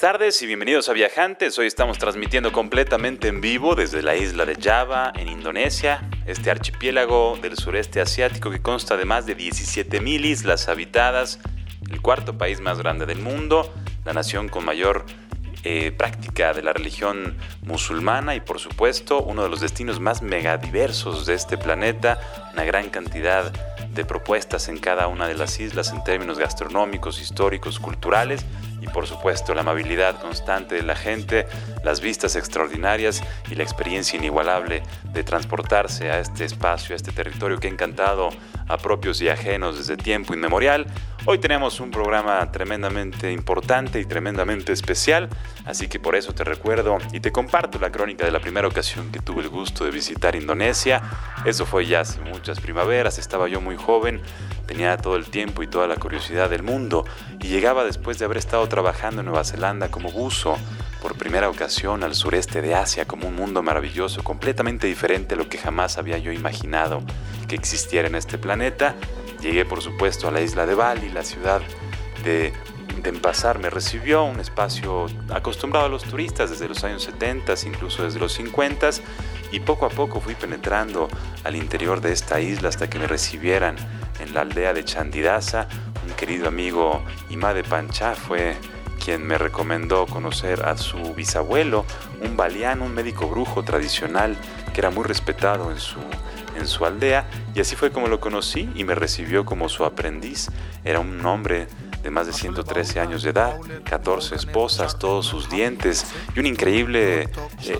Buenas 0.00 0.18
tardes 0.18 0.40
y 0.40 0.46
bienvenidos 0.46 0.88
a 0.88 0.94
Viajantes. 0.94 1.58
Hoy 1.58 1.66
estamos 1.66 1.98
transmitiendo 1.98 2.52
completamente 2.52 3.28
en 3.28 3.42
vivo 3.42 3.74
desde 3.74 4.02
la 4.02 4.16
isla 4.16 4.46
de 4.46 4.54
Java, 4.54 5.12
en 5.14 5.28
Indonesia, 5.28 6.08
este 6.24 6.50
archipiélago 6.50 7.38
del 7.42 7.58
sureste 7.58 8.00
asiático 8.00 8.50
que 8.50 8.62
consta 8.62 8.96
de 8.96 9.04
más 9.04 9.26
de 9.26 9.36
17.000 9.36 10.24
islas 10.24 10.70
habitadas, 10.70 11.38
el 11.90 12.00
cuarto 12.00 12.38
país 12.38 12.60
más 12.60 12.78
grande 12.78 13.04
del 13.04 13.18
mundo, 13.18 13.70
la 14.06 14.14
nación 14.14 14.48
con 14.48 14.64
mayor 14.64 15.04
eh, 15.64 15.92
práctica 15.92 16.54
de 16.54 16.62
la 16.62 16.72
religión 16.72 17.36
musulmana 17.60 18.34
y 18.34 18.40
por 18.40 18.58
supuesto 18.58 19.20
uno 19.20 19.42
de 19.42 19.50
los 19.50 19.60
destinos 19.60 20.00
más 20.00 20.22
megadiversos 20.22 21.26
de 21.26 21.34
este 21.34 21.58
planeta, 21.58 22.18
una 22.54 22.64
gran 22.64 22.88
cantidad 22.88 23.52
de 23.90 24.04
propuestas 24.06 24.68
en 24.68 24.78
cada 24.78 25.08
una 25.08 25.28
de 25.28 25.34
las 25.34 25.60
islas 25.60 25.92
en 25.92 26.02
términos 26.04 26.38
gastronómicos, 26.38 27.20
históricos, 27.20 27.78
culturales 27.78 28.46
y 28.80 28.88
por 28.88 29.06
supuesto 29.06 29.54
la 29.54 29.60
amabilidad 29.60 30.20
constante 30.20 30.74
de 30.74 30.82
la 30.82 30.96
gente, 30.96 31.46
las 31.84 32.00
vistas 32.00 32.36
extraordinarias 32.36 33.22
y 33.50 33.54
la 33.54 33.62
experiencia 33.62 34.18
inigualable 34.18 34.82
de 35.12 35.24
transportarse 35.24 36.10
a 36.10 36.20
este 36.20 36.44
espacio, 36.44 36.94
a 36.94 36.96
este 36.96 37.12
territorio 37.12 37.58
que 37.58 37.68
ha 37.68 37.70
encantado 37.70 38.30
a 38.68 38.78
propios 38.78 39.20
y 39.20 39.28
ajenos 39.28 39.78
desde 39.78 39.96
tiempo 39.96 40.32
inmemorial. 40.32 40.86
Hoy 41.26 41.38
tenemos 41.38 41.80
un 41.80 41.90
programa 41.90 42.50
tremendamente 42.50 43.30
importante 43.30 44.00
y 44.00 44.06
tremendamente 44.06 44.72
especial, 44.72 45.28
así 45.66 45.86
que 45.88 46.00
por 46.00 46.16
eso 46.16 46.32
te 46.32 46.44
recuerdo 46.44 46.96
y 47.12 47.20
te 47.20 47.30
comparto 47.30 47.78
la 47.78 47.92
crónica 47.92 48.24
de 48.24 48.30
la 48.30 48.40
primera 48.40 48.68
ocasión 48.68 49.12
que 49.12 49.20
tuve 49.20 49.42
el 49.42 49.50
gusto 49.50 49.84
de 49.84 49.90
visitar 49.90 50.34
Indonesia. 50.34 51.02
Eso 51.44 51.66
fue 51.66 51.84
ya 51.84 52.00
hace 52.00 52.20
muchas 52.20 52.60
primaveras, 52.60 53.18
estaba 53.18 53.48
yo 53.48 53.60
muy 53.60 53.76
joven, 53.76 54.22
tenía 54.66 54.96
todo 54.96 55.16
el 55.16 55.26
tiempo 55.26 55.62
y 55.62 55.66
toda 55.66 55.86
la 55.86 55.96
curiosidad 55.96 56.48
del 56.48 56.62
mundo 56.62 57.04
y 57.38 57.48
llegaba 57.48 57.84
después 57.84 58.18
de 58.18 58.24
haber 58.24 58.38
estado 58.38 58.68
trabajando 58.70 59.20
en 59.20 59.26
Nueva 59.26 59.44
Zelanda 59.44 59.90
como 59.90 60.10
buzo 60.10 60.56
por 61.02 61.16
primera 61.16 61.50
ocasión 61.50 62.02
al 62.02 62.14
sureste 62.14 62.62
de 62.62 62.74
Asia 62.74 63.04
como 63.04 63.28
un 63.28 63.34
mundo 63.34 63.62
maravilloso, 63.62 64.24
completamente 64.24 64.86
diferente 64.86 65.34
a 65.34 65.36
lo 65.36 65.50
que 65.50 65.58
jamás 65.58 65.98
había 65.98 66.16
yo 66.16 66.32
imaginado 66.32 67.02
que 67.46 67.56
existiera 67.56 68.08
en 68.08 68.14
este 68.14 68.38
planeta. 68.38 68.94
Llegué 69.42 69.66
por 69.66 69.82
supuesto 69.82 70.28
a 70.28 70.30
la 70.30 70.40
isla 70.40 70.64
de 70.64 70.74
Bali, 70.74 71.10
la 71.10 71.24
ciudad 71.24 71.60
de 72.24 72.54
Denpasar 73.02 73.58
me 73.58 73.70
recibió, 73.70 74.24
un 74.24 74.40
espacio 74.40 75.06
acostumbrado 75.30 75.86
a 75.86 75.88
los 75.88 76.04
turistas 76.04 76.50
desde 76.50 76.68
los 76.68 76.84
años 76.84 77.02
70, 77.04 77.54
incluso 77.66 78.02
desde 78.02 78.18
los 78.18 78.32
50, 78.34 78.90
y 79.52 79.60
poco 79.60 79.86
a 79.86 79.88
poco 79.88 80.20
fui 80.20 80.34
penetrando 80.34 81.08
al 81.44 81.56
interior 81.56 82.00
de 82.00 82.12
esta 82.12 82.40
isla 82.40 82.68
hasta 82.68 82.90
que 82.90 82.98
me 82.98 83.06
recibieran 83.06 83.76
en 84.20 84.34
la 84.34 84.42
aldea 84.42 84.74
de 84.74 84.84
Chandidasa. 84.84 85.66
Un 86.10 86.16
querido 86.16 86.48
amigo 86.48 87.02
Imade 87.30 87.62
Pancha 87.62 88.16
fue 88.16 88.56
quien 89.02 89.24
me 89.24 89.38
recomendó 89.38 90.06
conocer 90.06 90.66
a 90.66 90.76
su 90.76 91.14
bisabuelo, 91.14 91.86
un 92.20 92.36
baliano, 92.36 92.84
un 92.84 92.94
médico 92.94 93.28
brujo 93.28 93.62
tradicional 93.62 94.36
que 94.74 94.80
era 94.80 94.90
muy 94.90 95.04
respetado 95.04 95.70
en 95.70 95.78
su, 95.78 96.00
en 96.58 96.66
su 96.66 96.84
aldea, 96.84 97.30
y 97.54 97.60
así 97.60 97.76
fue 97.76 97.92
como 97.92 98.08
lo 98.08 98.18
conocí 98.18 98.68
y 98.74 98.82
me 98.82 98.96
recibió 98.96 99.44
como 99.44 99.68
su 99.68 99.84
aprendiz. 99.84 100.48
Era 100.84 100.98
un 100.98 101.24
hombre 101.24 101.68
de 102.02 102.10
más 102.10 102.26
de 102.26 102.32
113 102.32 103.00
años 103.00 103.22
de 103.22 103.30
edad, 103.30 103.58
14 103.84 104.34
esposas, 104.34 104.98
todos 104.98 105.26
sus 105.26 105.50
dientes 105.50 106.06
y 106.34 106.40
una 106.40 106.48
increíble 106.48 107.22
eh, 107.22 107.28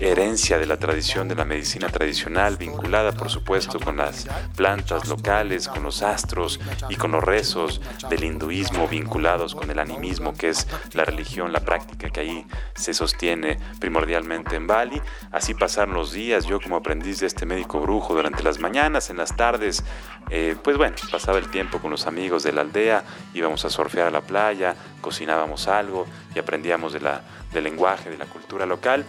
herencia 0.01 0.57
de 0.57 0.65
la 0.65 0.77
tradición 0.77 1.27
de 1.27 1.35
la 1.35 1.45
medicina 1.45 1.89
tradicional, 1.89 2.57
vinculada 2.57 3.11
por 3.11 3.29
supuesto 3.29 3.79
con 3.79 3.97
las 3.97 4.27
plantas 4.55 5.07
locales, 5.07 5.67
con 5.67 5.83
los 5.83 6.01
astros 6.01 6.59
y 6.89 6.95
con 6.95 7.11
los 7.11 7.23
rezos 7.23 7.81
del 8.09 8.23
hinduismo 8.23 8.87
vinculados 8.87 9.55
con 9.55 9.69
el 9.71 9.79
animismo, 9.79 10.33
que 10.33 10.49
es 10.49 10.67
la 10.93 11.05
religión, 11.05 11.51
la 11.51 11.61
práctica 11.61 12.09
que 12.09 12.19
ahí 12.19 12.45
se 12.75 12.93
sostiene 12.93 13.57
primordialmente 13.79 14.55
en 14.55 14.67
Bali. 14.67 15.01
Así 15.31 15.53
pasaron 15.53 15.95
los 15.95 16.11
días, 16.11 16.45
yo 16.45 16.59
como 16.59 16.75
aprendiz 16.75 17.19
de 17.19 17.27
este 17.27 17.45
médico 17.45 17.79
brujo 17.79 18.13
durante 18.13 18.43
las 18.43 18.59
mañanas, 18.59 19.09
en 19.09 19.17
las 19.17 19.35
tardes, 19.35 19.83
eh, 20.29 20.55
pues 20.63 20.77
bueno, 20.77 20.95
pasaba 21.11 21.39
el 21.39 21.49
tiempo 21.49 21.79
con 21.79 21.91
los 21.91 22.07
amigos 22.07 22.43
de 22.43 22.53
la 22.53 22.61
aldea, 22.61 23.03
íbamos 23.33 23.65
a 23.65 23.69
surfear 23.69 24.10
la 24.11 24.21
playa, 24.21 24.75
cocinábamos 25.01 25.67
algo 25.67 26.07
y 26.35 26.39
aprendíamos 26.39 26.93
de 26.93 27.01
la, 27.01 27.21
del 27.53 27.63
lenguaje, 27.63 28.09
de 28.09 28.17
la 28.17 28.25
cultura 28.25 28.65
local. 28.65 29.05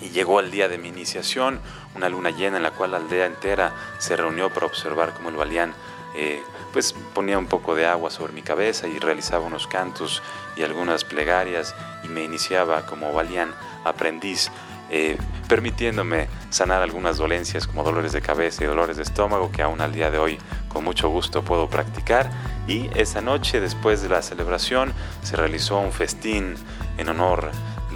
Y 0.00 0.10
llegó 0.10 0.40
el 0.40 0.50
día 0.50 0.68
de 0.68 0.78
mi 0.78 0.88
iniciación, 0.88 1.60
una 1.94 2.08
luna 2.08 2.30
llena 2.30 2.58
en 2.58 2.62
la 2.62 2.70
cual 2.70 2.90
la 2.90 2.98
aldea 2.98 3.26
entera 3.26 3.72
se 3.98 4.16
reunió 4.16 4.50
para 4.50 4.66
observar 4.66 5.14
cómo 5.14 5.30
el 5.30 5.36
balián 5.36 5.72
eh, 6.14 6.42
pues 6.72 6.94
ponía 7.14 7.38
un 7.38 7.46
poco 7.46 7.74
de 7.74 7.86
agua 7.86 8.10
sobre 8.10 8.32
mi 8.32 8.42
cabeza 8.42 8.88
y 8.88 8.98
realizaba 8.98 9.46
unos 9.46 9.66
cantos 9.66 10.22
y 10.56 10.62
algunas 10.62 11.04
plegarias 11.04 11.74
y 12.04 12.08
me 12.08 12.24
iniciaba 12.24 12.86
como 12.86 13.12
balián 13.12 13.54
aprendiz 13.84 14.50
eh, 14.96 15.18
permitiéndome 15.46 16.26
sanar 16.48 16.80
algunas 16.80 17.18
dolencias 17.18 17.66
como 17.66 17.84
dolores 17.84 18.12
de 18.12 18.22
cabeza 18.22 18.64
y 18.64 18.66
dolores 18.66 18.96
de 18.96 19.02
estómago 19.02 19.52
que 19.52 19.62
aún 19.62 19.82
al 19.82 19.92
día 19.92 20.10
de 20.10 20.18
hoy 20.18 20.38
con 20.68 20.84
mucho 20.84 21.10
gusto 21.10 21.42
puedo 21.42 21.68
practicar. 21.68 22.30
Y 22.66 22.88
esa 22.94 23.20
noche, 23.20 23.60
después 23.60 24.00
de 24.00 24.08
la 24.08 24.22
celebración, 24.22 24.94
se 25.22 25.36
realizó 25.36 25.78
un 25.78 25.92
festín 25.92 26.54
en 26.96 27.08
honor 27.10 27.50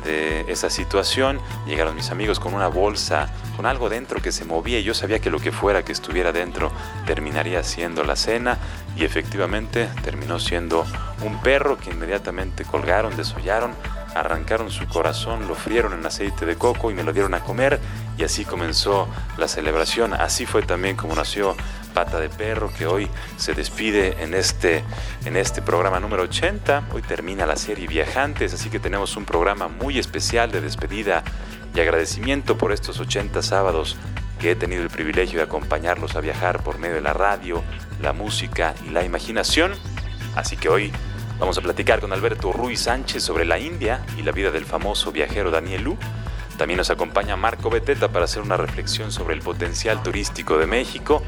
de 0.04 0.44
esa 0.48 0.68
situación. 0.68 1.40
Llegaron 1.66 1.96
mis 1.96 2.10
amigos 2.10 2.38
con 2.38 2.52
una 2.52 2.68
bolsa, 2.68 3.30
con 3.56 3.64
algo 3.64 3.88
dentro 3.88 4.20
que 4.20 4.30
se 4.30 4.44
movía 4.44 4.78
y 4.78 4.84
yo 4.84 4.92
sabía 4.92 5.20
que 5.20 5.30
lo 5.30 5.38
que 5.38 5.52
fuera 5.52 5.82
que 5.82 5.92
estuviera 5.92 6.32
dentro 6.32 6.70
terminaría 7.06 7.62
siendo 7.62 8.04
la 8.04 8.14
cena 8.14 8.58
y 8.94 9.04
efectivamente 9.04 9.88
terminó 10.02 10.38
siendo 10.38 10.84
un 11.22 11.40
perro 11.40 11.78
que 11.78 11.90
inmediatamente 11.90 12.64
colgaron, 12.64 13.16
desollaron 13.16 13.74
arrancaron 14.14 14.70
su 14.70 14.86
corazón, 14.86 15.46
lo 15.48 15.54
frieron 15.54 15.92
en 15.92 16.04
aceite 16.04 16.46
de 16.46 16.56
coco 16.56 16.90
y 16.90 16.94
me 16.94 17.02
lo 17.02 17.12
dieron 17.12 17.34
a 17.34 17.40
comer 17.40 17.78
y 18.18 18.24
así 18.24 18.44
comenzó 18.44 19.08
la 19.36 19.48
celebración. 19.48 20.14
Así 20.14 20.46
fue 20.46 20.62
también 20.62 20.96
como 20.96 21.14
nació 21.14 21.56
Pata 21.94 22.20
de 22.20 22.28
Perro 22.28 22.72
que 22.72 22.86
hoy 22.86 23.08
se 23.36 23.54
despide 23.54 24.22
en 24.22 24.34
este, 24.34 24.84
en 25.24 25.36
este 25.36 25.62
programa 25.62 26.00
número 26.00 26.22
80. 26.24 26.88
Hoy 26.92 27.02
termina 27.02 27.46
la 27.46 27.56
serie 27.56 27.86
Viajantes, 27.86 28.54
así 28.54 28.70
que 28.70 28.78
tenemos 28.78 29.16
un 29.16 29.24
programa 29.24 29.68
muy 29.68 29.98
especial 29.98 30.50
de 30.50 30.60
despedida 30.60 31.22
y 31.74 31.80
agradecimiento 31.80 32.58
por 32.58 32.72
estos 32.72 32.98
80 33.00 33.42
sábados 33.42 33.96
que 34.40 34.52
he 34.52 34.56
tenido 34.56 34.82
el 34.82 34.90
privilegio 34.90 35.38
de 35.38 35.44
acompañarlos 35.44 36.16
a 36.16 36.20
viajar 36.20 36.62
por 36.62 36.78
medio 36.78 36.96
de 36.96 37.02
la 37.02 37.12
radio, 37.12 37.62
la 38.00 38.12
música 38.12 38.74
y 38.86 38.90
la 38.90 39.04
imaginación. 39.04 39.72
Así 40.34 40.56
que 40.56 40.68
hoy 40.68 40.92
Vamos 41.40 41.56
a 41.56 41.62
platicar 41.62 42.00
con 42.00 42.12
Alberto 42.12 42.52
Ruiz 42.52 42.80
Sánchez 42.80 43.22
sobre 43.22 43.46
la 43.46 43.58
India 43.58 44.04
y 44.18 44.22
la 44.22 44.30
vida 44.30 44.50
del 44.50 44.66
famoso 44.66 45.10
viajero 45.10 45.50
Daniel 45.50 45.84
Lu. 45.84 45.96
También 46.58 46.76
nos 46.76 46.90
acompaña 46.90 47.34
Marco 47.34 47.70
Beteta 47.70 48.08
para 48.08 48.26
hacer 48.26 48.42
una 48.42 48.58
reflexión 48.58 49.10
sobre 49.10 49.36
el 49.36 49.40
potencial 49.40 50.02
turístico 50.02 50.58
de 50.58 50.66
México. 50.66 51.22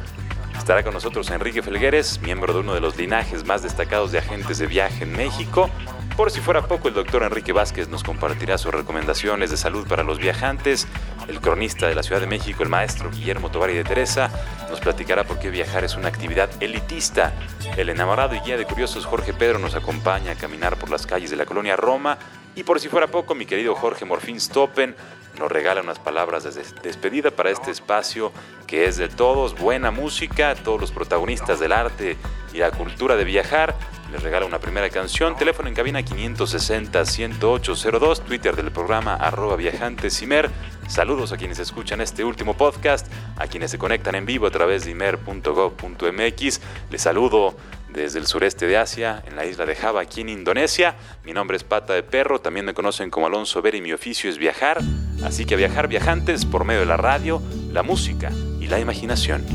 Estará 0.56 0.84
con 0.84 0.92
nosotros 0.92 1.30
Enrique 1.30 1.62
Felgueres, 1.62 2.20
miembro 2.20 2.52
de 2.52 2.60
uno 2.60 2.74
de 2.74 2.80
los 2.80 2.98
linajes 2.98 3.46
más 3.46 3.62
destacados 3.62 4.12
de 4.12 4.18
agentes 4.18 4.58
de 4.58 4.66
viaje 4.66 5.04
en 5.04 5.12
México. 5.12 5.70
Por 6.14 6.30
si 6.30 6.40
fuera 6.40 6.68
poco, 6.68 6.88
el 6.88 6.94
doctor 6.94 7.22
Enrique 7.22 7.54
Vázquez 7.54 7.88
nos 7.88 8.04
compartirá 8.04 8.58
sus 8.58 8.74
recomendaciones 8.74 9.50
de 9.50 9.56
salud 9.56 9.88
para 9.88 10.04
los 10.04 10.18
viajantes. 10.18 10.86
El 11.28 11.40
cronista 11.40 11.88
de 11.88 11.94
la 11.94 12.02
Ciudad 12.02 12.20
de 12.20 12.26
México, 12.26 12.62
el 12.62 12.68
maestro 12.68 13.10
Guillermo 13.10 13.50
Tovari 13.50 13.74
de 13.74 13.84
Teresa, 13.84 14.30
nos 14.68 14.80
platicará 14.80 15.24
por 15.24 15.38
qué 15.38 15.50
viajar 15.50 15.84
es 15.84 15.94
una 15.94 16.08
actividad 16.08 16.50
elitista. 16.60 17.32
El 17.76 17.88
enamorado 17.88 18.34
y 18.34 18.40
guía 18.40 18.56
de 18.56 18.64
curiosos 18.64 19.06
Jorge 19.06 19.32
Pedro 19.32 19.58
nos 19.58 19.74
acompaña 19.74 20.32
a 20.32 20.34
caminar 20.34 20.76
por 20.76 20.90
las 20.90 21.06
calles 21.06 21.30
de 21.30 21.36
la 21.36 21.46
colonia 21.46 21.76
Roma. 21.76 22.18
Y 22.54 22.64
por 22.64 22.80
si 22.80 22.88
fuera 22.88 23.06
poco, 23.06 23.34
mi 23.34 23.46
querido 23.46 23.74
Jorge 23.74 24.04
Morfín 24.04 24.40
Stoppen 24.40 24.94
nos 25.38 25.50
regala 25.50 25.80
unas 25.80 25.98
palabras 25.98 26.44
de 26.44 26.62
despedida 26.82 27.30
para 27.30 27.50
este 27.50 27.70
espacio 27.70 28.32
que 28.66 28.84
es 28.84 28.96
de 28.96 29.08
todos, 29.08 29.58
buena 29.58 29.90
música, 29.90 30.54
todos 30.54 30.80
los 30.80 30.92
protagonistas 30.92 31.60
del 31.60 31.72
arte 31.72 32.16
y 32.52 32.58
la 32.58 32.70
cultura 32.70 33.16
de 33.16 33.24
viajar 33.24 33.74
les 34.12 34.22
regala 34.22 34.46
una 34.46 34.60
primera 34.60 34.88
canción. 34.90 35.36
Teléfono 35.36 35.68
en 35.68 35.74
cabina 35.74 36.02
560-10802, 36.02 38.20
Twitter 38.20 38.54
del 38.54 38.70
programa 38.70 39.14
arroba 39.14 39.56
viajantesimer. 39.56 40.50
Saludos 40.86 41.32
a 41.32 41.38
quienes 41.38 41.58
escuchan 41.58 42.02
este 42.02 42.22
último 42.22 42.54
podcast, 42.54 43.06
a 43.36 43.46
quienes 43.46 43.70
se 43.70 43.78
conectan 43.78 44.14
en 44.14 44.26
vivo 44.26 44.46
a 44.46 44.50
través 44.50 44.84
de 44.84 44.90
imer.gov.mx. 44.90 46.60
Les 46.90 47.02
saludo 47.02 47.56
desde 47.88 48.18
el 48.18 48.26
sureste 48.26 48.66
de 48.66 48.76
Asia, 48.76 49.22
en 49.26 49.34
la 49.34 49.46
isla 49.46 49.64
de 49.64 49.74
Java, 49.74 50.02
aquí 50.02 50.20
en 50.20 50.28
Indonesia. 50.28 50.96
Mi 51.24 51.32
nombre 51.32 51.56
es 51.56 51.64
Pata 51.64 51.94
de 51.94 52.02
Perro, 52.02 52.38
también 52.40 52.66
me 52.66 52.74
conocen 52.74 53.08
como 53.08 53.26
Alonso 53.26 53.62
Ver 53.62 53.80
mi 53.80 53.94
oficio 53.94 54.28
es 54.28 54.36
viajar. 54.36 54.82
Así 55.24 55.46
que 55.46 55.56
viajar 55.56 55.88
viajantes 55.88 56.44
por 56.44 56.64
medio 56.64 56.80
de 56.80 56.86
la 56.86 56.98
radio, 56.98 57.40
la 57.70 57.82
música 57.82 58.30
y 58.60 58.66
la 58.66 58.78
imaginación. 58.78 59.46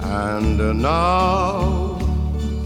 And 0.00 0.60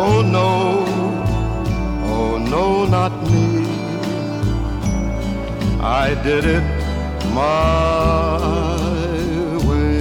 oh 0.00 0.22
no, 0.22 0.50
oh 2.14 2.38
no, 2.38 2.84
not 2.86 3.12
me. 3.30 3.66
I 5.80 6.14
did 6.26 6.44
it 6.44 6.66
my 7.34 8.38
way. 9.68 10.00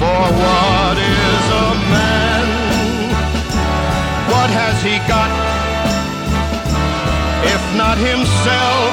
For 0.00 0.22
what 0.42 0.96
is 0.98 1.44
a 1.66 1.68
man? 1.94 2.46
What 4.32 4.50
has 4.60 4.76
he 4.88 4.96
got? 5.12 5.30
If 7.54 7.62
not 7.80 7.96
himself, 8.10 8.90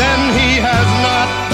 then 0.00 0.20
he 0.38 0.50
has 0.68 0.88
not 1.08 1.49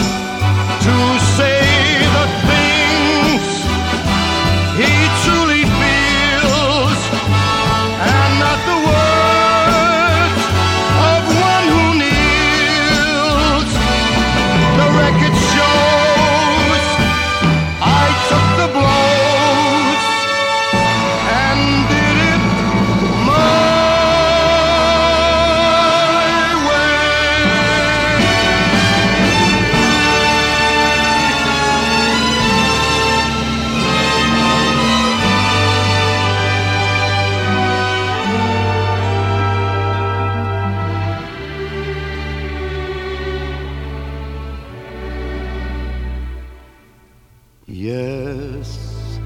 Yes, 47.68 49.18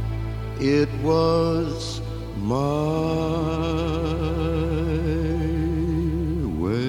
it 0.60 0.88
was 1.02 2.00
my 2.38 2.56
way. 6.58 6.80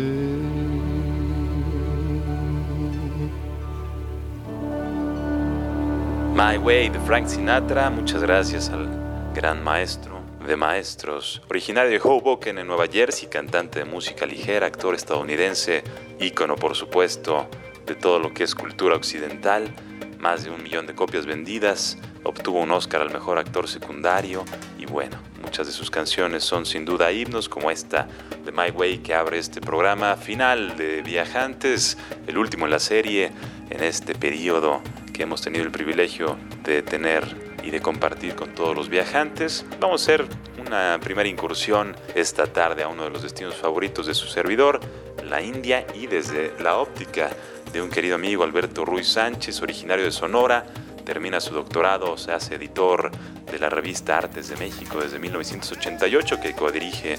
My 6.33 6.57
Way 6.57 6.87
de 6.87 6.99
Frank 7.01 7.27
Sinatra, 7.27 7.89
muchas 7.89 8.21
gracias 8.21 8.69
al 8.69 8.87
gran 9.35 9.61
maestro 9.61 10.21
de 10.47 10.55
maestros, 10.55 11.41
originario 11.49 11.91
de 11.91 11.99
Hoboken 11.99 12.59
en 12.59 12.67
Nueva 12.67 12.87
Jersey, 12.87 13.27
cantante 13.27 13.79
de 13.79 13.85
música 13.85 14.25
ligera, 14.25 14.67
actor 14.67 14.95
estadounidense, 14.95 15.83
ícono 16.17 16.55
por 16.55 16.77
supuesto 16.77 17.49
de 17.85 17.95
todo 17.95 18.19
lo 18.19 18.33
que 18.33 18.45
es 18.45 18.55
cultura 18.55 18.95
occidental, 18.95 19.65
más 20.21 20.43
de 20.43 20.51
un 20.51 20.61
millón 20.61 20.85
de 20.85 20.93
copias 20.93 21.25
vendidas, 21.25 21.97
obtuvo 22.23 22.59
un 22.61 22.71
Oscar 22.71 23.01
al 23.01 23.11
mejor 23.11 23.39
actor 23.39 23.67
secundario 23.67 24.45
y 24.77 24.85
bueno, 24.85 25.17
muchas 25.41 25.67
de 25.67 25.73
sus 25.73 25.89
canciones 25.89 26.43
son 26.43 26.65
sin 26.65 26.85
duda 26.85 27.11
himnos 27.11 27.49
como 27.49 27.71
esta 27.71 28.07
de 28.45 28.51
My 28.51 28.69
Way 28.69 28.99
que 28.99 29.15
abre 29.15 29.39
este 29.39 29.61
programa 29.61 30.15
final 30.15 30.77
de 30.77 31.01
Viajantes, 31.01 31.97
el 32.27 32.37
último 32.37 32.65
en 32.65 32.71
la 32.71 32.79
serie 32.79 33.31
en 33.69 33.83
este 33.83 34.13
periodo 34.13 34.81
que 35.11 35.23
hemos 35.23 35.41
tenido 35.41 35.65
el 35.65 35.71
privilegio 35.71 36.37
de 36.63 36.81
tener 36.83 37.51
y 37.63 37.71
de 37.71 37.79
compartir 37.81 38.35
con 38.35 38.53
todos 38.53 38.75
los 38.75 38.89
viajantes. 38.89 39.65
Vamos 39.79 40.01
a 40.01 40.03
hacer 40.03 40.25
una 40.65 40.99
primera 41.01 41.29
incursión 41.29 41.95
esta 42.15 42.47
tarde 42.47 42.83
a 42.83 42.87
uno 42.87 43.03
de 43.03 43.09
los 43.09 43.23
destinos 43.23 43.55
favoritos 43.55 44.07
de 44.07 44.13
su 44.13 44.27
servidor, 44.27 44.79
la 45.23 45.41
India, 45.41 45.85
y 45.93 46.07
desde 46.07 46.53
la 46.59 46.77
óptica 46.77 47.29
de 47.71 47.81
un 47.81 47.89
querido 47.89 48.15
amigo 48.15 48.43
Alberto 48.43 48.85
Ruiz 48.85 49.07
Sánchez, 49.07 49.61
originario 49.61 50.05
de 50.05 50.11
Sonora, 50.11 50.65
termina 51.11 51.41
su 51.41 51.53
doctorado, 51.53 52.15
se 52.15 52.31
hace 52.31 52.55
editor 52.55 53.11
de 53.51 53.59
la 53.59 53.69
revista 53.69 54.17
Artes 54.17 54.47
de 54.47 54.55
México 54.55 55.01
desde 55.01 55.19
1988, 55.19 56.39
que 56.39 56.53
codirige 56.53 57.17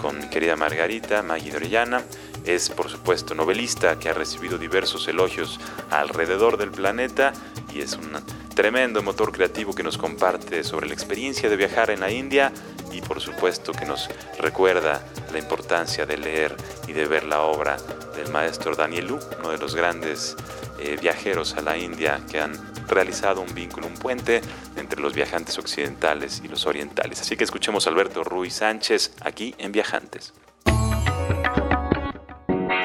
con 0.00 0.18
mi 0.18 0.28
querida 0.30 0.56
Margarita 0.56 1.22
Maggie 1.22 1.54
Orellana. 1.54 2.02
Es, 2.46 2.70
por 2.70 2.88
supuesto, 2.88 3.34
novelista 3.34 3.98
que 3.98 4.08
ha 4.08 4.14
recibido 4.14 4.56
diversos 4.56 5.08
elogios 5.08 5.60
alrededor 5.90 6.56
del 6.56 6.70
planeta 6.70 7.34
y 7.74 7.82
es 7.82 7.98
un 7.98 8.12
tremendo 8.54 9.02
motor 9.02 9.30
creativo 9.30 9.74
que 9.74 9.82
nos 9.82 9.98
comparte 9.98 10.64
sobre 10.64 10.86
la 10.86 10.94
experiencia 10.94 11.50
de 11.50 11.56
viajar 11.56 11.90
en 11.90 12.00
la 12.00 12.10
India 12.10 12.50
y 12.92 13.02
por 13.02 13.20
supuesto 13.20 13.72
que 13.72 13.84
nos 13.84 14.08
recuerda 14.38 15.04
la 15.32 15.38
importancia 15.38 16.06
de 16.06 16.16
leer 16.16 16.56
y 16.88 16.94
de 16.94 17.04
ver 17.04 17.24
la 17.24 17.42
obra 17.42 17.76
del 18.16 18.30
maestro 18.30 18.74
Daniel 18.74 19.08
Lu, 19.08 19.18
uno 19.38 19.50
de 19.50 19.58
los 19.58 19.74
grandes 19.74 20.34
eh, 20.78 20.96
viajeros 20.98 21.54
a 21.56 21.60
la 21.60 21.76
India 21.76 22.20
que 22.30 22.40
han 22.40 22.73
realizado 22.88 23.40
un 23.40 23.54
vínculo, 23.54 23.86
un 23.86 23.94
puente 23.94 24.40
entre 24.76 25.00
los 25.00 25.14
viajantes 25.14 25.58
occidentales 25.58 26.42
y 26.44 26.48
los 26.48 26.66
orientales. 26.66 27.20
Así 27.20 27.36
que 27.36 27.44
escuchemos 27.44 27.86
a 27.86 27.90
Alberto 27.90 28.24
Ruiz 28.24 28.54
Sánchez 28.54 29.12
aquí 29.20 29.54
en 29.58 29.72
Viajantes. 29.72 30.32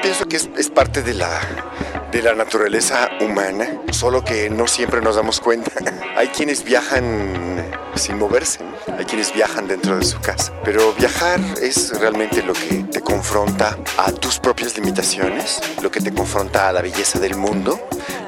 Pienso 0.02 0.26
que 0.26 0.36
es 0.36 0.70
parte 0.70 1.02
de 1.02 1.14
la 1.14 1.40
de 2.12 2.22
la 2.22 2.34
naturaleza 2.34 3.08
humana, 3.20 3.68
solo 3.92 4.24
que 4.24 4.50
no 4.50 4.66
siempre 4.66 5.00
nos 5.00 5.16
damos 5.16 5.40
cuenta. 5.40 5.70
Hay 6.16 6.28
quienes 6.28 6.64
viajan 6.64 7.70
sin 7.94 8.18
moverse, 8.18 8.60
hay 8.96 9.04
quienes 9.04 9.32
viajan 9.34 9.66
dentro 9.66 9.96
de 9.96 10.04
su 10.04 10.20
casa, 10.20 10.52
pero 10.64 10.92
viajar 10.94 11.40
es 11.60 11.98
realmente 11.98 12.42
lo 12.42 12.52
que 12.52 12.84
te 12.90 13.00
confronta 13.00 13.76
a 13.98 14.12
tus 14.12 14.38
propias 14.38 14.76
limitaciones, 14.76 15.60
lo 15.82 15.90
que 15.90 16.00
te 16.00 16.12
confronta 16.12 16.68
a 16.68 16.72
la 16.72 16.82
belleza 16.82 17.18
del 17.18 17.36
mundo, 17.36 17.80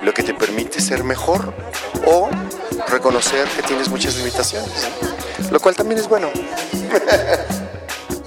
lo 0.03 0.13
que 0.13 0.23
te 0.23 0.35
permite 0.35 0.81
ser 0.81 1.05
mejor 1.05 1.55
o 2.07 2.29
reconocer 2.89 3.49
que 3.49 3.63
tienes 3.63 3.89
muchas 3.89 4.17
limitaciones, 4.17 4.89
lo 5.51 5.61
cual 5.61 5.75
también 5.75 6.01
es 6.01 6.09
bueno. 6.09 6.31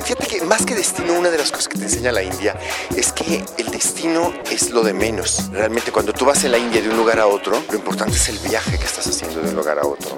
Fíjate 0.06 0.28
que 0.28 0.46
más 0.46 0.64
que 0.64 0.76
destino, 0.76 1.14
una 1.14 1.32
de 1.32 1.40
las 1.40 1.50
cosas 1.50 1.68
que 1.68 1.80
te 1.80 1.86
enseña 1.86 2.12
la 2.12 2.22
India 2.22 2.56
es 2.96 3.12
que 3.12 3.44
el 3.58 3.72
destino 3.72 4.32
es 4.52 4.70
lo 4.70 4.84
de 4.84 4.94
menos. 4.94 5.50
Realmente 5.52 5.92
cuando 5.92 6.14
tú 6.14 6.26
vas 6.26 6.44
en 6.44 6.52
la 6.52 6.60
India 6.60 6.80
de 6.80 6.90
un 6.90 6.98
lugar 6.98 7.20
a 7.20 7.26
otro, 7.26 7.60
lo 7.68 7.76
importante 7.76 8.16
es 8.16 8.30
el 8.30 8.38
viaje 8.38 8.78
que 8.78 8.86
estás 8.86 9.08
haciendo 9.08 9.42
de 9.42 9.50
un 9.50 9.56
lugar 9.56 9.80
a 9.80 9.88
otro. 9.88 10.16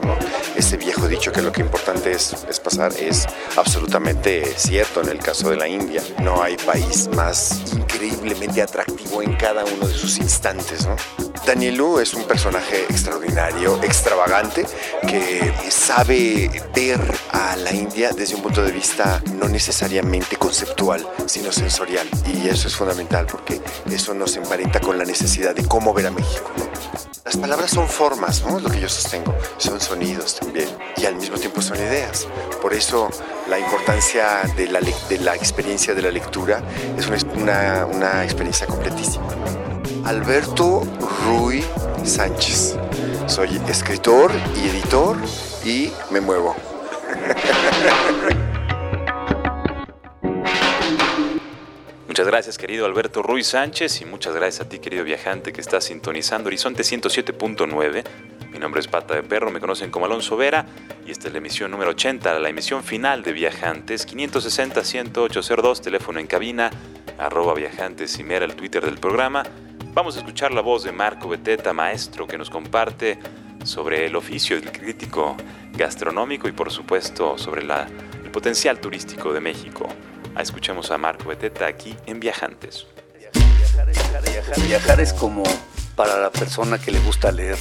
Ese 0.58 0.76
viejo 0.76 1.08
dicho 1.08 1.32
que 1.32 1.42
lo 1.42 1.54
que 1.54 1.62
importante 1.62 2.12
es, 2.12 2.36
es 2.50 2.60
pasar 2.60 2.92
es 3.00 3.28
absolutamente 3.56 4.54
cierto 4.58 5.02
en 5.02 5.08
el 5.08 5.20
caso 5.20 5.52
de 5.52 5.56
la 5.56 5.70
India. 5.70 6.04
No 6.22 6.44
hay 6.44 6.58
país 6.58 7.08
más 7.16 7.62
increíblemente 7.74 8.62
atractivo 8.62 9.22
en 9.22 9.38
cada 9.38 9.64
uno 9.64 9.88
de 9.88 9.94
sus 9.94 10.18
instantes. 10.18 10.86
¿no? 10.86 11.27
Danielu 11.48 12.00
es 12.00 12.14
un 12.14 12.26
personaje 12.26 12.84
extraordinario, 12.90 13.82
extravagante, 13.82 14.66
que 15.08 15.54
sabe 15.70 16.52
ver 16.76 17.00
a 17.32 17.56
la 17.56 17.72
India 17.72 18.12
desde 18.12 18.36
un 18.36 18.42
punto 18.42 18.62
de 18.62 18.74
vista 18.74 19.24
no 19.34 19.48
necesariamente 19.48 20.36
conceptual, 20.36 21.08
sino 21.26 21.54
sensorial. 21.54 22.06
Y 22.26 22.50
eso 22.50 22.68
es 22.68 22.76
fundamental 22.76 23.28
porque 23.32 23.62
eso 23.90 24.14
nos 24.14 24.36
emparenta 24.36 24.82
con 24.82 24.98
la 24.98 25.06
necesidad 25.06 25.56
de 25.56 25.66
cómo 25.66 25.94
ver 25.94 26.08
a 26.08 26.12
México. 26.12 26.52
Las 27.24 27.38
palabras 27.38 27.72
son 27.72 27.88
formas, 27.88 28.44
¿no? 28.46 28.60
lo 28.60 28.70
que 28.70 28.82
yo 28.82 28.90
sostengo. 28.90 29.34
Son 29.58 29.80
sonidos 29.80 30.36
también. 30.38 30.68
Y 30.98 31.06
al 31.06 31.16
mismo 31.16 31.38
tiempo 31.38 31.62
son 31.62 31.78
ideas. 31.78 32.28
Por 32.62 32.74
eso 32.74 33.10
la 33.50 33.58
importancia 33.58 34.42
de 34.58 34.68
la, 34.68 34.82
de 34.82 35.18
la 35.20 35.34
experiencia 35.34 35.96
de 35.96 36.02
la 36.02 36.12
lectura 36.12 36.62
es 36.98 37.08
una, 37.38 37.86
una 37.86 38.26
experiencia 38.26 38.68
completísima. 38.68 39.26
Alberto 40.06 40.84
Rui 41.26 41.64
Sánchez. 42.04 42.78
Soy 43.28 43.62
escritor 43.68 44.32
y 44.56 44.70
editor 44.70 45.18
y 45.66 45.92
me 46.12 46.22
muevo. 46.22 46.56
Muchas 52.08 52.28
gracias 52.28 52.58
querido 52.58 52.86
Alberto 52.86 53.22
Ruiz 53.22 53.48
Sánchez 53.48 54.02
y 54.02 54.06
muchas 54.06 54.34
gracias 54.34 54.66
a 54.66 54.70
ti 54.70 54.80
querido 54.80 55.04
viajante 55.04 55.54
que 55.54 55.62
está 55.62 55.80
sintonizando 55.82 56.48
Horizonte 56.48 56.82
107.9. 56.84 58.04
Mi 58.52 58.58
nombre 58.60 58.82
es 58.82 58.88
Pata 58.88 59.14
de 59.14 59.22
Perro, 59.22 59.52
me 59.52 59.60
conocen 59.60 59.92
como 59.92 60.08
Alonso 60.08 60.36
Vera 60.36 60.66
y 61.06 61.12
esta 61.12 61.28
es 61.28 61.34
la 61.34 61.38
emisión 61.38 61.70
número 61.70 61.92
80, 61.92 62.40
la 62.40 62.50
emisión 62.50 62.84
final 62.84 63.22
de 63.22 63.34
Viajantes 63.34 64.08
560-10802, 64.08 65.82
teléfono 65.82 66.20
en 66.20 66.26
cabina, 66.26 66.72
arroba 67.20 67.54
viajantes 67.54 68.18
y 68.20 68.24
mera 68.24 68.46
el 68.46 68.56
Twitter 68.56 68.84
del 68.84 68.98
programa. 68.98 69.44
Vamos 69.98 70.16
a 70.16 70.20
escuchar 70.20 70.52
la 70.52 70.62
voz 70.62 70.84
de 70.84 70.92
Marco 70.92 71.28
Beteta, 71.28 71.74
maestro, 71.74 72.28
que 72.28 72.38
nos 72.38 72.52
comparte 72.52 73.18
sobre 73.64 74.06
el 74.06 74.16
oficio 74.16 74.56
del 74.62 74.72
crítico 74.72 75.36
gastronómico 75.74 76.48
y 76.48 76.52
por 76.52 76.72
supuesto 76.72 77.36
sobre 77.40 77.64
el 77.64 78.30
potencial 78.32 78.80
turístico 78.80 79.34
de 79.34 79.40
México. 79.40 79.88
Ah, 80.36 80.44
escuchemos 80.44 80.92
a 80.92 81.00
Marco 81.00 81.30
Beteta 81.30 81.66
aquí 81.66 81.98
en 82.06 82.20
Viajantes. 82.20 82.86
Viajar, 83.18 83.88
viajar, 83.88 84.22
viajar, 84.22 84.62
viajar 84.68 85.02
es 85.02 85.14
como 85.14 85.42
para 85.96 86.20
la 86.20 86.30
persona 86.30 86.78
que 86.78 86.92
le 86.92 87.00
gusta 87.00 87.32
leer 87.32 87.58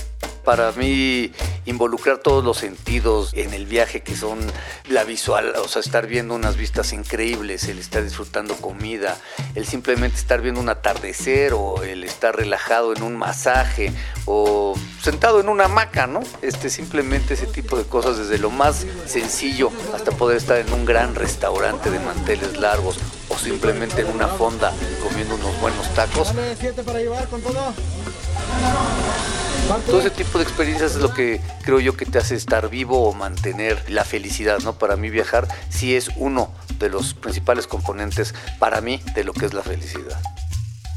para 0.46 0.70
mí 0.70 1.32
involucrar 1.64 2.18
todos 2.18 2.44
los 2.44 2.58
sentidos 2.58 3.32
en 3.34 3.52
el 3.52 3.66
viaje 3.66 4.02
que 4.02 4.14
son 4.14 4.38
la 4.88 5.02
visual, 5.02 5.52
o 5.56 5.66
sea, 5.66 5.80
estar 5.80 6.06
viendo 6.06 6.36
unas 6.36 6.56
vistas 6.56 6.92
increíbles, 6.92 7.64
el 7.68 7.80
estar 7.80 8.04
disfrutando 8.04 8.54
comida, 8.54 9.18
el 9.56 9.66
simplemente 9.66 10.16
estar 10.16 10.40
viendo 10.40 10.60
un 10.60 10.68
atardecer 10.68 11.52
o 11.52 11.82
el 11.82 12.04
estar 12.04 12.36
relajado 12.36 12.94
en 12.94 13.02
un 13.02 13.16
masaje 13.16 13.92
o 14.24 14.78
sentado 15.02 15.40
en 15.40 15.48
una 15.48 15.64
hamaca, 15.64 16.06
¿no? 16.06 16.20
Este 16.42 16.70
simplemente 16.70 17.34
ese 17.34 17.46
tipo 17.46 17.76
de 17.76 17.82
cosas 17.82 18.16
desde 18.16 18.38
lo 18.38 18.50
más 18.50 18.86
sencillo 19.06 19.72
hasta 19.96 20.12
poder 20.12 20.36
estar 20.36 20.58
en 20.58 20.72
un 20.72 20.84
gran 20.84 21.16
restaurante 21.16 21.90
de 21.90 21.98
manteles 21.98 22.56
largos 22.56 22.98
o 23.28 23.36
simplemente 23.36 24.02
en 24.02 24.06
una 24.06 24.28
fonda 24.28 24.72
comiendo 25.02 25.34
unos 25.34 25.60
buenos 25.60 25.92
tacos. 25.94 26.32
para 26.84 27.00
llevar 27.00 27.26
con 27.26 27.42
todo. 27.42 27.74
Todo 29.66 29.98
ese 29.98 30.10
tipo 30.10 30.38
de 30.38 30.44
experiencias 30.44 30.94
es 30.94 31.00
lo 31.00 31.12
que 31.12 31.40
creo 31.64 31.80
yo 31.80 31.96
que 31.96 32.06
te 32.06 32.18
hace 32.18 32.36
estar 32.36 32.68
vivo 32.68 33.02
o 33.08 33.12
mantener 33.12 33.90
la 33.90 34.04
felicidad, 34.04 34.60
¿no? 34.60 34.74
Para 34.78 34.94
mí 34.94 35.10
viajar 35.10 35.48
sí 35.70 35.96
es 35.96 36.10
uno 36.14 36.54
de 36.78 36.88
los 36.88 37.14
principales 37.14 37.66
componentes 37.66 38.32
para 38.60 38.80
mí 38.80 39.02
de 39.16 39.24
lo 39.24 39.32
que 39.32 39.44
es 39.44 39.54
la 39.54 39.62
felicidad. 39.62 40.20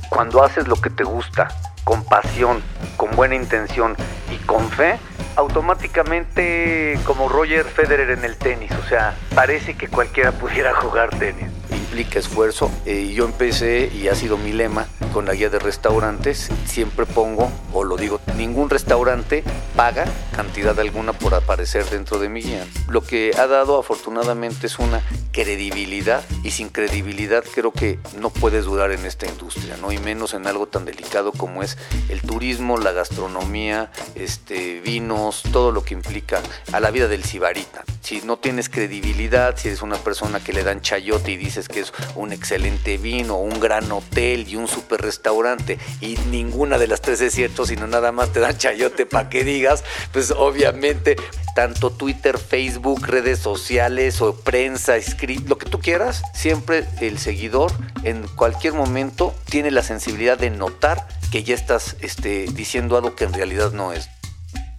Cuando 0.10 0.44
haces 0.44 0.68
lo 0.68 0.76
que 0.76 0.92
te 0.92 1.04
gusta, 1.04 1.48
con 1.84 2.04
pasión, 2.04 2.62
con 2.98 3.12
buena 3.16 3.36
intención 3.36 3.96
y 4.32 4.38
con 4.46 4.70
fe, 4.72 4.98
automáticamente 5.36 7.00
como 7.06 7.30
Roger 7.30 7.66
Federer 7.66 8.12
en 8.12 8.26
el 8.26 8.38
tenis, 8.38 8.72
o 8.72 8.88
sea, 8.88 9.16
parece 9.36 9.76
que 9.76 9.88
cualquiera 9.88 10.32
pudiera 10.32 10.74
jugar 10.74 11.10
tenis 11.18 11.48
implica 11.90 12.20
esfuerzo. 12.20 12.70
Eh, 12.86 13.12
yo 13.16 13.26
empecé, 13.26 13.92
y 13.92 14.10
ha 14.10 14.16
sido 14.16 14.38
mi 14.38 14.54
lema, 14.54 14.86
con 15.12 15.26
la 15.26 15.34
guía 15.34 15.50
de 15.50 15.58
restaurantes, 15.58 16.50
siempre 16.66 17.08
pongo, 17.08 17.52
o 17.74 17.84
lo 17.84 17.98
digo, 17.98 18.22
ningún 18.38 18.70
restaurante 18.70 19.44
paga 19.76 20.06
cantidad 20.36 20.80
alguna 20.80 21.14
por 21.14 21.34
aparecer 21.34 21.86
dentro 21.86 22.20
de 22.20 22.30
mi 22.30 22.42
guía. 22.42 22.68
Lo 22.88 23.02
que 23.02 23.32
ha 23.38 23.48
dado 23.48 23.80
afortunadamente 23.80 24.68
es 24.68 24.78
una 24.78 25.02
credibilidad 25.32 26.24
y 26.44 26.52
sin 26.52 26.70
credibilidad 26.70 27.44
creo 27.56 27.72
que 27.72 27.98
no 28.20 28.30
puedes 28.30 28.66
durar 28.66 28.92
en 28.92 29.06
esta 29.06 29.26
industria, 29.26 29.76
¿no? 29.82 29.92
Y 29.92 29.98
menos 29.98 30.36
en 30.36 30.46
algo 30.46 30.68
tan 30.68 30.86
delicado 30.86 31.32
como 31.32 31.64
es 31.64 31.69
el 32.10 32.22
turismo, 32.22 32.78
la 32.78 32.92
gastronomía, 32.92 33.92
este, 34.16 34.80
vinos, 34.82 35.44
todo 35.52 35.72
lo 35.72 35.84
que 35.84 35.94
implica 35.94 36.42
a 36.72 36.80
la 36.80 36.92
vida 36.92 37.08
del 37.08 37.24
cibarita. 37.24 37.84
Si 38.02 38.22
no 38.22 38.38
tienes 38.38 38.70
credibilidad, 38.70 39.58
si 39.58 39.68
eres 39.68 39.82
una 39.82 39.98
persona 39.98 40.40
que 40.40 40.54
le 40.54 40.64
dan 40.64 40.82
chayote 40.82 41.32
y 41.32 41.38
dices 41.38 41.68
que 41.68 41.82
es 41.82 41.94
un 42.16 42.32
excelente 42.32 42.98
vino, 42.98 43.38
un 43.38 43.60
gran 43.60 43.92
hotel 43.92 44.48
y 44.48 44.56
un 44.56 44.68
super 44.68 45.02
restaurante 45.02 45.78
y 46.02 46.18
ninguna 46.32 46.78
de 46.78 46.88
las 46.88 47.02
tres 47.02 47.22
es 47.22 47.34
cierto, 47.34 47.66
sino 47.66 47.88
nada 47.88 48.12
más 48.12 48.32
te 48.32 48.40
dan 48.40 48.58
chayote 48.58 49.06
para 49.06 49.30
que 49.30 49.44
digas, 49.44 49.84
pues 50.12 50.32
obviamente 50.32 51.16
tanto 51.56 51.92
Twitter, 51.92 52.38
Facebook, 52.38 53.06
redes 53.06 53.40
sociales 53.40 54.22
o 54.22 54.36
prensa, 54.36 54.96
escrito, 54.96 55.50
lo 55.50 55.58
que 55.58 55.70
tú 55.70 55.80
quieras, 55.80 56.24
siempre 56.34 56.86
el 57.02 57.20
seguidor 57.20 57.72
en 58.04 58.28
cualquier 58.28 58.74
momento 58.74 59.36
tiene 59.46 59.72
la 59.72 59.84
sensibilidad 59.84 60.38
de 60.38 60.50
notar 60.52 61.06
que 61.32 61.44
ya 61.44 61.56
estás 61.56 61.96
este, 62.02 62.46
diciendo 62.48 62.98
algo 62.98 63.16
que 63.16 63.26
en 63.26 63.34
realidad 63.34 63.72
no 63.72 63.94
es. 63.94 64.10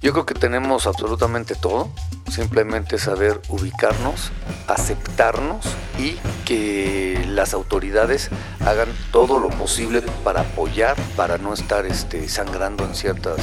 Yo 0.02 0.12
creo 0.12 0.24
que 0.24 0.34
tenemos 0.34 0.86
absolutamente 0.86 1.54
todo, 1.54 1.90
simplemente 2.30 2.98
saber 2.98 3.40
ubicarnos, 3.50 4.32
aceptarnos 4.66 5.66
y 5.98 6.16
que 6.46 7.22
las 7.28 7.52
autoridades 7.52 8.30
hagan 8.60 8.88
todo 9.12 9.38
lo 9.38 9.50
posible 9.50 10.02
para 10.24 10.40
apoyar, 10.40 10.96
para 11.16 11.36
no 11.36 11.52
estar 11.52 11.84
este, 11.84 12.28
sangrando 12.30 12.84
en 12.84 12.94
ciertas 12.94 13.40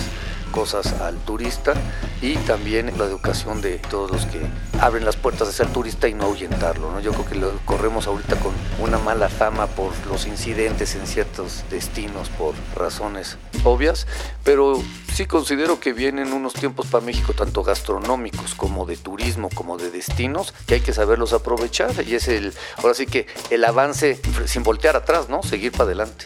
cosas 0.48 0.94
al 1.02 1.18
turista 1.18 1.74
y 2.22 2.36
también 2.38 2.98
la 2.98 3.06
educación 3.06 3.62
de 3.62 3.78
todos 3.78 4.12
los 4.12 4.26
que 4.26 4.42
abren 4.80 5.06
las 5.06 5.16
puertas 5.16 5.48
de 5.48 5.54
ser 5.54 5.68
turista 5.68 6.08
y 6.08 6.14
no 6.14 6.26
ahuyentarlo. 6.26 6.92
¿no? 6.92 7.00
Yo 7.00 7.12
creo 7.12 7.26
que 7.26 7.36
lo 7.36 7.52
corremos 7.66 8.08
ahorita 8.08 8.38
con 8.40 8.54
una 8.80 8.98
mala 8.98 9.30
fama 9.30 9.68
por 9.68 9.92
los 10.08 10.26
incidentes 10.26 10.96
en 10.96 11.08
ciertos 11.08 11.64
destinos, 11.70 12.30
por 12.30 12.56
razones 12.76 13.38
obvias, 13.64 14.08
pero 14.44 14.82
sí 15.14 15.26
considero 15.26 15.80
que 15.80 15.94
vienen 15.94 16.34
unos 16.34 16.54
tiempos 16.54 16.88
para 16.88 17.04
México, 17.04 17.34
tanto 17.34 17.64
gastronómicos 17.64 18.56
como 18.56 18.86
de 18.86 18.98
turismo, 18.98 19.50
como 19.54 19.78
de 19.78 19.92
destinos, 19.92 20.54
que 20.66 20.76
hay 20.76 20.82
que 20.82 20.94
saberlos 20.94 21.34
aprovechar 21.34 21.92
y 22.08 22.16
es 22.16 22.28
el, 22.28 22.54
ahora 22.78 22.94
sí 22.94 23.06
que 23.06 23.28
el 23.50 23.64
avance 23.66 24.20
sin 24.46 24.64
voltear 24.64 24.96
atrás, 24.96 25.30
¿no? 25.30 25.44
Seguir 25.44 25.72
para 25.72 25.86
adelante. 25.86 26.26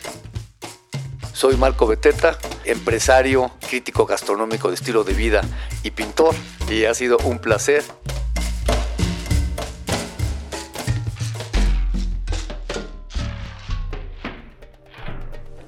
Soy 1.34 1.56
Marco 1.56 1.88
Beteta, 1.88 2.38
empresario, 2.66 3.52
crítico 3.68 4.06
gastronómico 4.06 4.68
de 4.68 4.76
estilo 4.76 5.04
de 5.04 5.14
vida 5.14 5.42
y 5.82 5.92
pintor, 5.92 6.36
y 6.70 6.86
ha 6.86 6.94
sido 6.94 7.18
un 7.24 7.40
placer. 7.40 7.84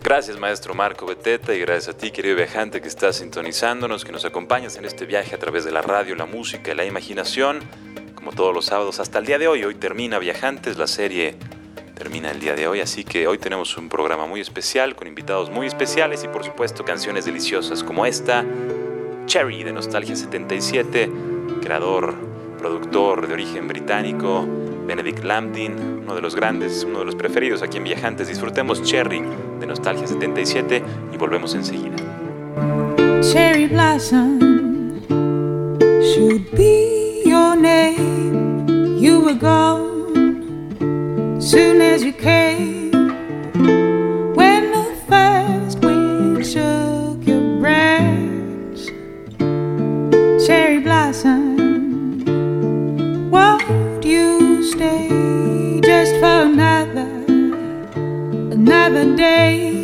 Gracias 0.03 0.38
maestro 0.38 0.75
Marco 0.75 1.05
Beteta 1.05 1.55
y 1.55 1.60
gracias 1.60 1.96
a 1.96 1.98
ti 1.98 2.12
querido 2.12 2.36
viajante 2.36 2.82
que 2.82 2.88
estás 2.88 3.15
sintonizándonos, 3.15 4.03
que 4.03 4.12
nos 4.12 4.25
acompañas 4.25 4.75
en 4.75 4.86
este 4.86 5.05
viaje 5.05 5.34
a 5.34 5.39
través 5.39 5.63
de 5.63 5.72
la 5.72 5.82
radio, 5.82 6.13
la 6.15 6.25
música 6.25 6.72
y 6.72 6.75
la 6.75 6.86
imaginación, 6.86 7.62
como 8.13 8.34
todos 8.34 8.53
los 8.53 8.65
sábados 8.65 9.00
hasta 9.00 9.20
el 9.20 9.25
día 9.25 9.39
de 9.39 9.48
hoy. 9.48 9.63
Hoy 9.63 9.75
termina 9.75 10.20
Viajantes, 10.20 10.77
la 10.77 10.88
serie 10.88 11.38
termina 12.03 12.31
el 12.31 12.41
día 12.41 12.53
de 12.53 12.67
hoy, 12.67 12.81
así 12.81 13.05
que 13.05 13.29
hoy 13.29 13.38
tenemos 13.38 13.77
un 13.77 13.88
programa 13.88 14.25
muy 14.25 14.41
especial 14.41 14.93
con 14.93 15.07
invitados 15.07 15.50
muy 15.50 15.67
especiales 15.67 16.22
y 16.25 16.27
por 16.27 16.43
supuesto 16.43 16.83
canciones 16.83 17.24
deliciosas 17.24 17.81
como 17.81 18.05
esta, 18.05 18.43
Cherry 19.25 19.63
de 19.63 19.72
Nostalgia 19.72 20.13
77, 20.13 21.10
creador, 21.62 22.13
productor 22.60 23.25
de 23.25 23.33
origen 23.33 23.69
británico, 23.69 24.45
Benedict 24.86 25.24
Lambdin, 25.24 26.01
uno 26.03 26.13
de 26.13 26.22
los 26.22 26.36
grandes, 26.36 26.83
uno 26.83 27.00
de 27.00 27.05
los 27.05 27.15
preferidos 27.15 27.62
aquí 27.62 27.77
en 27.77 27.86
Viajantes. 27.86 28.27
Disfrutemos 28.27 28.83
Cherry 28.83 29.24
de 29.62 29.65
Nostalgia 29.65 30.05
77 30.05 30.83
y 31.13 31.15
volvemos 31.15 31.55
enseguida. 31.55 31.95
Cherry 33.22 33.67
blossom 33.67 35.00
should 36.01 36.51
be 36.51 37.24
your 37.24 37.55
name. 37.55 38.67
You 39.00 39.22
were 39.22 39.36
gone 39.36 39.92
soon 41.43 41.81
as 41.81 42.03
you 42.03 42.13
came. 42.13 42.91
When 44.33 44.71
the 44.71 44.95
first 45.09 45.79
wind 45.79 46.45
shook 46.45 47.27
your 47.27 47.59
branch, 47.59 48.88
cherry 50.47 50.79
blossom, 50.79 51.57
won't 53.29 54.05
you 54.05 54.63
stay 54.63 55.81
just 55.83 56.13
for 56.21 56.43
another, 56.43 57.09
another 58.53 59.15
day? 59.17 59.83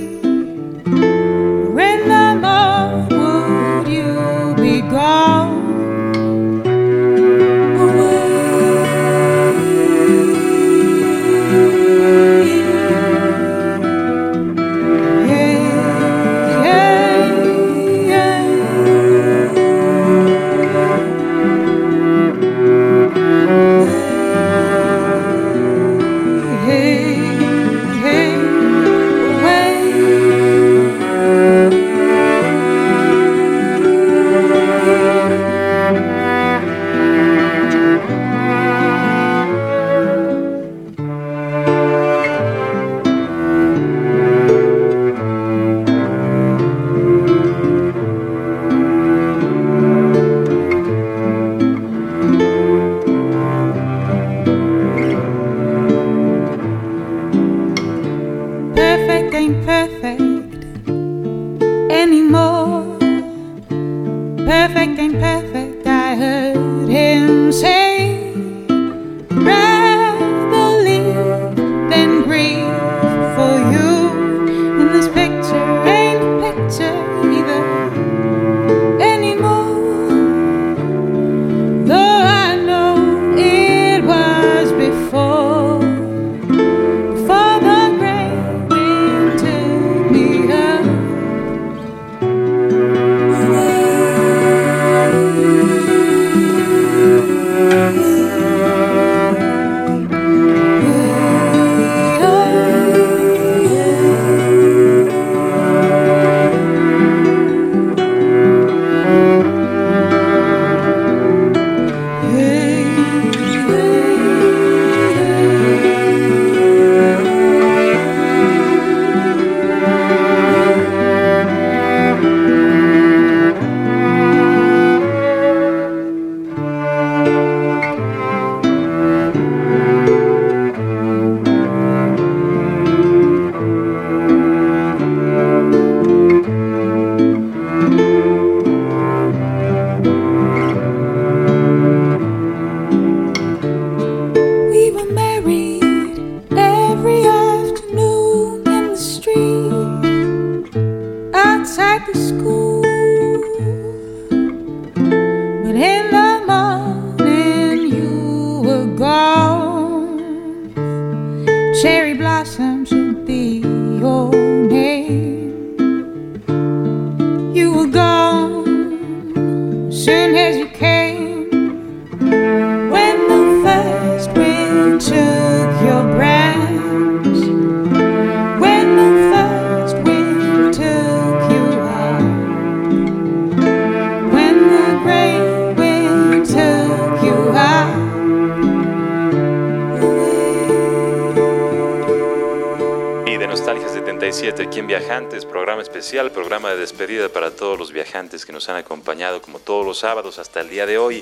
Viajantes 198.04 198.46
que 198.46 198.54
nos 198.54 198.70
han 198.70 198.78
acompañado 198.78 199.42
como 199.42 199.60
todos 199.60 199.86
los 199.86 200.00
sábados 200.00 200.40
hasta 200.40 200.62
el 200.62 200.70
día 200.70 200.86
de 200.86 200.98
hoy 200.98 201.22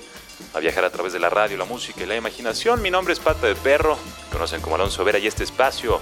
a 0.53 0.59
viajar 0.59 0.85
a 0.85 0.91
través 0.91 1.11
de 1.11 1.19
la 1.19 1.29
radio, 1.29 1.57
la 1.57 1.65
música 1.65 2.03
y 2.03 2.05
la 2.05 2.15
imaginación. 2.15 2.83
Mi 2.83 2.91
nombre 2.91 3.13
es 3.13 3.19
Pata 3.19 3.47
de 3.47 3.55
Perro, 3.55 3.97
conocen 4.31 4.61
como 4.61 4.75
Alonso 4.75 5.03
Vera 5.03 5.17
y 5.17 5.25
este 5.25 5.43
espacio 5.43 5.99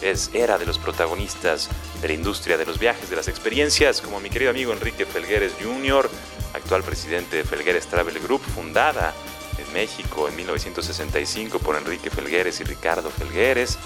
es 0.00 0.30
era 0.34 0.56
de 0.56 0.66
los 0.66 0.78
protagonistas 0.78 1.68
de 2.00 2.06
la 2.06 2.14
industria 2.14 2.56
de 2.56 2.64
los 2.64 2.78
viajes, 2.78 3.10
de 3.10 3.16
las 3.16 3.26
experiencias, 3.26 4.00
como 4.00 4.20
mi 4.20 4.30
querido 4.30 4.52
amigo 4.52 4.72
Enrique 4.72 5.04
Felgueres 5.04 5.54
Jr., 5.60 6.08
actual 6.54 6.84
presidente 6.84 7.38
de 7.38 7.42
Felgueres 7.42 7.88
Travel 7.88 8.20
Group, 8.20 8.42
fundada 8.54 9.12
en 9.58 9.72
México 9.72 10.28
en 10.28 10.36
1965 10.36 11.58
por 11.58 11.74
Enrique 11.74 12.08
Felgueres 12.08 12.60
y 12.60 12.64
Ricardo 12.64 13.10
Felgueres. 13.10 13.76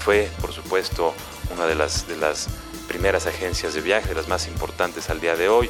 Fue, 0.00 0.28
por 0.42 0.52
supuesto, 0.52 1.14
una 1.54 1.64
de 1.64 1.74
las, 1.74 2.06
de 2.06 2.18
las 2.18 2.48
primeras 3.04 3.26
agencias 3.26 3.74
de 3.74 3.82
viaje, 3.82 4.14
las 4.14 4.28
más 4.28 4.48
importantes 4.48 5.10
al 5.10 5.20
día 5.20 5.36
de 5.36 5.50
hoy, 5.50 5.68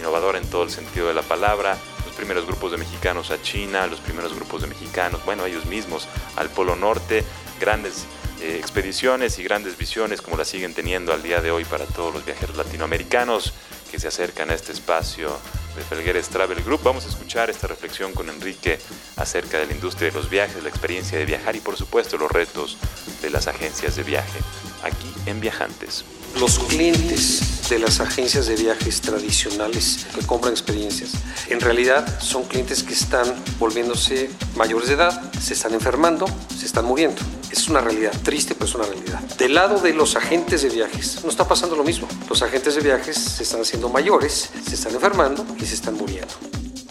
innovadora 0.00 0.38
en 0.38 0.50
todo 0.50 0.64
el 0.64 0.70
sentido 0.70 1.06
de 1.06 1.14
la 1.14 1.22
palabra, 1.22 1.78
los 2.04 2.16
primeros 2.16 2.44
grupos 2.44 2.72
de 2.72 2.76
mexicanos 2.76 3.30
a 3.30 3.40
China, 3.40 3.86
los 3.86 4.00
primeros 4.00 4.34
grupos 4.34 4.62
de 4.62 4.66
mexicanos, 4.66 5.24
bueno, 5.24 5.46
ellos 5.46 5.64
mismos 5.66 6.08
al 6.34 6.50
Polo 6.50 6.74
Norte, 6.74 7.22
grandes 7.60 8.04
eh, 8.40 8.56
expediciones 8.58 9.38
y 9.38 9.44
grandes 9.44 9.78
visiones 9.78 10.20
como 10.20 10.36
las 10.36 10.48
siguen 10.48 10.74
teniendo 10.74 11.12
al 11.12 11.22
día 11.22 11.40
de 11.40 11.52
hoy 11.52 11.64
para 11.64 11.84
todos 11.84 12.12
los 12.12 12.24
viajeros 12.24 12.56
latinoamericanos 12.56 13.52
que 13.92 14.00
se 14.00 14.08
acercan 14.08 14.50
a 14.50 14.54
este 14.54 14.72
espacio 14.72 15.38
de 15.76 15.84
Felgueres 15.84 16.30
Travel 16.30 16.64
Group. 16.64 16.80
Vamos 16.82 17.06
a 17.06 17.10
escuchar 17.10 17.48
esta 17.48 17.68
reflexión 17.68 18.12
con 18.12 18.28
Enrique 18.28 18.80
acerca 19.14 19.60
de 19.60 19.66
la 19.66 19.72
industria 19.72 20.10
de 20.10 20.16
los 20.16 20.28
viajes, 20.28 20.60
la 20.60 20.68
experiencia 20.68 21.16
de 21.16 21.26
viajar 21.26 21.54
y 21.54 21.60
por 21.60 21.76
supuesto 21.76 22.18
los 22.18 22.32
retos 22.32 22.76
de 23.20 23.30
las 23.30 23.46
agencias 23.46 23.94
de 23.94 24.02
viaje 24.02 24.40
aquí 24.82 25.14
en 25.26 25.38
Viajantes. 25.38 26.04
Los 26.40 26.58
clientes 26.58 27.68
de 27.68 27.78
las 27.78 28.00
agencias 28.00 28.46
de 28.46 28.56
viajes 28.56 29.00
tradicionales 29.00 30.06
que 30.14 30.26
compran 30.26 30.52
experiencias, 30.52 31.12
en 31.48 31.60
realidad 31.60 32.20
son 32.20 32.44
clientes 32.44 32.82
que 32.82 32.94
están 32.94 33.26
volviéndose 33.58 34.30
mayores 34.56 34.88
de 34.88 34.94
edad, 34.94 35.32
se 35.40 35.54
están 35.54 35.74
enfermando, 35.74 36.26
se 36.56 36.66
están 36.66 36.84
muriendo. 36.84 37.20
Es 37.50 37.68
una 37.68 37.80
realidad 37.80 38.12
triste, 38.22 38.54
pero 38.54 38.66
es 38.66 38.74
una 38.74 38.84
realidad. 38.84 39.20
Del 39.38 39.54
lado 39.54 39.78
de 39.78 39.92
los 39.92 40.16
agentes 40.16 40.62
de 40.62 40.70
viajes, 40.70 41.20
no 41.22 41.30
está 41.30 41.46
pasando 41.46 41.76
lo 41.76 41.84
mismo. 41.84 42.08
Los 42.28 42.42
agentes 42.42 42.74
de 42.74 42.80
viajes 42.80 43.16
se 43.16 43.42
están 43.42 43.60
haciendo 43.60 43.88
mayores, 43.88 44.50
se 44.66 44.74
están 44.74 44.94
enfermando 44.94 45.46
y 45.60 45.66
se 45.66 45.74
están 45.74 45.94
muriendo. 45.94 46.32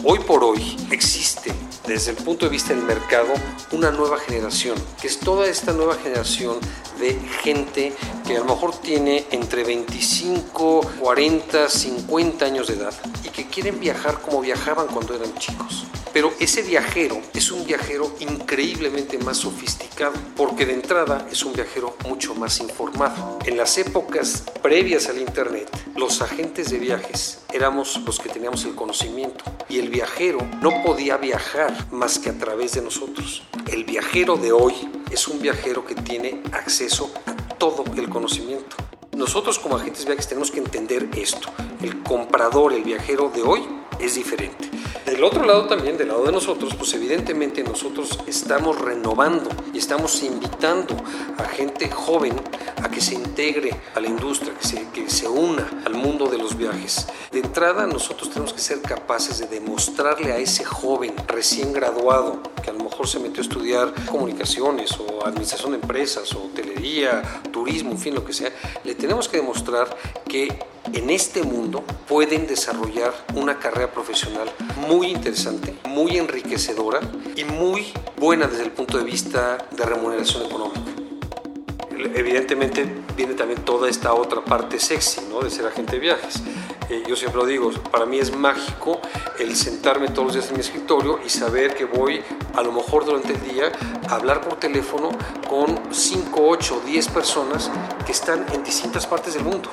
Hoy 0.04 0.20
por 0.20 0.44
hoy 0.44 0.78
existe 0.92 1.54
desde 1.88 2.12
el 2.12 2.18
punto 2.18 2.46
de 2.46 2.52
vista 2.52 2.74
del 2.74 2.84
mercado 2.84 3.34
una 3.72 3.92
nueva 3.92 4.18
generación, 4.20 4.78
que 5.00 5.08
es 5.08 5.20
toda 5.20 5.48
esta 5.48 5.74
nueva 5.74 5.96
generación 5.96 6.58
de 7.00 7.14
gente 7.44 7.94
que 8.26 8.38
a 8.38 8.40
lo 8.40 8.46
mejor 8.46 8.76
tiene 8.80 9.26
entre 9.32 9.64
25, 9.64 10.82
40, 11.00 11.70
50 11.70 12.46
años 12.46 12.68
de 12.68 12.76
edad 12.76 12.94
y 13.24 13.30
que 13.30 13.48
quieren 13.48 13.80
viajar 13.80 14.22
como 14.22 14.42
viajaban 14.42 14.88
cuando 14.88 15.16
eran 15.16 15.34
chicos. 15.36 15.86
Pero 16.14 16.34
ese 16.40 16.62
viajero 16.62 17.22
es 17.34 17.52
un 17.52 17.66
viajero 17.66 18.14
increíblemente 18.20 19.18
más 19.18 19.38
sofisticado, 19.38 20.14
porque 20.36 20.66
de 20.66 20.74
entrada 20.74 21.28
es 21.32 21.44
un 21.44 21.54
viajero 21.54 21.96
mucho 22.06 22.36
más 22.36 22.60
informado. 22.60 23.40
En 23.46 23.58
las 23.58 23.78
épocas 23.78 24.44
previas 24.62 25.08
al 25.08 25.20
Internet, 25.20 25.70
los 25.96 26.22
agentes 26.22 26.70
de 26.70 26.80
viajes 26.80 27.40
éramos 27.54 28.02
los 28.06 28.20
que 28.20 28.30
teníamos 28.30 28.66
el 28.66 28.76
conocimiento 28.76 29.44
y 29.70 29.80
el 29.80 29.90
viajero 29.90 30.40
no 30.62 30.84
podía 30.84 31.18
viajar 31.18 31.88
más 31.92 32.20
que 32.20 32.30
a 32.30 32.38
través 32.38 32.74
de 32.74 32.82
nosotros. 32.82 33.44
El 33.72 33.86
viajero 33.86 34.36
de 34.36 34.52
hoy 34.52 34.74
es 35.12 35.28
un 35.28 35.42
viajero 35.42 35.86
que 35.86 35.96
tiene 35.96 36.42
acceso 36.52 37.12
a 37.26 37.36
todo 37.56 37.86
el 37.96 38.10
conocimiento. 38.10 38.76
Nosotros 39.16 39.60
como 39.60 39.76
agentes 39.76 40.06
viajes 40.06 40.28
tenemos 40.28 40.52
que 40.52 40.60
entender 40.60 41.10
esto. 41.18 41.50
El 41.82 42.02
comprador, 42.02 42.72
el 42.74 42.84
viajero 42.84 43.30
de 43.30 43.42
hoy 43.42 43.62
es 44.00 44.16
diferente. 44.16 44.70
Del 45.06 45.24
otro 45.24 45.46
lado 45.46 45.68
también, 45.68 45.98
del 45.98 46.08
lado 46.08 46.24
de 46.24 46.32
nosotros, 46.32 46.74
pues 46.76 46.94
evidentemente 46.94 47.64
nosotros 47.64 48.20
estamos 48.26 48.80
renovando 48.80 49.50
y 49.74 49.80
estamos 49.80 50.24
invitando 50.24 50.96
a 51.38 51.44
gente 51.44 51.90
joven 51.90 52.34
a 52.82 52.90
que 52.90 53.02
se 53.02 53.16
integre 53.16 53.76
a 53.94 54.00
la 54.00 54.08
industria, 54.08 54.54
que 54.54 54.66
se, 54.66 54.88
que 54.92 55.10
se 55.10 55.28
una 55.28 55.70
al 55.86 55.96
mundo 55.96 56.28
de 56.28 56.38
los 56.38 56.56
viajes. 56.56 57.08
De 57.32 57.40
entrada, 57.40 57.86
nosotros 57.88 58.30
tenemos 58.30 58.54
que 58.54 58.62
ser 58.62 58.82
capaces 58.82 59.40
de 59.40 59.48
demostrarle 59.48 60.32
a 60.32 60.38
ese 60.38 60.64
joven 60.64 61.14
recién 61.28 61.74
graduado, 61.74 62.42
que 62.62 62.70
a 62.70 62.74
lo 62.74 62.84
mejor 62.84 63.08
se 63.08 63.20
metió 63.20 63.42
a 63.42 63.44
estudiar 63.44 63.94
comunicaciones 64.06 64.92
o 65.00 65.26
administración 65.26 65.72
de 65.72 65.80
empresas 65.80 66.34
o 66.34 66.46
hotelería, 66.46 67.22
turismo, 67.52 67.92
en 67.92 67.98
fin, 67.98 68.16
lo 68.16 68.24
que 68.24 68.34
sea, 68.34 68.52
le 68.84 68.96
tenemos 68.96 69.28
que 69.28 69.38
demostrar 69.38 69.96
que 70.28 70.48
en 70.94 71.10
este 71.10 71.44
mundo 71.44 71.84
pueden 72.08 72.48
desarrollar 72.48 73.14
una 73.36 73.60
carrera 73.60 73.92
profesional 73.92 74.52
muy 74.88 75.08
interesante, 75.08 75.76
muy 75.88 76.18
enriquecedora 76.18 77.00
y 77.36 77.44
muy 77.44 77.94
buena 78.18 78.48
desde 78.48 78.64
el 78.64 78.72
punto 78.72 78.98
de 78.98 79.04
vista 79.04 79.58
de 79.72 79.86
remuneración 79.86 80.46
económica. 80.46 80.80
Evidentemente 82.16 82.88
viene 83.16 83.36
también 83.36 83.64
toda 83.64 83.90
esta 83.90 84.14
otra 84.14 84.44
parte 84.44 84.80
sexy 84.80 85.22
¿no? 85.30 85.42
de 85.42 85.50
ser 85.50 85.68
agente 85.68 85.94
de 85.94 86.00
viajes. 86.00 86.42
Eh, 86.90 87.04
yo 87.08 87.16
siempre 87.16 87.40
lo 87.40 87.46
digo, 87.46 87.72
para 87.92 88.06
mí 88.06 88.20
es 88.20 88.36
mágico 88.36 89.00
el 89.42 89.56
sentarme 89.56 90.10
todos 90.10 90.28
los 90.28 90.34
días 90.36 90.48
en 90.50 90.56
mi 90.56 90.62
escritorio 90.62 91.20
y 91.26 91.30
saber 91.30 91.74
que 91.74 91.86
voy 91.86 92.22
a 92.54 92.62
lo 92.62 92.72
mejor 92.72 93.06
durante 93.06 93.34
el 93.34 93.42
día 93.42 93.72
a 94.08 94.16
hablar 94.16 94.42
por 94.42 94.58
teléfono 94.58 95.10
con 95.50 95.80
5, 95.92 96.48
8, 96.48 96.82
10 96.86 97.08
personas 97.08 97.72
que 98.06 98.12
están 98.12 98.46
en 98.54 98.64
distintas 98.64 99.08
partes 99.08 99.34
del 99.34 99.44
mundo. 99.44 99.70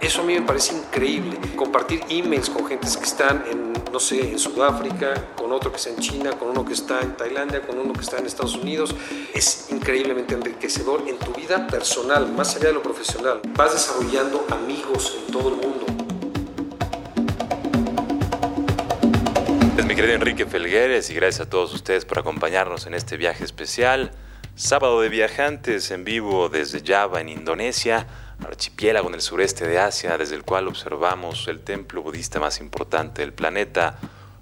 Eso 0.00 0.22
a 0.22 0.24
mí 0.24 0.32
me 0.32 0.42
parece 0.42 0.74
increíble. 0.74 1.38
Compartir 1.56 2.02
emails 2.08 2.48
con 2.48 2.66
gentes 2.66 2.96
que 2.96 3.04
están 3.04 3.44
en, 3.50 3.74
no 3.92 4.00
sé, 4.00 4.30
en 4.30 4.38
Sudáfrica, 4.38 5.32
con 5.36 5.52
otro 5.52 5.70
que 5.70 5.76
está 5.76 5.90
en 5.90 5.98
China, 5.98 6.30
con 6.38 6.48
uno 6.48 6.64
que 6.64 6.72
está 6.72 7.00
en 7.00 7.16
Tailandia, 7.16 7.60
con 7.66 7.78
uno 7.78 7.92
que 7.92 8.00
está 8.00 8.16
en 8.16 8.26
Estados 8.26 8.56
Unidos, 8.56 8.94
es 9.34 9.66
increíblemente 9.70 10.34
enriquecedor 10.34 11.04
en 11.06 11.18
tu 11.18 11.32
vida 11.32 11.66
personal, 11.66 12.32
más 12.32 12.56
allá 12.56 12.68
de 12.68 12.74
lo 12.74 12.82
profesional. 12.82 13.42
Vas 13.56 13.72
desarrollando 13.72 14.46
amigos 14.50 15.18
en 15.18 15.32
todo 15.32 15.48
el 15.50 15.56
mundo. 15.56 15.99
Es 19.80 19.86
mi 19.86 19.94
querido 19.94 20.14
Enrique 20.14 20.44
Felgueres 20.44 21.08
y 21.08 21.14
gracias 21.14 21.46
a 21.46 21.48
todos 21.48 21.72
ustedes 21.72 22.04
por 22.04 22.18
acompañarnos 22.18 22.84
en 22.84 22.92
este 22.92 23.16
viaje 23.16 23.44
especial. 23.44 24.10
Sábado 24.54 25.00
de 25.00 25.08
viajantes 25.08 25.90
en 25.90 26.04
vivo 26.04 26.50
desde 26.50 26.82
Java, 26.84 27.22
en 27.22 27.30
Indonesia 27.30 28.06
archipiélago 28.44 29.08
en 29.08 29.14
el 29.14 29.22
sureste 29.22 29.66
de 29.66 29.78
Asia, 29.78 30.18
desde 30.18 30.34
el 30.34 30.44
cual 30.44 30.68
observamos 30.68 31.48
el 31.48 31.60
templo 31.60 32.02
budista 32.02 32.38
más 32.38 32.60
importante 32.60 33.22
del 33.22 33.32
planeta, 33.32 33.96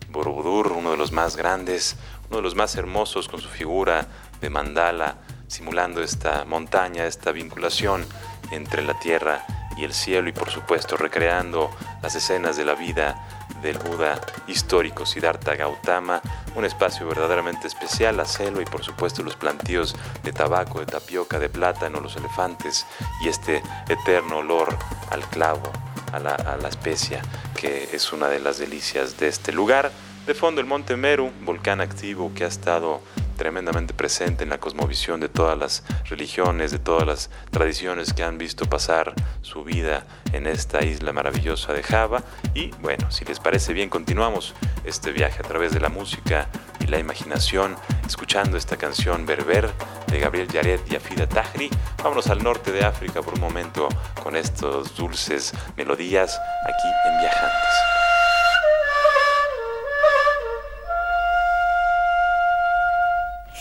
Borobudur, 0.08 0.72
uno 0.72 0.90
de 0.90 0.96
los 0.96 1.12
más 1.12 1.36
grandes, 1.36 1.94
uno 2.26 2.38
de 2.38 2.42
los 2.42 2.56
más 2.56 2.74
hermosos 2.74 3.28
con 3.28 3.40
su 3.40 3.48
figura 3.48 4.08
de 4.40 4.50
mandala, 4.50 5.18
simulando 5.46 6.02
esta 6.02 6.44
montaña, 6.46 7.06
esta 7.06 7.30
vinculación 7.30 8.04
entre 8.50 8.82
la 8.82 8.98
tierra 8.98 9.46
y 9.76 9.84
el 9.84 9.94
cielo 9.94 10.28
y 10.28 10.32
por 10.32 10.50
supuesto 10.50 10.96
recreando 10.96 11.70
las 12.02 12.16
escenas 12.16 12.56
de 12.56 12.64
la 12.64 12.74
vida 12.74 13.37
del 13.62 13.78
Buda 13.78 14.20
histórico 14.46 15.06
Siddhartha 15.06 15.54
Gautama, 15.54 16.20
un 16.54 16.64
espacio 16.64 17.06
verdaderamente 17.06 17.66
especial, 17.66 18.16
la 18.16 18.24
selva 18.24 18.62
y 18.62 18.64
por 18.64 18.84
supuesto 18.84 19.22
los 19.22 19.36
plantíos 19.36 19.94
de 20.22 20.32
tabaco, 20.32 20.80
de 20.80 20.86
tapioca, 20.86 21.38
de 21.38 21.48
plátano, 21.48 22.00
los 22.00 22.16
elefantes 22.16 22.86
y 23.22 23.28
este 23.28 23.62
eterno 23.88 24.38
olor 24.38 24.76
al 25.10 25.24
clavo, 25.28 25.70
a 26.12 26.18
la, 26.18 26.34
a 26.34 26.56
la 26.56 26.68
especia, 26.68 27.22
que 27.56 27.90
es 27.92 28.12
una 28.12 28.28
de 28.28 28.40
las 28.40 28.58
delicias 28.58 29.18
de 29.18 29.28
este 29.28 29.52
lugar. 29.52 29.92
De 30.26 30.34
fondo 30.34 30.60
el 30.60 30.66
Monte 30.66 30.96
Meru, 30.96 31.32
volcán 31.42 31.80
activo 31.80 32.32
que 32.34 32.44
ha 32.44 32.48
estado 32.48 33.00
tremendamente 33.38 33.94
presente 33.94 34.44
en 34.44 34.50
la 34.50 34.58
cosmovisión 34.58 35.20
de 35.20 35.30
todas 35.30 35.56
las 35.56 35.82
religiones, 36.04 36.70
de 36.70 36.78
todas 36.78 37.06
las 37.06 37.30
tradiciones 37.50 38.12
que 38.12 38.22
han 38.22 38.36
visto 38.36 38.66
pasar 38.66 39.14
su 39.40 39.64
vida 39.64 40.04
en 40.34 40.46
esta 40.46 40.84
isla 40.84 41.14
maravillosa 41.14 41.72
de 41.72 41.82
Java. 41.82 42.22
Y 42.52 42.72
bueno, 42.82 43.10
si 43.10 43.24
les 43.24 43.40
parece 43.40 43.72
bien, 43.72 43.88
continuamos 43.88 44.54
este 44.84 45.12
viaje 45.12 45.38
a 45.38 45.48
través 45.48 45.72
de 45.72 45.80
la 45.80 45.88
música 45.88 46.48
y 46.80 46.88
la 46.88 46.98
imaginación, 46.98 47.76
escuchando 48.06 48.58
esta 48.58 48.76
canción 48.76 49.24
Berber 49.24 49.70
de 50.08 50.18
Gabriel 50.18 50.48
Yared 50.48 50.80
y 50.90 50.96
Afida 50.96 51.26
Tahri. 51.26 51.70
Vámonos 52.02 52.26
al 52.28 52.42
norte 52.42 52.72
de 52.72 52.84
África 52.84 53.22
por 53.22 53.34
un 53.34 53.40
momento 53.40 53.88
con 54.22 54.36
estos 54.36 54.94
dulces 54.96 55.54
melodías 55.76 56.38
aquí 56.64 56.88
en 57.08 57.20
Viajantes. 57.20 57.97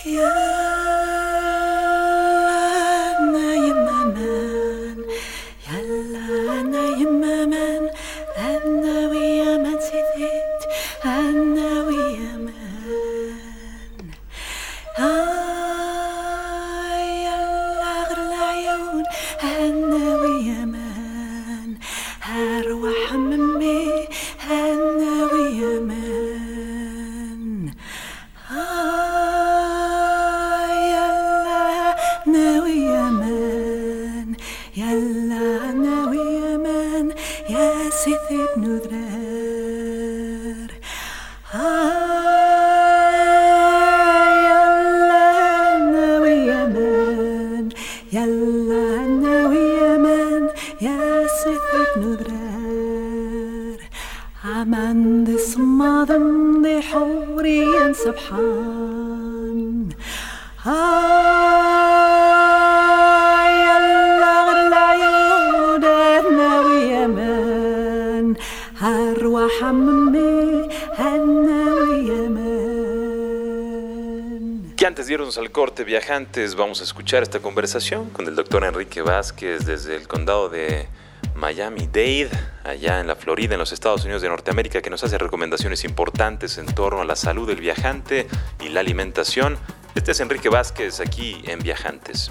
And 0.04 0.67
al 75.36 75.50
corte 75.50 75.84
viajantes, 75.84 76.54
vamos 76.54 76.80
a 76.80 76.84
escuchar 76.84 77.22
esta 77.22 77.40
conversación 77.40 78.08
con 78.08 78.26
el 78.26 78.34
doctor 78.34 78.64
Enrique 78.64 79.02
Vázquez 79.02 79.66
desde 79.66 79.94
el 79.96 80.08
condado 80.08 80.48
de 80.48 80.88
Miami-Dade, 81.34 82.30
allá 82.64 83.00
en 83.00 83.08
la 83.08 83.14
Florida, 83.14 83.52
en 83.52 83.58
los 83.58 83.72
Estados 83.72 84.04
Unidos 84.04 84.22
de 84.22 84.28
Norteamérica, 84.30 84.80
que 84.80 84.88
nos 84.88 85.04
hace 85.04 85.18
recomendaciones 85.18 85.84
importantes 85.84 86.56
en 86.56 86.64
torno 86.66 87.02
a 87.02 87.04
la 87.04 87.14
salud 87.14 87.46
del 87.46 87.60
viajante 87.60 88.26
y 88.64 88.70
la 88.70 88.80
alimentación. 88.80 89.58
Este 89.94 90.12
es 90.12 90.20
Enrique 90.20 90.48
Vázquez 90.48 90.98
aquí 91.00 91.42
en 91.46 91.58
Viajantes. 91.58 92.30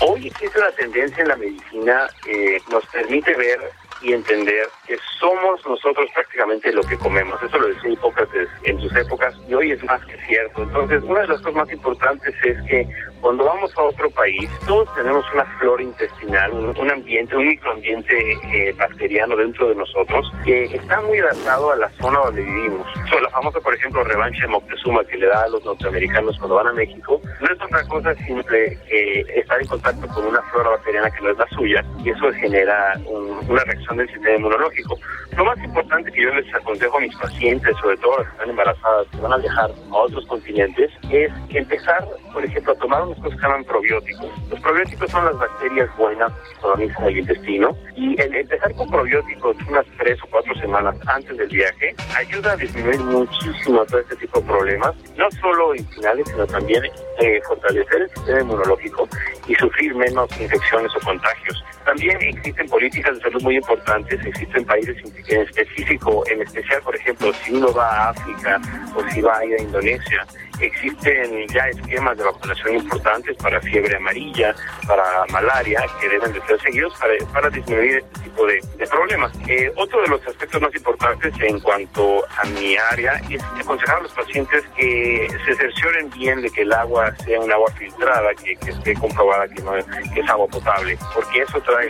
Hoy 0.00 0.26
existe 0.26 0.58
una 0.58 0.72
tendencia 0.72 1.22
en 1.22 1.28
la 1.28 1.36
medicina 1.36 2.10
que 2.22 2.58
nos 2.70 2.84
permite 2.86 3.34
ver 3.36 3.58
y 4.02 4.12
entender 4.12 4.68
que 4.86 4.96
somos 5.18 5.64
nosotros 5.66 6.10
prácticamente 6.14 6.72
lo 6.72 6.82
que 6.82 6.98
comemos. 6.98 7.40
Eso 7.42 7.58
lo 7.58 7.68
decía 7.68 7.90
Hipócrates 7.90 8.48
en 8.64 8.80
sus 8.80 8.94
épocas 8.96 9.34
y 9.48 9.54
hoy 9.54 9.72
es 9.72 9.82
más 9.84 10.04
que 10.04 10.16
cierto. 10.26 10.62
Entonces, 10.62 11.02
una 11.04 11.20
de 11.20 11.28
las 11.28 11.38
cosas 11.38 11.54
más 11.54 11.72
importantes 11.72 12.34
es 12.44 12.60
que 12.68 12.88
cuando 13.22 13.44
vamos 13.44 13.72
a 13.78 13.82
otro 13.82 14.10
país, 14.10 14.50
todos 14.66 14.92
tenemos 14.96 15.24
una 15.32 15.44
flora 15.58 15.82
intestinal, 15.82 16.52
un, 16.52 16.90
ambiente, 16.90 17.36
un 17.36 17.46
microambiente 17.46 18.32
eh, 18.52 18.74
bacteriano 18.76 19.36
dentro 19.36 19.68
de 19.68 19.76
nosotros 19.76 20.30
que 20.44 20.64
está 20.64 21.00
muy 21.02 21.18
adaptado 21.20 21.70
a 21.70 21.76
la 21.76 21.88
zona 22.00 22.18
donde 22.18 22.42
vivimos. 22.42 22.86
la 23.22 23.30
famosa, 23.30 23.60
por 23.60 23.74
ejemplo, 23.74 24.02
revancha 24.02 24.42
de 24.42 24.48
Moctezuma 24.48 25.04
que 25.04 25.16
le 25.16 25.28
da 25.28 25.44
a 25.44 25.48
los 25.48 25.64
norteamericanos 25.64 26.36
cuando 26.38 26.56
van 26.56 26.66
a 26.66 26.72
México, 26.72 27.20
no 27.40 27.46
es 27.46 27.62
otra 27.62 27.84
cosa 27.84 28.14
simple 28.26 28.76
que 28.88 29.20
estar 29.36 29.60
en 29.60 29.68
contacto 29.68 30.08
con 30.08 30.26
una 30.26 30.42
flora 30.50 30.70
bacteriana 30.70 31.10
que 31.10 31.22
no 31.22 31.30
es 31.30 31.38
la 31.38 31.48
suya 31.50 31.84
y 32.04 32.10
eso 32.10 32.32
genera 32.32 32.98
una 33.06 33.62
reacción 33.64 33.98
del 33.98 34.08
sistema 34.08 34.36
inmunológico. 34.36 34.98
Lo 35.36 35.44
más 35.44 35.58
importante 35.58 36.10
que 36.10 36.22
yo 36.22 36.34
les 36.34 36.52
aconsejo 36.54 36.98
a 36.98 37.00
mis 37.00 37.16
pacientes, 37.16 37.74
sobre 37.80 37.96
todo 37.98 38.18
las 38.18 38.26
que 38.26 38.32
están 38.32 38.50
embarazadas, 38.50 39.06
que 39.08 39.16
van 39.18 39.32
a 39.32 39.36
viajar 39.36 39.70
a 39.90 39.96
otros 39.96 40.26
continentes, 40.26 40.90
es 41.10 41.32
empezar, 41.50 42.06
por 42.32 42.44
ejemplo, 42.44 42.72
a 42.72 42.76
tomar 42.76 43.02
unos 43.12 43.24
cosas 43.24 43.40
se 43.40 43.46
llaman 43.46 43.64
probióticos. 43.64 44.30
Los 44.48 44.60
probióticos 44.60 45.10
son 45.10 45.24
las 45.24 45.38
bacterias 45.38 45.96
buenas 45.96 46.32
que 46.32 46.60
colonizan 46.60 47.04
el 47.04 47.18
intestino 47.18 47.76
y 47.96 48.20
el 48.20 48.34
empezar 48.34 48.74
con 48.74 48.88
probióticos 48.88 49.56
unas 49.68 49.86
tres 49.98 50.18
o 50.22 50.26
cuatro 50.30 50.54
semanas 50.54 50.94
antes 51.06 51.36
del 51.36 51.48
viaje 51.48 51.94
ayuda 52.16 52.52
a 52.52 52.56
disminuir 52.56 53.00
muchísimo 53.00 53.84
todo 53.86 54.00
este 54.00 54.16
tipo 54.16 54.40
de 54.40 54.46
problemas, 54.46 54.94
no 55.16 55.30
solo 55.40 55.74
intestinales, 55.74 56.28
sino 56.28 56.46
también 56.46 56.82
eh, 57.20 57.40
fortalecer 57.46 58.02
el 58.02 58.10
sistema 58.10 58.40
inmunológico 58.40 59.08
y 59.46 59.54
sufrir 59.56 59.94
menos 59.94 60.28
infecciones 60.40 60.90
o 60.96 61.00
contagios. 61.00 61.64
También 61.84 62.16
existen 62.20 62.68
políticas 62.68 63.16
de 63.16 63.22
salud 63.22 63.42
muy 63.42 63.56
importantes, 63.56 64.24
existen 64.24 64.64
países 64.64 64.96
en 65.28 65.42
específico, 65.42 66.22
en 66.30 66.42
especial, 66.42 66.80
por 66.82 66.94
ejemplo, 66.94 67.32
si 67.42 67.54
uno 67.54 67.72
va 67.72 67.88
a 67.88 68.10
África 68.10 68.60
o 68.94 69.10
si 69.10 69.20
va 69.20 69.38
a 69.38 69.44
ir 69.44 69.54
a 69.58 69.62
Indonesia, 69.62 70.26
existen 70.66 71.46
ya 71.48 71.68
esquemas 71.68 72.16
de 72.16 72.24
vacunación 72.24 72.76
importantes 72.76 73.36
para 73.36 73.60
fiebre 73.60 73.96
amarilla, 73.96 74.54
para 74.86 75.24
malaria, 75.30 75.84
que 76.00 76.08
deben 76.08 76.32
de 76.32 76.40
ser 76.42 76.60
seguidos 76.60 76.92
para, 77.32 77.50
disminuir 77.50 77.98
este 77.98 78.20
tipo 78.20 78.46
de, 78.46 78.60
problemas. 78.90 79.32
Eh, 79.48 79.72
otro 79.76 80.02
de 80.02 80.08
los 80.08 80.26
aspectos 80.26 80.60
más 80.60 80.74
importantes 80.74 81.32
en 81.40 81.60
cuanto 81.60 82.24
a 82.28 82.44
mi 82.46 82.76
área 82.76 83.20
es 83.30 83.42
aconsejar 83.60 83.98
a 83.98 84.02
los 84.02 84.12
pacientes 84.12 84.62
que 84.76 85.28
se 85.46 85.54
cercioren 85.54 86.10
bien 86.10 86.42
de 86.42 86.50
que 86.50 86.62
el 86.62 86.72
agua 86.72 87.14
sea 87.24 87.40
un 87.40 87.50
agua 87.50 87.70
filtrada, 87.72 88.34
que, 88.34 88.52
esté 88.52 88.94
comprobada 88.94 89.48
que, 89.48 89.62
no 89.62 89.76
es, 89.76 89.86
que 90.14 90.20
es 90.20 90.28
agua 90.28 90.46
potable, 90.48 90.98
porque 91.14 91.42
eso 91.42 91.60
trae, 91.62 91.88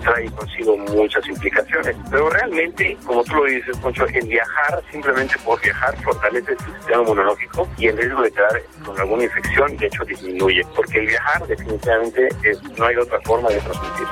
trae 0.00 0.30
consigo 0.32 0.76
muchas 0.76 1.26
implicaciones. 1.28 1.96
Pero 2.10 2.28
realmente, 2.30 2.96
como 3.06 3.22
tú 3.24 3.36
lo 3.36 3.44
dices, 3.44 3.76
Poncho, 3.78 4.06
el 4.06 4.26
viajar 4.26 4.82
simplemente 4.90 5.34
por 5.44 5.60
viajar 5.60 5.96
fortalece 6.02 6.52
el 6.52 6.58
sistema 6.58 7.02
inmunológico 7.02 7.68
y 7.78 7.86
el 7.86 7.96
riesgo 8.02 8.22
de 8.22 8.30
quedar 8.30 8.62
con 8.84 8.98
alguna 8.98 9.24
infección, 9.24 9.76
de 9.76 9.86
hecho, 9.86 10.04
disminuye, 10.04 10.62
porque 10.74 10.98
el 10.98 11.06
viajar 11.06 11.46
definitivamente 11.46 12.28
es, 12.42 12.62
no 12.78 12.86
hay 12.86 12.96
otra 12.96 13.20
forma 13.22 13.48
de 13.48 13.60
transmitir. 13.60 14.06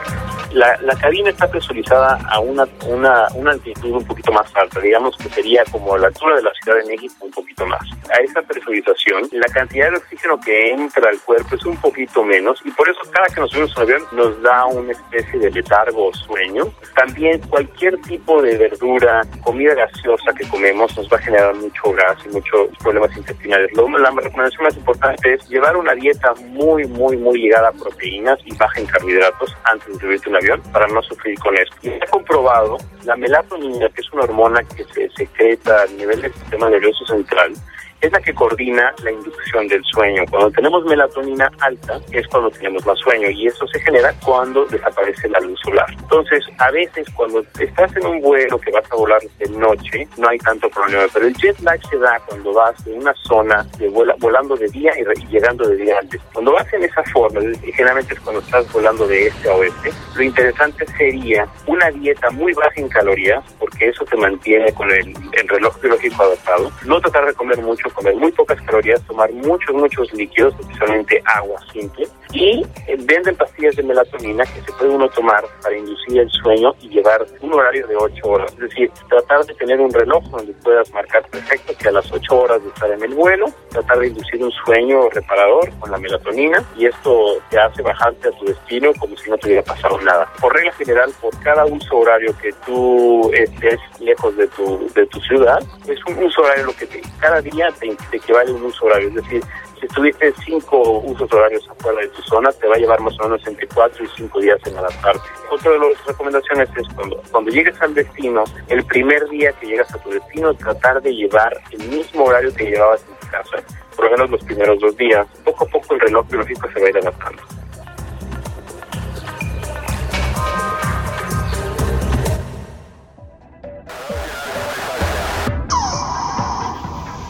La, 0.53 0.77
la 0.83 0.97
cabina 0.97 1.31
está 1.31 1.49
presurizada 1.49 2.19
a 2.29 2.41
una, 2.41 2.67
una, 2.87 3.29
una 3.35 3.53
altitud 3.53 3.93
un 3.93 4.05
poquito 4.05 4.33
más 4.33 4.51
alta, 4.57 4.81
digamos 4.81 5.17
que 5.17 5.29
sería 5.29 5.63
como 5.71 5.97
la 5.97 6.09
altura 6.09 6.37
de 6.37 6.43
la 6.43 6.53
Ciudad 6.55 6.79
de 6.79 6.87
México, 6.87 7.15
un 7.21 7.31
poquito 7.31 7.65
más. 7.67 7.83
A 8.11 8.21
esa 8.21 8.43
presurización, 8.43 9.29
la 9.33 9.47
cantidad 9.53 9.91
de 9.91 9.99
oxígeno 9.99 10.41
que 10.41 10.73
entra 10.73 11.09
al 11.09 11.21
cuerpo 11.21 11.55
es 11.55 11.65
un 11.65 11.77
poquito 11.77 12.25
menos 12.25 12.61
y 12.65 12.71
por 12.73 12.89
eso 12.89 13.01
cada 13.13 13.29
que 13.29 13.41
nos 13.41 13.51
subimos 13.51 13.77
a 13.77 13.83
un 13.83 13.91
avión 13.91 14.03
nos 14.13 14.43
da 14.43 14.67
una 14.67 14.93
especie 14.93 15.39
de 15.39 15.51
letargo 15.51 16.09
o 16.09 16.15
sueño. 16.15 16.65
También 16.95 17.41
cualquier 17.43 18.01
tipo 18.03 18.43
de 18.43 18.57
verdura, 18.57 19.23
comida 19.43 19.75
gaseosa 19.75 20.33
que 20.33 20.49
comemos 20.49 20.97
nos 20.97 21.09
va 21.11 21.17
a 21.17 21.21
generar 21.21 21.55
mucho 21.55 21.93
gas 21.93 22.19
y 22.27 22.29
muchos 22.29 22.69
problemas 22.83 23.17
intestinales 23.17 23.70
la 23.73 24.11
recomendación 24.11 24.65
más 24.65 24.77
importante 24.77 25.35
es 25.35 25.49
llevar 25.49 25.77
una 25.77 25.95
dieta 25.95 26.35
muy, 26.49 26.87
muy, 26.87 27.17
muy 27.17 27.41
llegada 27.41 27.69
a 27.69 27.73
proteínas 27.73 28.39
y 28.45 28.55
baja 28.57 28.81
en 28.81 28.87
carbohidratos 28.87 29.57
antes 29.65 29.89
de 29.89 30.01
subirte 30.01 30.29
un 30.29 30.37
avión 30.37 30.63
para 30.73 30.87
no 30.89 31.03
sufrir 31.03 31.39
con 31.39 31.57
esto. 31.57 31.77
Y 31.83 31.91
ha 31.91 32.07
comprobado 32.11 32.79
la 33.05 33.17
melatonina, 33.17 33.89
que 33.91 34.01
es 34.01 34.13
una 34.13 34.25
hormona 34.25 34.63
que 34.65 34.85
se 34.85 35.09
secreta 35.11 35.83
a 35.83 35.87
nivel 35.87 36.21
del 36.21 36.33
sistema 36.35 36.71
nervioso 36.71 37.05
central, 37.07 37.53
es 38.01 38.13
la 38.13 38.21
que 38.21 38.35
coordina 38.35 38.95
la 39.03 39.13
inducción 39.13 39.69
del 39.69 39.83
sueño. 39.85 40.25
Cuando 40.31 40.51
tenemos 40.51 40.85
melatonina 40.85 41.51
alta 41.61 42.01
es 42.13 42.27
cuando 42.29 42.51
tenemos 42.51 42.85
más 42.87 42.99
sueño 42.99 43.29
y 43.31 43.47
eso 43.47 43.67
se 43.69 43.81
genera 43.81 44.13
cuando 44.25 44.65
desaparece 44.67 45.29
la 45.29 45.41
luz 45.41 45.59
solar. 45.61 45.87
Entonces, 45.91 46.45
a 46.59 46.71
veces 46.71 47.07
cuando 47.15 47.45
estás 47.59 47.95
en 47.97 48.07
un 48.07 48.21
vuelo 48.21 48.59
que 48.59 48.71
vas 48.71 48.85
a 48.91 48.97
volar 48.97 49.21
de 49.39 49.49
noche, 49.51 50.09
no 50.17 50.29
hay 50.29 50.39
tanto 50.39 50.69
problema, 50.71 51.05
pero 51.13 51.27
el 51.27 51.35
jet 51.35 51.59
lag 51.61 51.81
se 51.89 51.99
da 51.99 52.21
cuando 52.27 52.53
vas 52.55 52.85
de 52.85 52.93
una 52.93 53.15
zona 53.27 53.67
de 53.79 53.89
volando 53.89 54.57
de 54.57 54.69
día 54.69 54.93
y, 54.99 55.27
llegando 55.27 55.69
de 55.69 55.77
día 55.77 55.99
antes. 56.01 56.21
Cuando 56.33 56.53
vas 56.53 56.73
en 56.73 56.85
esa 56.85 57.03
forma, 57.05 57.41
generalmente 57.75 58.15
es 58.15 58.21
cuando 58.21 58.41
estás 58.41 58.71
volando 58.73 59.07
de 59.07 59.27
este 59.27 59.51
a 59.51 59.55
oeste, 59.55 59.93
lo 60.15 60.23
interesante 60.23 60.87
sería 60.97 61.47
una 61.67 61.91
dieta 61.91 62.31
muy 62.31 62.53
baja 62.55 62.73
en 62.77 62.89
calorías, 62.89 63.45
porque 63.59 63.89
eso 63.89 64.05
te 64.05 64.17
mantiene 64.17 64.73
con 64.73 64.91
el 64.91 65.15
reloj 65.49 65.81
biológico 65.81 66.23
adaptado. 66.23 66.71
No 66.85 67.01
tratar 67.01 67.27
de 67.27 67.35
comer 67.35 67.59
mucho 67.59 67.90
comer 67.93 68.15
muy 68.17 68.33
pocas 68.33 68.61
calorías, 68.63 69.03
tomar 69.03 69.33
muchos, 69.33 69.75
muchos 69.75 70.13
líquidos, 70.13 70.55
especialmente 70.61 71.23
agua 71.25 71.61
simple. 71.73 72.09
Y 72.33 72.65
venden 73.07 73.35
pastillas 73.37 73.77
de 73.77 73.83
melatonina 73.83 74.45
que 74.45 74.61
se 74.61 74.73
puede 74.73 74.91
uno 74.91 75.09
tomar 75.09 75.45
para 75.63 75.77
inducir 75.77 76.21
el 76.21 76.31
sueño 76.31 76.75
y 76.81 76.89
llevar 76.89 77.27
un 77.41 77.53
horario 77.55 77.87
de 77.87 77.97
8 77.97 78.29
horas. 78.29 78.53
Es 78.53 78.59
decir, 78.59 78.91
tratar 79.09 79.45
de 79.45 79.55
tener 79.55 79.81
un 79.81 79.93
reloj 79.93 80.23
donde 80.31 80.53
puedas 80.55 80.91
marcar 80.93 81.29
perfecto 81.29 81.73
que 81.79 81.89
a 81.89 81.93
las 81.93 82.11
8 82.11 82.39
horas 82.39 82.63
de 82.63 82.69
estar 82.69 82.91
en 82.91 83.03
el 83.03 83.15
vuelo, 83.15 83.47
tratar 83.71 83.99
de 83.99 84.09
inducir 84.09 84.43
un 84.43 84.51
sueño 84.65 85.09
reparador 85.11 85.71
con 85.79 85.91
la 85.91 85.99
melatonina 85.99 86.65
y 86.77 86.87
esto 86.87 87.39
te 87.51 87.59
hace 87.59 87.83
bajarte 87.83 88.29
a 88.29 88.33
tu 88.33 88.45
destino 88.45 88.93
como 88.99 89.17
si 89.17 89.31
no 89.31 89.39
te 89.39 89.49
hubiera 89.49 89.63
pasado 89.63 90.01
nada. 90.01 90.31
Por 90.41 90.55
regla 90.55 90.73
general, 90.73 91.13
por 91.21 91.39
cada 91.41 91.65
uso 91.67 91.99
horario 91.99 92.37
que 92.41 92.53
tú 92.67 93.31
estés 93.33 93.79
lejos 93.99 94.37
de 94.37 94.47
tu, 94.49 94.89
de 94.95 95.07
tu 95.07 95.21
ciudad, 95.21 95.61
es 95.87 95.99
un 96.07 96.25
uso 96.25 96.43
horario 96.43 96.67
lo 96.67 96.77
que 96.77 96.87
te, 96.87 97.03
cada 97.19 97.41
día 97.41 97.69
te, 97.79 97.97
te 98.11 98.17
equivale 98.17 98.53
un 98.53 98.65
uso 98.65 98.87
horario. 98.87 99.09
Es 99.09 99.15
decir, 99.15 99.43
si 99.81 99.87
tuviste 99.89 100.33
cinco 100.45 101.01
usos 101.01 101.33
horarios 101.33 101.67
afuera 101.69 102.01
de 102.01 102.09
tu 102.09 102.23
zona, 102.23 102.53
te 102.53 102.67
va 102.67 102.77
a 102.77 102.79
llevar 102.79 103.01
más 103.01 103.19
o 103.21 103.25
menos 103.25 103.47
entre 103.47 103.67
cuatro 103.69 104.05
y 104.05 104.09
cinco 104.17 104.41
días 104.41 104.59
en 104.67 104.77
adaptarte. 104.77 105.29
Otra 105.51 105.73
de 105.73 105.79
las 105.79 106.07
recomendaciones 106.07 106.69
es 106.77 106.95
cuando, 106.95 107.23
cuando 107.31 107.51
llegues 107.51 107.81
al 107.81 107.95
destino, 107.95 108.45
el 108.69 108.85
primer 108.85 109.29
día 109.31 109.53
que 109.53 109.67
llegas 109.67 109.93
a 109.95 109.99
tu 109.99 110.11
destino, 110.11 110.55
tratar 110.55 111.01
de 111.01 111.15
llevar 111.15 111.59
el 111.71 111.89
mismo 111.89 112.25
horario 112.25 112.55
que 112.55 112.71
llevabas 112.71 113.03
en 113.09 113.17
tu 113.17 113.27
casa, 113.31 113.65
por 113.97 114.05
lo 114.05 114.11
menos 114.13 114.31
los 114.31 114.45
primeros 114.45 114.79
dos 114.81 114.97
días. 114.97 115.27
Poco 115.45 115.65
a 115.65 115.69
poco 115.69 115.95
el 115.95 116.01
reloj 116.01 116.27
biológico 116.29 116.69
se 116.73 116.81
va 116.81 116.87
a 116.87 116.91
ir 116.91 116.99
adaptando. 116.99 117.60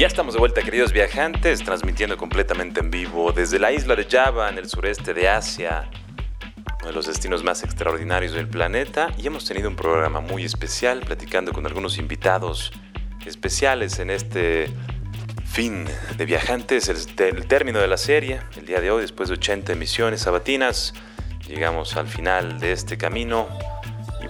Ya 0.00 0.06
estamos 0.06 0.32
de 0.32 0.40
vuelta, 0.40 0.62
queridos 0.62 0.94
viajantes, 0.94 1.62
transmitiendo 1.62 2.16
completamente 2.16 2.80
en 2.80 2.90
vivo 2.90 3.32
desde 3.32 3.58
la 3.58 3.70
isla 3.70 3.94
de 3.94 4.06
Java, 4.06 4.48
en 4.48 4.56
el 4.56 4.66
sureste 4.66 5.12
de 5.12 5.28
Asia, 5.28 5.90
uno 6.78 6.86
de 6.86 6.94
los 6.94 7.06
destinos 7.06 7.44
más 7.44 7.62
extraordinarios 7.64 8.32
del 8.32 8.48
planeta. 8.48 9.08
Y 9.18 9.26
hemos 9.26 9.44
tenido 9.44 9.68
un 9.68 9.76
programa 9.76 10.20
muy 10.20 10.46
especial, 10.46 11.00
platicando 11.00 11.52
con 11.52 11.66
algunos 11.66 11.98
invitados 11.98 12.72
especiales 13.26 13.98
en 13.98 14.08
este 14.08 14.70
fin 15.44 15.84
de 16.16 16.24
viajantes, 16.24 16.88
el, 16.88 16.96
el 17.36 17.46
término 17.46 17.78
de 17.78 17.88
la 17.88 17.98
serie. 17.98 18.40
El 18.56 18.64
día 18.64 18.80
de 18.80 18.90
hoy, 18.90 19.02
después 19.02 19.28
de 19.28 19.34
80 19.34 19.74
emisiones 19.74 20.22
sabatinas, 20.22 20.94
llegamos 21.46 21.98
al 21.98 22.08
final 22.08 22.58
de 22.58 22.72
este 22.72 22.96
camino. 22.96 23.48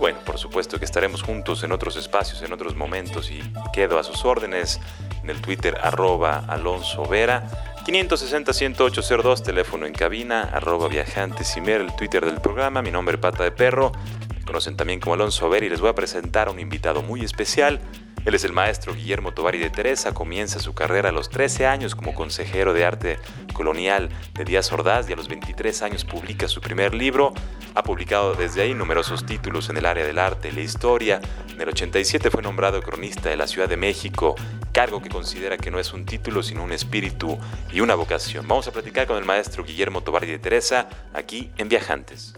Bueno, 0.00 0.18
por 0.24 0.38
supuesto 0.38 0.78
que 0.78 0.86
estaremos 0.86 1.22
juntos 1.22 1.62
en 1.62 1.72
otros 1.72 1.94
espacios, 1.96 2.40
en 2.40 2.54
otros 2.54 2.74
momentos 2.74 3.30
y 3.30 3.42
quedo 3.70 3.98
a 3.98 4.02
sus 4.02 4.24
órdenes 4.24 4.80
en 5.22 5.28
el 5.28 5.42
Twitter 5.42 5.76
arroba 5.82 6.42
Alonso 6.48 7.04
Vera, 7.04 7.46
560-10802, 7.84 9.42
teléfono 9.42 9.84
en 9.84 9.92
cabina, 9.92 10.44
arroba 10.54 10.88
viajantes 10.88 11.54
y 11.54 11.60
el 11.70 11.94
Twitter 11.96 12.24
del 12.24 12.40
programa, 12.40 12.80
mi 12.80 12.90
nombre 12.90 13.16
es 13.16 13.20
Pata 13.20 13.44
de 13.44 13.52
Perro, 13.52 13.92
me 14.34 14.42
conocen 14.42 14.74
también 14.74 15.00
como 15.00 15.12
Alonso 15.12 15.50
Vera 15.50 15.66
y 15.66 15.68
les 15.68 15.82
voy 15.82 15.90
a 15.90 15.94
presentar 15.94 16.48
a 16.48 16.50
un 16.50 16.60
invitado 16.60 17.02
muy 17.02 17.22
especial. 17.22 17.78
Él 18.24 18.34
es 18.34 18.44
el 18.44 18.52
maestro 18.52 18.94
Guillermo 18.94 19.32
Tovari 19.32 19.58
de 19.58 19.70
Teresa, 19.70 20.12
comienza 20.12 20.60
su 20.60 20.74
carrera 20.74 21.08
a 21.08 21.12
los 21.12 21.30
13 21.30 21.66
años 21.66 21.94
como 21.94 22.14
consejero 22.14 22.74
de 22.74 22.84
arte 22.84 23.18
colonial 23.54 24.10
de 24.34 24.44
Díaz 24.44 24.70
Ordaz 24.72 25.08
y 25.08 25.14
a 25.14 25.16
los 25.16 25.28
23 25.28 25.82
años 25.82 26.04
publica 26.04 26.46
su 26.46 26.60
primer 26.60 26.94
libro. 26.94 27.32
Ha 27.74 27.82
publicado 27.82 28.34
desde 28.34 28.60
ahí 28.60 28.74
numerosos 28.74 29.24
títulos 29.24 29.70
en 29.70 29.78
el 29.78 29.86
área 29.86 30.04
del 30.04 30.18
arte 30.18 30.48
y 30.48 30.52
la 30.52 30.60
historia. 30.60 31.20
En 31.54 31.60
el 31.60 31.68
87 31.68 32.30
fue 32.30 32.42
nombrado 32.42 32.82
cronista 32.82 33.30
de 33.30 33.36
la 33.36 33.46
Ciudad 33.46 33.68
de 33.68 33.78
México, 33.78 34.34
cargo 34.72 35.00
que 35.00 35.08
considera 35.08 35.56
que 35.56 35.70
no 35.70 35.78
es 35.78 35.94
un 35.94 36.04
título 36.04 36.42
sino 36.42 36.62
un 36.62 36.72
espíritu 36.72 37.38
y 37.72 37.80
una 37.80 37.94
vocación. 37.94 38.46
Vamos 38.46 38.68
a 38.68 38.72
platicar 38.72 39.06
con 39.06 39.16
el 39.16 39.24
maestro 39.24 39.64
Guillermo 39.64 40.02
Tovari 40.02 40.26
de 40.26 40.38
Teresa 40.38 40.88
aquí 41.14 41.50
en 41.56 41.70
Viajantes. 41.70 42.34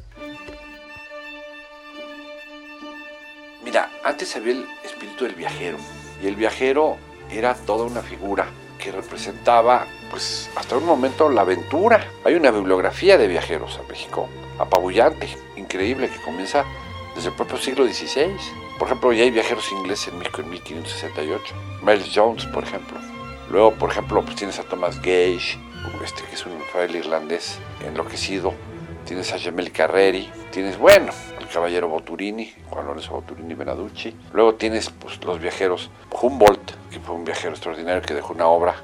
Mira, 3.72 3.88
antes 4.04 4.36
había 4.36 4.52
el 4.52 4.66
espíritu 4.84 5.24
del 5.24 5.34
viajero 5.34 5.78
y 6.22 6.26
el 6.26 6.36
viajero 6.36 6.98
era 7.30 7.54
toda 7.54 7.86
una 7.86 8.02
figura 8.02 8.46
que 8.78 8.92
representaba, 8.92 9.86
pues 10.10 10.50
hasta 10.56 10.76
un 10.76 10.84
momento, 10.84 11.30
la 11.30 11.40
aventura. 11.40 12.06
Hay 12.22 12.34
una 12.34 12.50
bibliografía 12.50 13.16
de 13.16 13.28
viajeros 13.28 13.78
a 13.78 13.90
México, 13.90 14.28
apabullante, 14.58 15.26
increíble, 15.56 16.10
que 16.10 16.20
comienza 16.20 16.66
desde 17.14 17.30
el 17.30 17.34
propio 17.34 17.56
siglo 17.56 17.86
XVI. 17.86 18.36
Por 18.78 18.88
ejemplo, 18.88 19.10
ya 19.14 19.22
hay 19.22 19.30
viajeros 19.30 19.72
ingleses 19.72 20.08
en 20.08 20.18
México 20.18 20.42
en 20.42 20.50
1568. 20.50 21.54
Miles 21.82 22.10
Jones, 22.14 22.44
por 22.44 22.64
ejemplo. 22.64 22.98
Luego, 23.50 23.72
por 23.72 23.90
ejemplo, 23.90 24.22
pues 24.22 24.36
tienes 24.36 24.58
a 24.58 24.64
Thomas 24.64 24.98
Gage, 24.98 25.58
este, 26.04 26.24
que 26.24 26.34
es 26.34 26.44
un 26.44 26.60
fraile 26.70 26.98
irlandés 26.98 27.58
enloquecido. 27.86 28.52
Tienes 29.06 29.32
a 29.32 29.38
Gemelli 29.38 29.70
Carreri. 29.70 30.30
Tienes, 30.50 30.76
bueno, 30.76 31.10
caballero 31.52 31.88
Boturini, 31.88 32.52
Juan 32.70 32.86
Lorenzo 32.86 33.12
Boturini 33.12 33.54
Benaducci. 33.54 34.14
Luego 34.32 34.54
tienes 34.54 34.90
pues, 34.90 35.22
los 35.24 35.40
viajeros 35.40 35.90
Humboldt, 36.10 36.72
que 36.90 37.00
fue 37.00 37.14
un 37.14 37.24
viajero 37.24 37.50
extraordinario 37.50 38.02
que 38.02 38.14
dejó 38.14 38.32
una 38.32 38.46
obra 38.46 38.74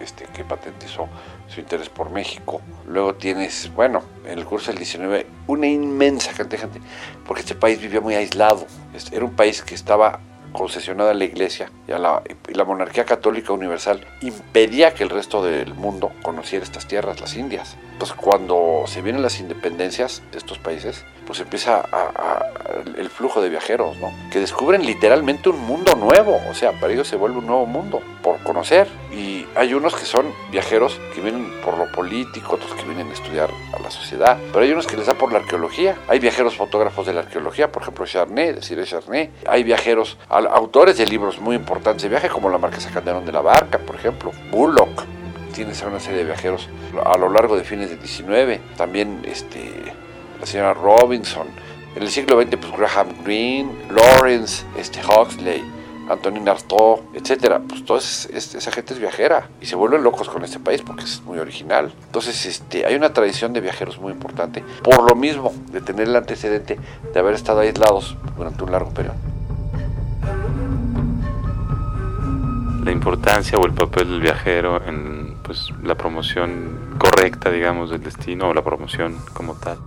este, 0.00 0.26
que 0.26 0.44
patentizó 0.44 1.08
su 1.48 1.60
interés 1.60 1.88
por 1.88 2.10
México. 2.10 2.60
Luego 2.86 3.14
tienes, 3.14 3.72
bueno, 3.74 4.02
en 4.24 4.38
el 4.38 4.44
curso 4.44 4.70
del 4.70 4.78
19, 4.78 5.26
una 5.48 5.66
inmensa 5.66 6.32
cantidad 6.32 6.62
de 6.62 6.72
gente, 6.72 6.80
porque 7.26 7.40
este 7.40 7.54
país 7.54 7.80
vivía 7.80 8.00
muy 8.00 8.14
aislado. 8.14 8.66
Este, 8.94 9.16
Era 9.16 9.24
un 9.24 9.34
país 9.34 9.62
que 9.62 9.74
estaba 9.74 10.20
concesionado 10.52 11.10
a 11.10 11.14
la 11.14 11.24
iglesia 11.24 11.70
y, 11.86 11.92
a 11.92 11.98
la, 11.98 12.22
y 12.48 12.54
la 12.54 12.64
monarquía 12.64 13.04
católica 13.04 13.52
universal 13.52 14.06
impedía 14.22 14.94
que 14.94 15.02
el 15.02 15.10
resto 15.10 15.42
del 15.42 15.74
mundo 15.74 16.10
conociera 16.22 16.64
estas 16.64 16.88
tierras, 16.88 17.20
las 17.20 17.36
Indias. 17.36 17.76
Entonces 17.92 18.16
cuando 18.16 18.84
se 18.86 19.02
vienen 19.02 19.22
las 19.22 19.40
independencias 19.40 20.22
de 20.32 20.38
estos 20.38 20.58
países, 20.58 21.04
pues 21.28 21.40
empieza 21.40 21.76
a, 21.92 21.98
a, 22.16 22.46
el 22.96 23.10
flujo 23.10 23.42
de 23.42 23.50
viajeros, 23.50 23.98
¿no? 23.98 24.10
Que 24.30 24.40
descubren 24.40 24.86
literalmente 24.86 25.50
un 25.50 25.60
mundo 25.60 25.94
nuevo, 25.94 26.40
o 26.48 26.54
sea, 26.54 26.72
para 26.72 26.90
ellos 26.90 27.06
se 27.06 27.16
vuelve 27.16 27.36
un 27.36 27.46
nuevo 27.46 27.66
mundo 27.66 28.00
por 28.22 28.38
conocer. 28.38 28.88
Y 29.12 29.46
hay 29.54 29.74
unos 29.74 29.94
que 29.94 30.06
son 30.06 30.32
viajeros 30.50 30.98
que 31.14 31.20
vienen 31.20 31.52
por 31.62 31.76
lo 31.76 31.92
político, 31.92 32.54
otros 32.54 32.72
que 32.72 32.82
vienen 32.84 33.10
a 33.10 33.12
estudiar 33.12 33.50
a 33.74 33.78
la 33.78 33.90
sociedad, 33.90 34.38
pero 34.54 34.64
hay 34.64 34.72
unos 34.72 34.86
que 34.86 34.96
les 34.96 35.04
da 35.04 35.12
por 35.12 35.30
la 35.30 35.40
arqueología. 35.40 35.98
Hay 36.08 36.18
viajeros 36.18 36.56
fotógrafos 36.56 37.06
de 37.06 37.12
la 37.12 37.20
arqueología, 37.20 37.70
por 37.70 37.82
ejemplo, 37.82 38.06
Charnay, 38.06 38.54
decir 38.54 38.82
Charnay. 38.82 39.30
Hay 39.46 39.64
viajeros, 39.64 40.16
autores 40.30 40.96
de 40.96 41.04
libros 41.04 41.40
muy 41.40 41.56
importantes 41.56 42.04
de 42.04 42.08
viaje, 42.08 42.30
como 42.30 42.48
la 42.48 42.56
Marquesa 42.56 42.88
Calderón 42.90 43.26
de 43.26 43.32
la 43.32 43.42
Barca, 43.42 43.78
por 43.78 43.96
ejemplo, 43.96 44.32
Bullock. 44.50 45.04
Tienes 45.52 45.82
a 45.82 45.88
una 45.88 46.00
serie 46.00 46.20
de 46.20 46.24
viajeros 46.24 46.70
a 47.04 47.18
lo 47.18 47.28
largo 47.28 47.54
de 47.54 47.64
fines 47.64 47.90
del 47.90 47.98
19. 47.98 48.60
También 48.76 49.20
este, 49.24 49.92
la 50.40 50.46
señora 50.46 50.74
Robinson. 50.74 51.46
En 51.96 52.02
el 52.02 52.10
siglo 52.10 52.40
XX, 52.40 52.56
pues 52.56 52.72
Graham 52.76 53.08
Greene, 53.24 53.70
Lawrence, 53.90 54.64
este, 54.76 55.00
Huxley, 55.00 55.64
Antonin 56.08 56.48
Artaud, 56.48 57.00
etcétera. 57.14 57.60
Pues 57.66 57.84
toda 57.84 58.00
esa 58.00 58.72
gente 58.72 58.94
es 58.94 59.00
viajera 59.00 59.48
y 59.60 59.66
se 59.66 59.76
vuelven 59.76 60.02
locos 60.02 60.28
con 60.28 60.44
este 60.44 60.58
país 60.58 60.82
porque 60.82 61.04
es 61.04 61.22
muy 61.22 61.38
original. 61.38 61.92
Entonces, 62.06 62.46
este, 62.46 62.86
hay 62.86 62.94
una 62.94 63.12
tradición 63.12 63.52
de 63.52 63.60
viajeros 63.60 63.98
muy 63.98 64.12
importante 64.12 64.64
por 64.82 65.02
lo 65.08 65.14
mismo 65.14 65.52
de 65.72 65.80
tener 65.80 66.08
el 66.08 66.16
antecedente 66.16 66.78
de 67.12 67.18
haber 67.18 67.34
estado 67.34 67.60
aislados 67.60 68.16
durante 68.36 68.64
un 68.64 68.72
largo 68.72 68.90
periodo. 68.90 69.16
La 72.84 72.92
importancia 72.92 73.58
o 73.58 73.66
el 73.66 73.74
papel 73.74 74.08
del 74.08 74.20
viajero 74.20 74.82
en 74.86 75.36
pues, 75.42 75.70
la 75.82 75.94
promoción 75.94 76.96
correcta, 76.98 77.50
digamos, 77.50 77.90
del 77.90 78.02
destino 78.02 78.48
o 78.48 78.54
la 78.54 78.62
promoción 78.62 79.18
como 79.34 79.54
tal 79.54 79.78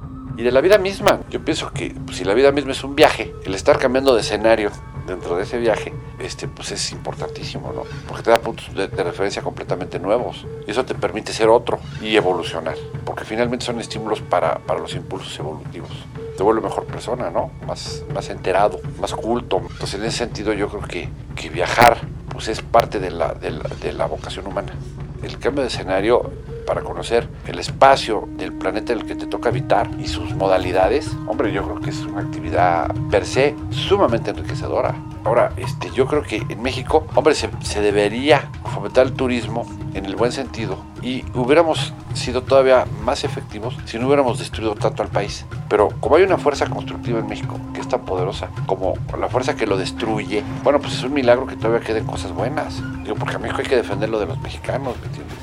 y 0.42 0.44
de 0.44 0.52
la 0.52 0.62
vida 0.62 0.80
misma. 0.80 1.20
Yo 1.30 1.46
pienso 1.46 1.72
que 1.72 1.92
pues, 1.92 2.18
si 2.18 2.26
la 2.26 2.34
vida 2.34 2.52
misma 2.52 2.72
es 2.72 2.84
un 2.84 2.96
viaje, 2.96 3.32
el 3.46 3.54
estar 3.54 3.78
cambiando 3.78 4.16
de 4.16 4.22
escenario 4.22 4.72
dentro 5.06 5.36
de 5.36 5.44
ese 5.44 5.60
viaje, 5.60 5.94
este, 6.20 6.48
pues 6.48 6.72
es 6.72 6.92
importantísimo, 6.92 7.72
¿no? 7.74 7.84
Porque 8.08 8.24
te 8.24 8.32
da 8.32 8.40
puntos 8.40 8.74
de, 8.74 8.88
de, 8.88 9.04
referencia 9.04 9.44
completamente 9.44 10.00
nuevos. 10.00 10.48
Y 10.68 10.72
eso 10.72 10.84
te 10.84 10.96
permite 10.96 11.32
ser 11.32 11.50
otro 11.50 11.80
y 12.02 12.16
evolucionar. 12.16 12.76
Porque 13.06 13.24
finalmente 13.24 13.66
son 13.66 13.80
estímulos 13.80 14.22
para, 14.22 14.58
para 14.60 14.80
los 14.80 14.96
impulsos 14.96 15.38
evolutivos. 15.38 15.92
Te 16.36 16.42
vuelve 16.42 16.62
mejor 16.62 16.86
persona, 16.86 17.30
¿no? 17.30 17.52
Más, 17.68 18.04
más 18.12 18.30
enterado, 18.30 18.80
más 19.00 19.14
culto. 19.14 19.58
Entonces, 19.58 20.00
en 20.00 20.06
ese 20.06 20.18
sentido, 20.18 20.54
yo 20.54 20.70
creo 20.70 20.82
que, 20.82 21.10
que 21.36 21.50
viajar 21.50 22.00
pues 22.30 22.48
es 22.48 22.64
parte 22.64 23.00
de 23.00 23.12
la, 23.12 23.36
de 23.36 23.52
la, 23.52 23.70
de 23.80 23.94
la 23.94 24.08
vocación 24.08 24.48
humana. 24.48 24.74
El 25.22 25.38
cambio 25.38 25.62
de 25.62 25.68
escenario 25.68 26.32
para 26.66 26.82
conocer 26.82 27.28
el 27.46 27.60
espacio 27.60 28.28
del 28.38 28.54
planeta 28.54 28.94
en 28.94 29.00
el 29.00 29.06
que 29.06 29.16
te 29.16 29.26
toca 29.26 29.50
habitar 29.50 29.90
y 30.00 30.08
sus 30.08 30.34
modalidades, 30.36 31.12
hombre, 31.28 31.52
yo 31.52 31.64
creo 31.64 31.80
que 31.80 31.90
es 31.90 32.00
una 32.02 32.22
actividad 32.22 32.94
per 33.10 33.26
se 33.26 33.56
sumamente 33.70 34.32
enriquecedora. 34.32 34.96
Ahora, 35.24 35.52
este, 35.58 35.92
yo 35.92 36.08
creo 36.08 36.24
que 36.24 36.44
en 36.50 36.62
México, 36.62 37.06
hombre, 37.16 37.36
se, 37.36 37.50
se 37.62 37.82
debería 37.82 38.50
fomentar 38.74 39.06
el 39.06 39.14
turismo 39.14 39.66
en 39.94 40.06
el 40.06 40.16
buen 40.16 40.32
sentido 40.32 40.78
y 41.02 41.24
hubiéramos 41.34 41.94
sido 42.14 42.44
todavía 42.44 42.86
más 43.04 43.24
efectivos 43.24 43.76
si 43.86 44.00
no 44.00 44.08
hubiéramos 44.08 44.40
destruido 44.40 44.76
tanto 44.76 45.04
al 45.04 45.10
país. 45.10 45.46
Pero 45.70 45.90
como 46.00 46.16
hay 46.16 46.24
una 46.24 46.38
fuerza 46.38 46.68
constructiva 46.68 47.20
en 47.20 47.28
México 47.28 47.60
que 47.74 47.82
es 47.82 47.88
tan 47.88 48.02
poderosa 48.02 48.50
como 48.66 48.94
la 49.20 49.28
fuerza 49.28 49.56
que 49.56 49.68
lo 49.68 49.78
destruye, 49.78 50.44
bueno, 50.64 50.80
pues 50.80 50.94
es 50.94 51.04
un 51.04 51.14
milagro 51.14 51.46
que 51.46 51.56
todavía 51.56 51.86
queden 51.86 52.06
cosas 52.06 52.32
buenas. 52.34 52.82
Digo, 53.04 53.16
porque 53.16 53.36
a 53.36 53.40
México 53.40 53.62
hay 53.62 53.68
que 53.68 53.76
defender 53.76 54.10
lo 54.10 54.20
de 54.20 54.26
los 54.26 54.40
mexicanos, 54.42 54.96
¿me 55.00 55.08
entiendes? 55.08 55.41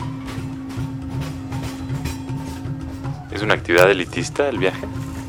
¿Es 3.30 3.42
una 3.42 3.54
actividad 3.54 3.90
elitista 3.90 4.48
el 4.48 4.58
viaje? 4.58 4.86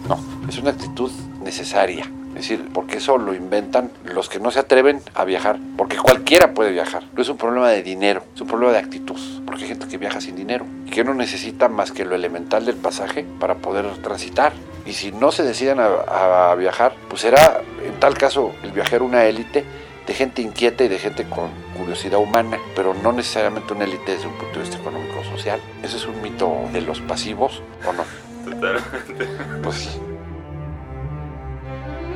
No, 0.07 0.19
es 0.47 0.57
una 0.57 0.71
actitud 0.71 1.11
necesaria. 1.43 2.05
Es 2.29 2.47
decir, 2.47 2.69
porque 2.73 2.97
eso 2.97 3.17
lo 3.17 3.33
inventan 3.33 3.91
los 4.05 4.29
que 4.29 4.39
no 4.39 4.51
se 4.51 4.59
atreven 4.59 5.01
a 5.13 5.25
viajar. 5.25 5.59
Porque 5.77 5.97
cualquiera 5.97 6.53
puede 6.53 6.71
viajar. 6.71 7.03
No 7.13 7.21
es 7.21 7.27
un 7.27 7.37
problema 7.37 7.69
de 7.69 7.83
dinero, 7.83 8.23
es 8.33 8.39
un 8.39 8.47
problema 8.47 8.71
de 8.71 8.79
actitud. 8.79 9.19
Porque 9.45 9.63
hay 9.63 9.67
gente 9.67 9.87
que 9.87 9.97
viaja 9.97 10.21
sin 10.21 10.37
dinero 10.37 10.65
y 10.85 10.91
que 10.91 11.03
no 11.03 11.13
necesita 11.13 11.67
más 11.67 11.91
que 11.91 12.05
lo 12.05 12.15
elemental 12.15 12.65
del 12.65 12.77
pasaje 12.77 13.25
para 13.39 13.55
poder 13.55 13.85
transitar. 14.01 14.53
Y 14.85 14.93
si 14.93 15.11
no 15.11 15.31
se 15.33 15.43
deciden 15.43 15.79
a, 15.79 16.51
a 16.51 16.55
viajar, 16.55 16.93
pues 17.09 17.21
será 17.23 17.61
en 17.85 17.99
tal 17.99 18.17
caso 18.17 18.53
el 18.63 18.71
viajero 18.71 19.03
una 19.03 19.25
élite 19.25 19.65
de 20.07 20.13
gente 20.13 20.41
inquieta 20.41 20.83
y 20.85 20.87
de 20.87 20.97
gente 20.97 21.25
con 21.25 21.49
curiosidad 21.79 22.19
humana, 22.19 22.59
pero 22.75 22.93
no 22.93 23.11
necesariamente 23.11 23.73
una 23.73 23.85
élite 23.85 24.11
desde 24.11 24.27
un 24.27 24.33
punto 24.33 24.55
de 24.55 24.65
vista 24.65 24.77
económico 24.77 25.19
o 25.19 25.23
social. 25.23 25.59
Ese 25.81 25.97
es 25.97 26.05
un 26.05 26.21
mito 26.21 26.51
de 26.71 26.81
los 26.81 26.99
pasivos, 27.01 27.63
¿o 27.87 27.93
no? 27.93 28.03
Totalmente. 28.45 29.27
Pues 29.63 29.75
sí. 29.75 30.01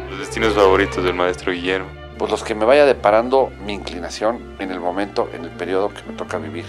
Los 0.10 0.20
destinos 0.20 0.54
favoritos 0.54 1.04
del 1.04 1.16
maestro 1.16 1.52
Guillermo. 1.52 1.88
Pues 2.18 2.30
los 2.30 2.44
que 2.44 2.54
me 2.54 2.66
vaya 2.66 2.86
deparando 2.86 3.52
mi 3.66 3.74
inclinación 3.74 4.56
en 4.60 4.72
el 4.72 4.80
momento, 4.80 5.30
en 5.34 5.44
el 5.44 5.50
periodo 5.50 5.90
que 5.90 6.04
me 6.04 6.14
toca 6.14 6.38
vivir. 6.38 6.66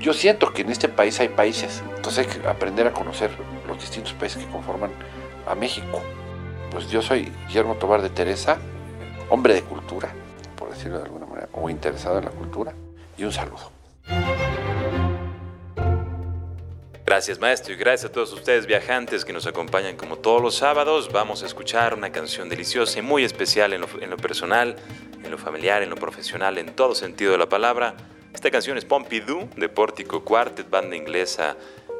Yo 0.00 0.14
siento 0.14 0.52
que 0.54 0.62
en 0.62 0.70
este 0.70 0.88
país 0.88 1.20
hay 1.20 1.28
países, 1.28 1.82
entonces 1.94 2.26
hay 2.26 2.40
que 2.40 2.48
aprender 2.48 2.86
a 2.86 2.92
conocer 2.92 3.30
los 3.68 3.78
distintos 3.78 4.14
países 4.14 4.42
que 4.42 4.50
conforman 4.50 4.90
a 5.46 5.54
México. 5.54 6.00
Pues 6.70 6.88
yo 6.88 7.02
soy 7.02 7.30
Guillermo 7.48 7.74
Tobar 7.74 8.00
de 8.00 8.08
Teresa, 8.08 8.56
hombre 9.28 9.52
de 9.52 9.62
cultura, 9.62 10.08
por 10.56 10.70
decirlo 10.70 10.98
de 10.98 11.04
alguna 11.04 11.26
manera, 11.26 11.29
o 11.60 11.68
interesado 11.68 12.18
en 12.18 12.24
la 12.24 12.30
cultura, 12.30 12.72
y 13.16 13.24
un 13.24 13.32
saludo. 13.32 13.70
Gracias 17.04 17.40
maestro 17.40 17.74
y 17.74 17.76
gracias 17.76 18.08
a 18.08 18.12
todos 18.12 18.32
ustedes 18.32 18.66
viajantes 18.66 19.24
que 19.24 19.32
nos 19.32 19.44
acompañan 19.44 19.96
como 19.96 20.16
todos 20.16 20.40
los 20.40 20.54
sábados. 20.54 21.10
Vamos 21.12 21.42
a 21.42 21.46
escuchar 21.46 21.92
una 21.92 22.12
canción 22.12 22.48
deliciosa 22.48 23.00
y 23.00 23.02
muy 23.02 23.24
especial 23.24 23.72
en 23.72 23.80
lo, 23.80 23.88
en 24.00 24.10
lo 24.10 24.16
personal, 24.16 24.76
en 25.24 25.28
lo 25.28 25.36
familiar, 25.36 25.82
en 25.82 25.90
lo 25.90 25.96
profesional, 25.96 26.56
en 26.56 26.72
todo 26.76 26.94
sentido 26.94 27.32
de 27.32 27.38
la 27.38 27.48
palabra. 27.48 27.96
Esta 28.32 28.48
canción 28.52 28.78
es 28.78 28.84
Pompidou 28.84 29.48
de 29.56 29.68
Pórtico 29.68 30.24
Quartet, 30.24 30.70
banda 30.70 30.94
inglesa 30.94 31.56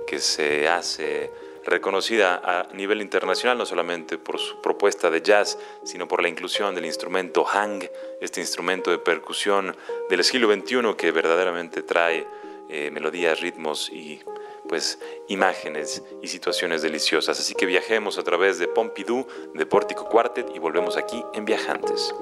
que 0.06 0.20
se 0.20 0.68
hace 0.68 1.28
reconocida 1.64 2.40
a 2.42 2.72
nivel 2.74 3.00
internacional 3.02 3.58
no 3.58 3.66
solamente 3.66 4.18
por 4.18 4.38
su 4.38 4.60
propuesta 4.60 5.10
de 5.10 5.22
jazz, 5.22 5.58
sino 5.84 6.08
por 6.08 6.22
la 6.22 6.28
inclusión 6.28 6.74
del 6.74 6.86
instrumento 6.86 7.44
hang, 7.44 7.88
este 8.20 8.40
instrumento 8.40 8.90
de 8.90 8.98
percusión 8.98 9.76
del 10.08 10.24
siglo 10.24 10.52
XXI 10.52 10.94
que 10.96 11.12
verdaderamente 11.12 11.82
trae 11.82 12.26
eh, 12.68 12.90
melodías, 12.90 13.40
ritmos 13.40 13.90
y 13.90 14.20
pues 14.68 15.00
imágenes 15.28 16.04
y 16.22 16.28
situaciones 16.28 16.82
deliciosas. 16.82 17.40
Así 17.40 17.54
que 17.54 17.66
viajemos 17.66 18.18
a 18.18 18.22
través 18.22 18.58
de 18.58 18.68
Pompidou, 18.68 19.26
de 19.54 19.66
Pórtico 19.66 20.08
Quartet 20.08 20.54
y 20.54 20.60
volvemos 20.60 20.96
aquí 20.96 21.24
en 21.34 21.44
Viajantes. 21.44 22.14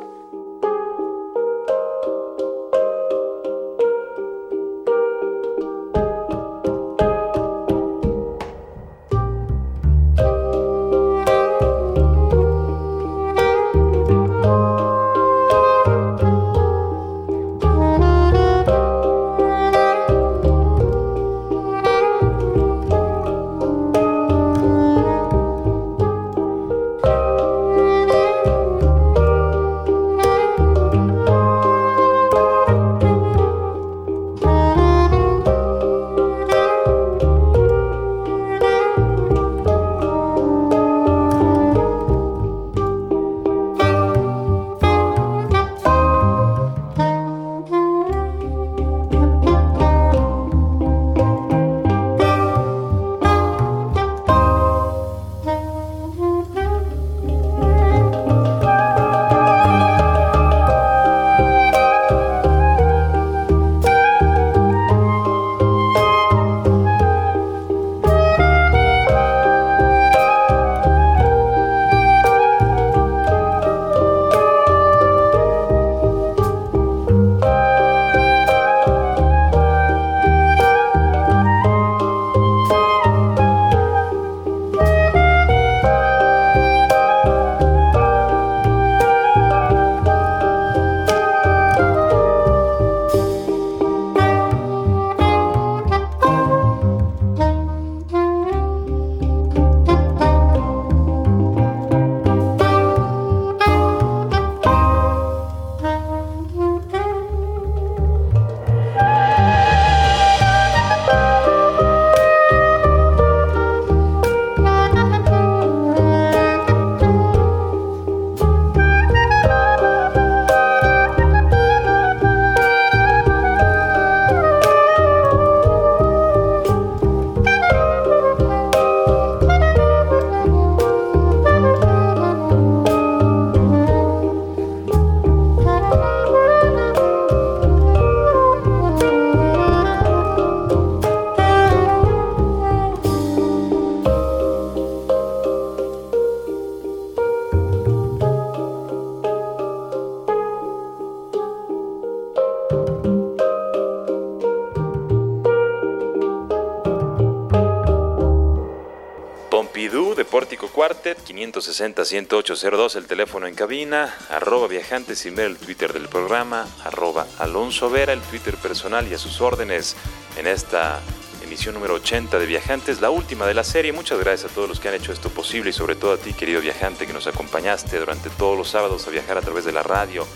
160-10802, 161.58 162.96
el 162.96 163.06
teléfono 163.06 163.46
en 163.48 163.54
cabina, 163.54 164.14
arroba 164.30 164.68
viajantes 164.68 165.26
y 165.26 165.28
el 165.28 165.56
Twitter 165.56 165.92
del 165.92 166.08
programa, 166.08 166.68
arroba 166.84 167.26
Alonso 167.38 167.90
Vera, 167.90 168.12
el 168.12 168.20
Twitter 168.20 168.56
personal 168.56 169.08
y 169.08 169.14
a 169.14 169.18
sus 169.18 169.40
órdenes 169.40 169.96
en 170.36 170.46
esta 170.46 171.00
emisión 171.42 171.74
número 171.74 171.94
80 171.94 172.38
de 172.38 172.46
Viajantes, 172.46 173.00
la 173.00 173.10
última 173.10 173.44
de 173.46 173.54
la 173.54 173.64
serie. 173.64 173.92
Muchas 173.92 174.20
gracias 174.20 174.52
a 174.52 174.54
todos 174.54 174.68
los 174.68 174.78
que 174.78 174.88
han 174.88 174.94
hecho 174.94 175.12
esto 175.12 175.30
posible 175.30 175.70
y 175.70 175.72
sobre 175.72 175.96
todo 175.96 176.12
a 176.12 176.16
ti, 176.16 176.32
querido 176.32 176.60
viajante, 176.60 177.08
que 177.08 177.12
nos 177.12 177.26
acompañaste 177.26 177.98
durante 177.98 178.30
todos 178.30 178.56
los 178.56 178.68
sábados 178.68 179.06
a 179.08 179.10
viajar 179.10 179.36
a 179.36 179.42
través 179.42 179.64
de 179.64 179.72
la 179.72 179.82
radio, 179.82 180.26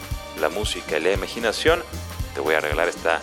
la 0.41 0.49
música 0.49 0.99
y 0.99 1.03
la 1.03 1.12
imaginación. 1.12 1.85
Te 2.35 2.41
voy 2.41 2.55
a 2.55 2.61
regalar 2.61 2.89
esta, 2.89 3.20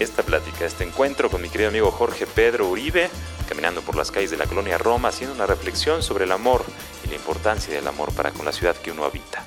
esta 0.00 0.24
plática, 0.24 0.64
este 0.64 0.82
encuentro 0.82 1.30
con 1.30 1.40
mi 1.40 1.48
querido 1.48 1.68
amigo 1.68 1.92
Jorge 1.92 2.26
Pedro 2.26 2.66
Uribe, 2.66 3.10
caminando 3.48 3.82
por 3.82 3.94
las 3.94 4.10
calles 4.10 4.32
de 4.32 4.38
la 4.38 4.46
colonia 4.46 4.78
Roma, 4.78 5.10
haciendo 5.10 5.36
una 5.36 5.46
reflexión 5.46 6.02
sobre 6.02 6.24
el 6.24 6.32
amor 6.32 6.64
la 7.12 7.16
importancia 7.16 7.74
del 7.74 7.86
amor 7.86 8.10
para 8.14 8.30
con 8.30 8.46
la 8.46 8.52
ciudad 8.52 8.74
que 8.74 8.90
uno 8.90 9.04
habita. 9.04 9.44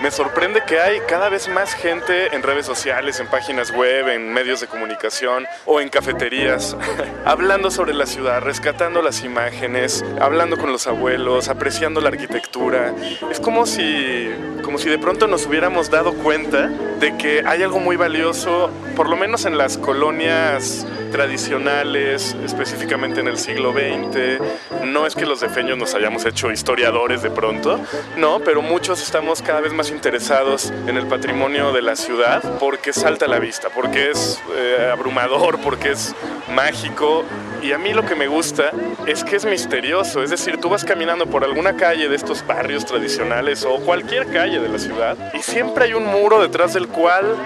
Me 0.00 0.10
sorprende 0.10 0.62
que 0.66 0.80
hay 0.80 1.00
cada 1.00 1.28
vez 1.28 1.48
más 1.48 1.74
gente 1.74 2.34
en 2.34 2.42
redes 2.42 2.64
sociales, 2.64 3.20
en 3.20 3.26
páginas 3.26 3.70
web, 3.70 4.08
en 4.08 4.32
medios 4.32 4.60
de 4.60 4.66
comunicación 4.66 5.44
o 5.66 5.80
en 5.80 5.90
cafeterías, 5.90 6.74
hablando 7.26 7.70
sobre 7.70 7.92
la 7.92 8.06
ciudad, 8.06 8.40
rescatando 8.40 9.02
las 9.02 9.24
imágenes, 9.24 10.02
hablando 10.18 10.56
con 10.56 10.72
los 10.72 10.86
abuelos, 10.86 11.48
apreciando 11.48 12.00
la 12.00 12.08
arquitectura. 12.08 12.94
Es 13.30 13.40
como 13.40 13.66
si, 13.66 14.30
como 14.70 14.78
si 14.78 14.88
de 14.88 15.00
pronto 15.00 15.26
nos 15.26 15.48
hubiéramos 15.48 15.90
dado 15.90 16.12
cuenta 16.12 16.68
de 16.68 17.16
que 17.16 17.42
hay 17.44 17.64
algo 17.64 17.80
muy 17.80 17.96
valioso, 17.96 18.70
por 18.94 19.08
lo 19.08 19.16
menos 19.16 19.44
en 19.44 19.58
las 19.58 19.76
colonias 19.76 20.86
tradicionales, 21.10 22.36
específicamente 22.44 23.18
en 23.18 23.26
el 23.26 23.36
siglo 23.36 23.72
XX. 23.72 24.38
No 24.84 25.08
es 25.08 25.16
que 25.16 25.26
los 25.26 25.40
defeños 25.40 25.76
nos 25.76 25.96
hayamos 25.96 26.24
hecho 26.24 26.52
historiadores 26.52 27.20
de 27.20 27.30
pronto, 27.32 27.80
no, 28.16 28.38
pero 28.38 28.62
muchos 28.62 29.02
estamos 29.02 29.42
cada 29.42 29.60
vez 29.60 29.72
más 29.72 29.90
interesados 29.90 30.72
en 30.86 30.96
el 30.96 31.08
patrimonio 31.08 31.72
de 31.72 31.82
la 31.82 31.96
ciudad 31.96 32.40
porque 32.60 32.92
salta 32.92 33.24
a 33.24 33.28
la 33.28 33.40
vista, 33.40 33.70
porque 33.74 34.12
es 34.12 34.40
eh, 34.54 34.88
abrumador, 34.92 35.58
porque 35.58 35.90
es 35.90 36.14
mágico 36.54 37.24
Y 37.62 37.72
a 37.72 37.78
mí 37.78 37.92
lo 37.92 38.04
que 38.06 38.14
me 38.14 38.26
gusta 38.26 38.70
es 39.06 39.22
que 39.22 39.36
es 39.36 39.44
misterioso, 39.44 40.22
es 40.22 40.30
decir, 40.30 40.58
tú 40.58 40.68
vas 40.68 40.84
caminando 40.84 41.26
por 41.26 41.44
alguna 41.44 41.76
calle 41.76 42.08
de 42.08 42.16
estos 42.16 42.46
barrios 42.46 42.86
tradicionales 42.86 43.64
o 43.64 43.76
cualquier 43.80 44.26
calle 44.28 44.60
de 44.60 44.68
la 44.68 44.78
ciudad 44.78 45.16
y 45.34 45.42
siempre 45.42 45.84
hay 45.84 45.94
un 45.94 46.06
muro 46.06 46.40
detrás 46.40 46.74
del 46.74 46.88
cual 46.88 47.36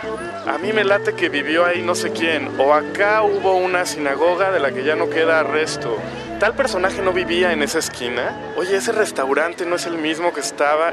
a 0.46 0.58
mí 0.58 0.72
me 0.72 0.84
late 0.84 1.14
que 1.14 1.28
vivió 1.28 1.64
ahí 1.64 1.82
no 1.82 1.94
sé 1.94 2.10
quién, 2.10 2.48
o 2.58 2.74
acá 2.74 3.22
hubo 3.22 3.56
una 3.56 3.86
sinagoga 3.86 4.50
de 4.50 4.60
la 4.60 4.72
que 4.72 4.84
ya 4.84 4.94
no 4.94 5.08
queda 5.10 5.42
resto. 5.42 5.96
Tal 6.38 6.54
personaje 6.54 7.00
no 7.00 7.12
vivía 7.12 7.52
en 7.52 7.62
esa 7.62 7.78
esquina. 7.78 8.36
Oye, 8.56 8.76
ese 8.76 8.92
restaurante 8.92 9.64
no 9.66 9.76
es 9.76 9.86
el 9.86 9.98
mismo 9.98 10.32
que 10.32 10.40
estaba. 10.40 10.92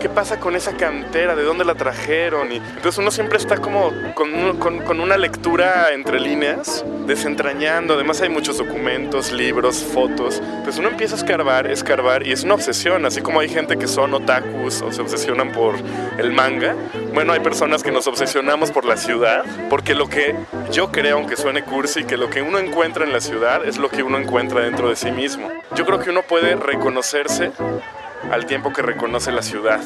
¿Qué 0.00 0.08
pasa 0.08 0.38
con 0.38 0.54
esa 0.54 0.76
cantera? 0.76 1.34
¿De 1.34 1.42
dónde 1.42 1.64
la 1.64 1.74
trajeron? 1.74 2.52
Y 2.52 2.56
entonces 2.56 2.98
uno 2.98 3.10
siempre 3.10 3.36
está 3.38 3.58
como 3.58 3.92
con, 4.14 4.58
con, 4.58 5.00
una 5.00 5.16
lectura 5.16 5.92
entre 5.92 6.20
líneas, 6.20 6.84
desentrañando. 7.06 7.94
Además 7.94 8.20
hay 8.22 8.28
muchos 8.28 8.58
documentos, 8.58 9.32
libros, 9.32 9.82
fotos. 9.82 10.40
Pues 10.62 10.78
uno 10.78 10.88
empieza 10.88 11.16
a 11.16 11.18
escarbar, 11.18 11.66
escarbar 11.70 12.26
y 12.26 12.32
es 12.32 12.44
una 12.44 12.54
obsesión. 12.54 13.04
Así 13.06 13.20
como 13.22 13.40
hay 13.40 13.48
gente 13.48 13.76
que 13.76 13.88
son 13.88 14.14
otakus 14.14 14.82
o 14.82 14.92
se 14.92 15.02
obsesionan 15.02 15.50
por 15.50 15.74
el 16.18 16.32
manga. 16.32 16.76
Bueno, 17.12 17.32
hay 17.32 17.40
personas 17.40 17.82
que 17.82 17.90
nos 17.90 18.06
obsesionamos 18.06 18.70
por 18.70 18.84
la 18.84 18.96
ciudad. 18.96 19.44
Porque 19.68 19.94
lo 19.94 20.08
que 20.08 20.34
yo 20.70 20.92
creo, 20.92 21.16
aunque 21.16 21.36
suene 21.36 21.64
cursi, 21.64 22.04
que 22.04 22.16
lo 22.16 22.30
que 22.30 22.40
uno 22.40 22.58
encuentra 22.58 23.04
en 23.04 23.12
la 23.12 23.20
ciudad 23.20 23.66
es 23.66 23.78
lo 23.78 23.88
que 23.88 24.02
uno 24.02 24.18
encuentra 24.18 24.60
dentro 24.60 24.75
de 24.84 24.96
sí 24.96 25.10
mismo. 25.10 25.48
Yo 25.74 25.86
creo 25.86 25.98
que 25.98 26.10
uno 26.10 26.22
puede 26.22 26.54
reconocerse 26.54 27.50
al 28.30 28.46
tiempo 28.46 28.72
que 28.72 28.82
reconoce 28.82 29.32
la 29.32 29.42
ciudad. 29.42 29.80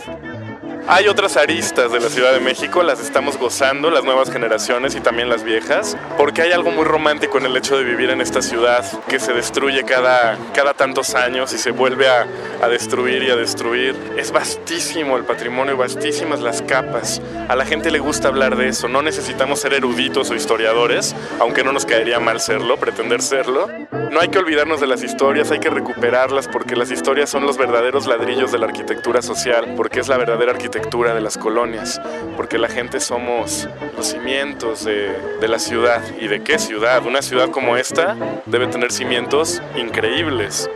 Hay 0.88 1.08
otras 1.08 1.36
aristas 1.36 1.92
de 1.92 2.00
la 2.00 2.08
Ciudad 2.08 2.32
de 2.32 2.40
México, 2.40 2.82
las 2.82 3.00
estamos 3.00 3.36
gozando, 3.36 3.90
las 3.90 4.02
nuevas 4.02 4.30
generaciones 4.30 4.96
y 4.96 5.00
también 5.00 5.28
las 5.28 5.44
viejas, 5.44 5.96
porque 6.16 6.42
hay 6.42 6.52
algo 6.52 6.70
muy 6.70 6.84
romántico 6.84 7.38
en 7.38 7.46
el 7.46 7.56
hecho 7.56 7.76
de 7.76 7.84
vivir 7.84 8.10
en 8.10 8.20
esta 8.20 8.42
ciudad 8.42 8.84
que 9.06 9.20
se 9.20 9.32
destruye 9.32 9.84
cada, 9.84 10.36
cada 10.54 10.74
tantos 10.74 11.14
años 11.14 11.52
y 11.52 11.58
se 11.58 11.70
vuelve 11.70 12.08
a, 12.08 12.26
a 12.62 12.68
destruir 12.68 13.22
y 13.22 13.30
a 13.30 13.36
destruir. 13.36 13.94
Es 14.16 14.32
vastísimo 14.32 15.16
el 15.16 15.24
patrimonio, 15.24 15.76
vastísimas 15.76 16.40
las 16.40 16.62
capas. 16.62 17.20
A 17.48 17.54
la 17.54 17.66
gente 17.66 17.90
le 17.90 17.98
gusta 17.98 18.28
hablar 18.28 18.56
de 18.56 18.68
eso, 18.68 18.88
no 18.88 19.02
necesitamos 19.02 19.60
ser 19.60 19.74
eruditos 19.74 20.30
o 20.30 20.34
historiadores, 20.34 21.14
aunque 21.40 21.62
no 21.62 21.72
nos 21.72 21.86
caería 21.86 22.18
mal 22.20 22.40
serlo, 22.40 22.78
pretender 22.78 23.22
serlo. 23.22 23.68
No 24.10 24.18
hay 24.18 24.28
que 24.28 24.38
olvidarnos 24.38 24.80
de 24.80 24.88
las 24.88 25.04
historias, 25.04 25.52
hay 25.52 25.60
que 25.60 25.70
recuperarlas 25.70 26.48
porque 26.48 26.74
las 26.74 26.90
historias 26.90 27.30
son 27.30 27.46
los 27.46 27.58
verdaderos 27.58 28.06
ladrillos 28.06 28.50
de 28.50 28.58
la 28.58 28.66
arquitectura 28.66 29.22
social, 29.22 29.74
porque 29.76 30.00
es 30.00 30.08
la 30.08 30.16
verdadera 30.16 30.50
arquitectura 30.50 30.69
de 31.14 31.20
las 31.20 31.36
colonias, 31.36 32.00
porque 32.36 32.58
la 32.58 32.68
gente 32.68 33.00
somos 33.00 33.68
los 33.96 34.06
cimientos 34.06 34.84
de, 34.84 35.48
la 35.48 35.58
ciudad. 35.58 36.02
¿Y 36.20 36.28
de 36.28 36.42
qué 36.42 36.58
ciudad? 36.58 37.04
Una 37.06 37.22
ciudad 37.22 37.50
como 37.50 37.76
esta 37.76 38.16
debe 38.46 38.66
tener 38.68 38.92
cimientos 38.92 39.60
increíbles. 39.76 40.70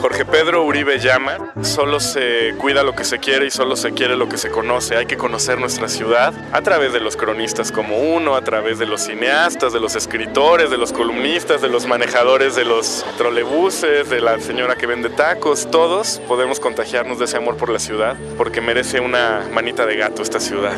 Jorge 0.00 0.24
Pedro 0.24 0.64
Uribe 0.64 0.98
llama, 0.98 1.52
solo 1.62 2.00
se 2.00 2.54
cuida 2.58 2.82
lo 2.82 2.94
que 2.94 3.04
se 3.04 3.18
quiere 3.18 3.46
y 3.46 3.50
solo 3.50 3.76
se 3.76 3.92
quiere 3.92 4.16
lo 4.16 4.28
que 4.28 4.36
se 4.36 4.50
conoce. 4.50 4.96
Hay 4.96 5.06
que 5.06 5.16
conocer 5.16 5.58
nuestra 5.58 5.88
ciudad 5.88 6.34
a 6.52 6.62
través 6.62 6.92
de 6.92 7.00
los 7.00 7.16
cronistas 7.16 7.72
como 7.72 7.98
uno, 7.98 8.36
a 8.36 8.42
través 8.42 8.78
de 8.78 8.86
los 8.86 9.02
cineastas, 9.02 9.72
de 9.72 9.80
los 9.80 9.96
escritores, 9.96 10.70
de 10.70 10.78
los 10.78 10.92
columnistas, 10.92 11.62
de 11.62 11.68
los 11.68 11.86
manejadores 11.86 12.54
de 12.54 12.64
los 12.64 13.04
trolebuses, 13.16 14.10
de 14.10 14.20
la 14.20 14.38
señora 14.40 14.76
que 14.76 14.86
vende 14.86 15.08
tacos. 15.10 15.70
Todos 15.70 16.20
podemos 16.28 16.60
contagiarnos 16.60 17.18
de 17.18 17.24
ese 17.24 17.36
amor 17.36 17.56
por 17.56 17.70
la 17.70 17.78
ciudad 17.78 18.16
porque 18.36 18.60
merece 18.60 19.00
una 19.00 19.48
manita 19.52 19.86
de 19.86 19.96
gato 19.96 20.22
esta 20.22 20.40
ciudad. 20.40 20.76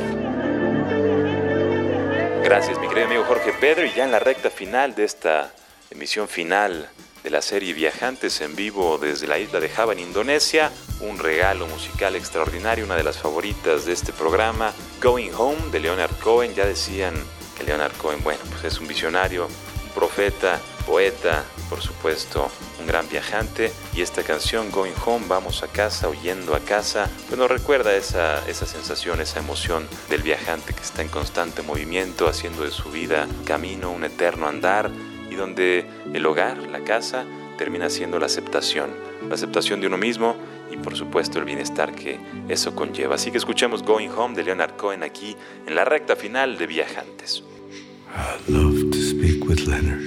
Gracias, 2.44 2.78
mi 2.78 2.88
querido 2.88 3.06
amigo 3.06 3.24
Jorge 3.24 3.52
Pedro. 3.60 3.84
Y 3.84 3.92
ya 3.92 4.04
en 4.04 4.12
la 4.12 4.20
recta 4.20 4.48
final 4.48 4.94
de 4.94 5.04
esta 5.04 5.52
emisión 5.90 6.28
final 6.28 6.88
de 7.22 7.30
la 7.30 7.42
serie 7.42 7.72
Viajantes 7.72 8.40
en 8.40 8.54
vivo 8.56 8.98
desde 8.98 9.26
la 9.26 9.38
isla 9.38 9.60
de 9.60 9.68
Java 9.68 9.92
en 9.92 10.00
Indonesia, 10.00 10.70
un 11.00 11.18
regalo 11.18 11.66
musical 11.66 12.16
extraordinario, 12.16 12.84
una 12.84 12.96
de 12.96 13.04
las 13.04 13.18
favoritas 13.18 13.84
de 13.84 13.92
este 13.92 14.12
programa, 14.12 14.72
Going 15.02 15.30
Home 15.36 15.70
de 15.70 15.80
Leonard 15.80 16.16
Cohen. 16.18 16.54
Ya 16.54 16.66
decían 16.66 17.14
que 17.56 17.64
Leonard 17.64 17.96
Cohen, 17.96 18.22
bueno, 18.22 18.40
pues 18.50 18.64
es 18.64 18.80
un 18.80 18.88
visionario, 18.88 19.46
un 19.46 19.90
profeta, 19.94 20.60
poeta, 20.86 21.44
por 21.68 21.82
supuesto, 21.82 22.50
un 22.80 22.86
gran 22.86 23.08
viajante. 23.08 23.72
Y 23.94 24.02
esta 24.02 24.22
canción, 24.22 24.70
Going 24.70 24.94
Home, 25.04 25.26
vamos 25.28 25.62
a 25.62 25.68
casa, 25.68 26.08
huyendo 26.08 26.54
a 26.54 26.60
casa, 26.60 27.10
pues 27.28 27.38
nos 27.38 27.50
recuerda 27.50 27.94
esa, 27.94 28.46
esa 28.48 28.66
sensación, 28.66 29.20
esa 29.20 29.40
emoción 29.40 29.86
del 30.08 30.22
viajante 30.22 30.74
que 30.74 30.82
está 30.82 31.02
en 31.02 31.08
constante 31.08 31.62
movimiento, 31.62 32.28
haciendo 32.28 32.64
de 32.64 32.70
su 32.70 32.90
vida 32.90 33.28
camino, 33.44 33.90
un 33.90 34.04
eterno 34.04 34.48
andar 34.48 34.90
donde 35.39 35.86
el 36.12 36.26
hogar, 36.26 36.59
la 36.68 36.80
casa, 36.80 37.24
termina 37.57 37.89
siendo 37.89 38.18
la 38.18 38.26
aceptación, 38.26 38.91
la 39.28 39.34
aceptación 39.34 39.80
de 39.80 39.86
uno 39.86 39.97
mismo 39.97 40.36
y 40.70 40.76
por 40.76 40.97
supuesto 40.97 41.39
el 41.39 41.45
bienestar 41.45 41.95
que 41.95 42.18
eso 42.49 42.74
conlleva. 42.74 43.14
Así 43.14 43.30
que 43.30 43.39
escuchemos 43.39 43.82
Going 43.82 44.11
Home 44.11 44.36
de 44.36 44.45
Leonard 44.45 44.76
Cohen 44.76 45.03
aquí 45.03 45.36
en 45.66 45.74
la 45.74 45.84
recta 45.84 46.16
final 46.16 46.59
de 46.59 46.66
Viajantes. 46.66 47.43
I 48.11 48.51
love 48.51 48.91
to 48.91 48.99
speak 48.99 49.45
with 49.45 49.66
Leonard. 49.66 50.03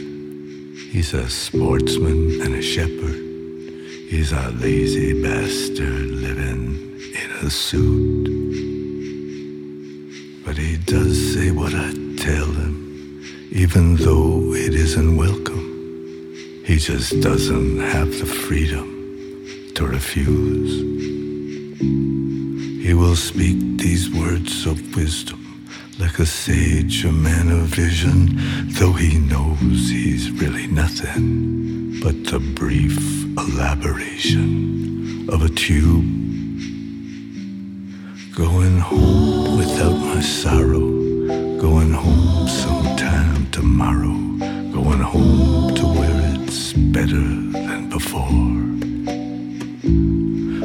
He's 0.92 1.14
a 1.14 1.30
sportsman 1.30 2.42
and 2.42 2.56
a 2.56 2.62
shepherd. 2.62 3.16
He's 4.10 4.34
a 4.34 4.52
lazy 4.60 5.14
bastard 5.22 6.12
living 6.12 7.00
in 7.14 7.48
a 7.48 7.50
suit. 7.50 8.28
But 10.44 10.58
he 10.58 10.78
does 10.78 11.34
say 11.34 11.52
what 11.52 11.74
I 11.74 11.94
tell 12.18 12.52
him 12.52 12.81
even 13.52 13.98
though 13.98 14.54
it 14.54 14.74
isn't 14.74 15.18
welcome. 15.18 16.64
He 16.66 16.78
just 16.78 17.20
doesn't 17.22 17.80
have 17.80 18.10
the 18.18 18.26
freedom 18.26 18.88
to 19.76 19.86
refuse. 19.86 20.82
He 22.86 22.94
will 22.94 23.18
speak 23.18 23.78
these 23.78 24.10
words 24.10 24.66
of 24.66 24.96
wisdom 24.96 25.40
like 26.00 26.18
a 26.20 26.26
sage, 26.26 27.04
a 27.04 27.12
man 27.12 27.52
of 27.52 27.68
vision, 27.68 28.30
though 28.80 28.94
he 28.94 29.20
knows 29.20 29.90
he's 29.90 30.32
really 30.32 30.68
nothing 30.68 32.00
but 32.02 32.16
the 32.32 32.40
brief 32.56 32.98
elaboration 33.38 35.30
of 35.30 35.44
a 35.44 35.50
tube. 35.50 36.06
Going 38.34 38.80
home 38.80 39.58
without 39.58 39.98
my 39.98 40.22
sorrow, 40.22 41.01
going 41.62 41.94
home 41.94 42.48
sometime 42.48 43.46
tomorrow, 43.52 44.16
going 44.74 45.00
home 45.00 45.76
to 45.76 45.86
where 45.86 46.20
it's 46.42 46.74
better 46.74 47.22
than 47.54 47.88
before. 47.88 48.48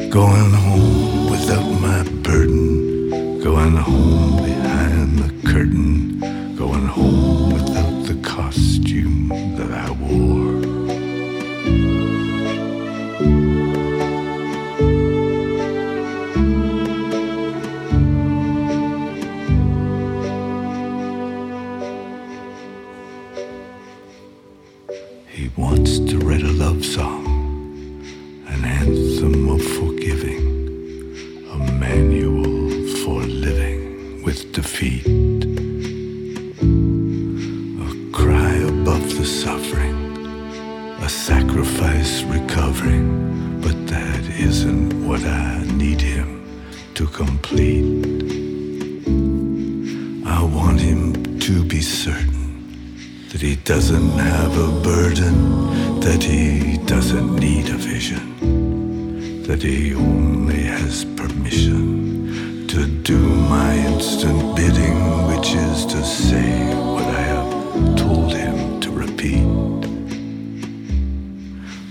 Going 0.09 0.53
home 0.65 1.31
without 1.31 1.69
my 1.83 2.03
burden, 2.23 3.41
going 3.43 3.77
home 3.77 4.37
behind 4.43 5.19
the 5.19 5.29
curtain, 5.47 5.96
that 53.37 53.45
he 53.45 53.57
doesn't 53.57 54.13
have 54.13 54.57
a 54.57 54.81
burden, 54.81 56.01
that 56.01 56.23
he 56.23 56.79
doesn't 56.87 57.37
need 57.37 57.69
a 57.69 57.77
vision, 57.77 59.43
that 59.43 59.63
he 59.63 59.95
only 59.95 60.63
has 60.63 61.05
permission 61.05 62.67
to 62.67 62.87
do 62.87 63.19
my 63.19 63.77
instant 63.77 64.57
bidding, 64.57 64.97
which 65.29 65.53
is 65.53 65.85
to 65.85 66.03
say 66.03 66.75
what 66.95 67.05
I 67.05 67.21
have 67.35 67.97
told 67.99 68.33
him 68.33 68.81
to 68.81 68.91
repeat. 68.91 69.45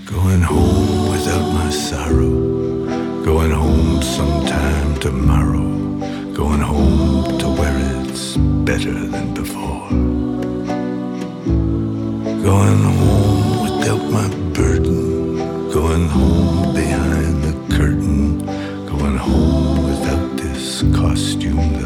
Going 0.04 0.42
home 0.42 1.12
without 1.12 1.48
my 1.54 1.70
sorrow, 1.70 2.34
going 3.24 3.52
home 3.52 4.02
sometime 4.02 4.98
tomorrow, 4.98 5.68
going 6.34 6.60
home 6.60 7.38
to 7.38 7.46
where 7.46 8.02
it's 8.02 8.36
better 8.36 8.98
than 9.06 9.32
before. 9.32 10.25
Going 12.46 12.78
home 12.78 13.62
without 13.64 14.04
my 14.12 14.28
burden. 14.54 15.36
Going 15.72 16.06
home 16.06 16.74
behind 16.74 17.42
the 17.42 17.76
curtain. 17.76 18.38
Going 18.86 19.16
home 19.16 19.82
without 19.90 20.36
this 20.36 20.82
costume. 20.94 21.85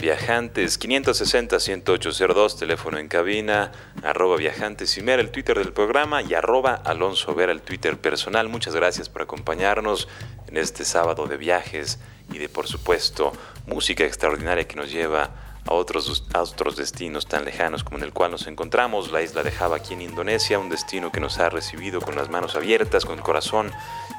Viajantes 0.00 0.80
560-10802, 0.80 2.58
teléfono 2.58 2.96
en 2.96 3.06
cabina, 3.06 3.70
arroba 4.02 4.38
Viajantes 4.38 4.96
y 4.96 5.00
el 5.00 5.30
Twitter 5.30 5.58
del 5.58 5.74
programa 5.74 6.22
y 6.22 6.32
arroba 6.32 6.72
Alonso 6.72 7.34
Vera, 7.34 7.52
el 7.52 7.60
Twitter 7.60 7.98
personal. 7.98 8.48
Muchas 8.48 8.74
gracias 8.74 9.10
por 9.10 9.20
acompañarnos 9.20 10.08
en 10.48 10.56
este 10.56 10.86
sábado 10.86 11.26
de 11.26 11.36
viajes 11.36 11.98
y 12.32 12.38
de, 12.38 12.48
por 12.48 12.66
supuesto, 12.66 13.32
música 13.66 14.06
extraordinaria 14.06 14.66
que 14.66 14.76
nos 14.76 14.90
lleva 14.90 15.49
a 15.70 15.74
otros, 15.74 16.24
a 16.34 16.42
otros 16.42 16.76
destinos 16.76 17.26
tan 17.26 17.44
lejanos 17.44 17.84
como 17.84 17.98
en 17.98 18.04
el 18.04 18.12
cual 18.12 18.32
nos 18.32 18.46
encontramos, 18.48 19.12
la 19.12 19.22
isla 19.22 19.44
de 19.44 19.52
Java 19.52 19.76
aquí 19.76 19.94
en 19.94 20.02
Indonesia, 20.02 20.58
un 20.58 20.68
destino 20.68 21.12
que 21.12 21.20
nos 21.20 21.38
ha 21.38 21.48
recibido 21.48 22.00
con 22.00 22.16
las 22.16 22.28
manos 22.28 22.56
abiertas, 22.56 23.04
con 23.04 23.18
el 23.18 23.24
corazón 23.24 23.70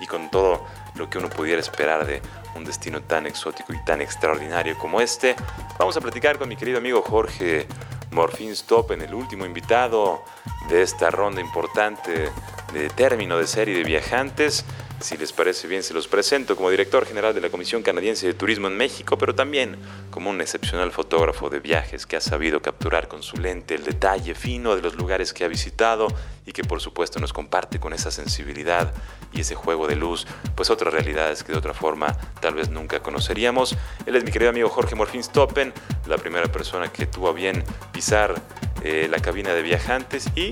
y 0.01 0.07
con 0.07 0.31
todo 0.31 0.65
lo 0.95 1.09
que 1.09 1.17
uno 1.17 1.29
pudiera 1.29 1.59
esperar 1.59 2.07
de 2.07 2.21
un 2.55 2.63
destino 2.63 3.01
tan 3.01 3.27
exótico 3.27 3.73
y 3.73 3.83
tan 3.83 4.01
extraordinario 4.01 4.77
como 4.77 5.01
este. 5.01 5.35
Vamos 5.77 5.97
a 5.97 6.01
platicar 6.01 6.37
con 6.39 6.47
mi 6.47 6.55
querido 6.55 6.77
amigo 6.77 7.01
Jorge 7.01 7.67
Morfín 8.11 8.51
Stop 8.51 8.91
en 8.91 9.01
el 9.01 9.13
último 9.13 9.45
invitado 9.45 10.23
de 10.69 10.81
esta 10.81 11.11
ronda 11.11 11.41
importante 11.41 12.29
de 12.73 12.89
término 12.89 13.37
de 13.37 13.47
serie 13.47 13.75
de 13.75 13.83
viajantes. 13.83 14.63
Si 15.01 15.17
les 15.17 15.33
parece 15.33 15.67
bien, 15.67 15.81
se 15.81 15.95
los 15.95 16.07
presento 16.07 16.55
como 16.55 16.69
director 16.69 17.07
general 17.07 17.33
de 17.33 17.41
la 17.41 17.49
Comisión 17.49 17.81
Canadiense 17.81 18.27
de 18.27 18.35
Turismo 18.35 18.67
en 18.67 18.77
México, 18.77 19.17
pero 19.17 19.33
también 19.33 19.75
como 20.11 20.29
un 20.29 20.41
excepcional 20.41 20.91
fotógrafo 20.91 21.49
de 21.49 21.59
viajes 21.59 22.05
que 22.05 22.17
ha 22.17 22.21
sabido 22.21 22.61
capturar 22.61 23.07
con 23.07 23.23
su 23.23 23.37
lente 23.37 23.73
el 23.73 23.83
detalle 23.83 24.35
fino 24.35 24.75
de 24.75 24.83
los 24.83 24.93
lugares 24.93 25.33
que 25.33 25.43
ha 25.43 25.47
visitado 25.47 26.07
y 26.45 26.51
que 26.51 26.63
por 26.63 26.81
supuesto 26.81 27.19
nos 27.19 27.33
comparte 27.33 27.79
con 27.79 27.93
esa 27.93 28.11
sensibilidad 28.11 28.93
y 29.33 29.41
ese 29.41 29.55
juego 29.55 29.87
de 29.87 29.95
luz, 29.95 30.27
pues 30.55 30.69
otras 30.69 30.93
realidades 30.93 31.43
que 31.43 31.51
de 31.51 31.57
otra 31.57 31.73
forma 31.73 32.15
tal 32.39 32.53
vez 32.53 32.69
nunca 32.69 32.99
conoceríamos. 32.99 33.75
Él 34.05 34.15
es 34.15 34.23
mi 34.23 34.31
querido 34.31 34.51
amigo 34.51 34.69
Jorge 34.69 34.93
Morfín 34.93 35.23
Stoppen, 35.23 35.73
la 36.05 36.17
primera 36.19 36.51
persona 36.51 36.91
que 36.91 37.07
tuvo 37.07 37.29
a 37.29 37.33
bien 37.33 37.63
pisar 37.91 38.39
eh, 38.83 39.07
la 39.09 39.17
cabina 39.17 39.55
de 39.55 39.63
viajantes 39.63 40.27
y 40.35 40.51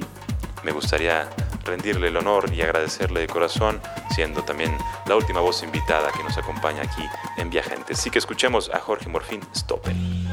me 0.64 0.72
gustaría 0.72 1.30
rendirle 1.66 2.08
el 2.08 2.18
honor 2.18 2.52
y 2.54 2.62
agradecerle 2.62 3.22
de 3.22 3.28
corazón, 3.28 3.82
siendo 4.16 4.44
también 4.44 4.76
la 5.06 5.16
última 5.16 5.40
voz 5.40 5.64
invitada 5.64 6.12
que 6.12 6.24
nos 6.24 6.38
acompaña 6.38 6.84
aquí 6.84 7.04
en 7.38 7.50
Viajantes. 7.50 8.00
Así 8.00 8.10
que 8.10 8.20
escuchemos 8.20 8.70
a 8.74 8.80
Jorge 8.80 9.10
Morfín 9.10 9.42
Stoppen. 9.56 10.30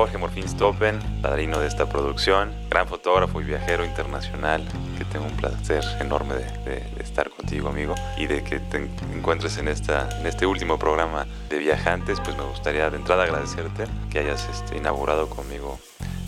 Jorge 0.00 0.16
Morfín 0.16 0.48
Stoppen, 0.48 0.98
padrino 1.20 1.58
de 1.60 1.66
esta 1.66 1.86
producción, 1.86 2.54
gran 2.70 2.88
fotógrafo 2.88 3.38
y 3.42 3.44
viajero 3.44 3.84
internacional, 3.84 4.66
que 4.96 5.04
tengo 5.04 5.26
un 5.26 5.36
placer 5.36 5.84
enorme 6.00 6.36
de, 6.36 6.44
de- 6.64 6.80
de 6.94 7.02
estar 7.02 7.28
contigo, 7.28 7.68
amigo, 7.68 7.94
y 8.16 8.26
de 8.26 8.42
que 8.42 8.60
te 8.60 8.88
encuentres 9.14 9.58
en, 9.58 9.68
esta, 9.68 10.08
en 10.18 10.26
este 10.26 10.46
último 10.46 10.78
programa 10.78 11.26
de 11.50 11.58
Viajantes, 11.58 12.18
pues 12.20 12.34
me 12.34 12.44
gustaría 12.44 12.88
de 12.88 12.96
entrada 12.96 13.24
agradecerte 13.24 13.84
que 14.10 14.20
hayas 14.20 14.48
este, 14.48 14.78
inaugurado 14.78 15.28
conmigo 15.28 15.78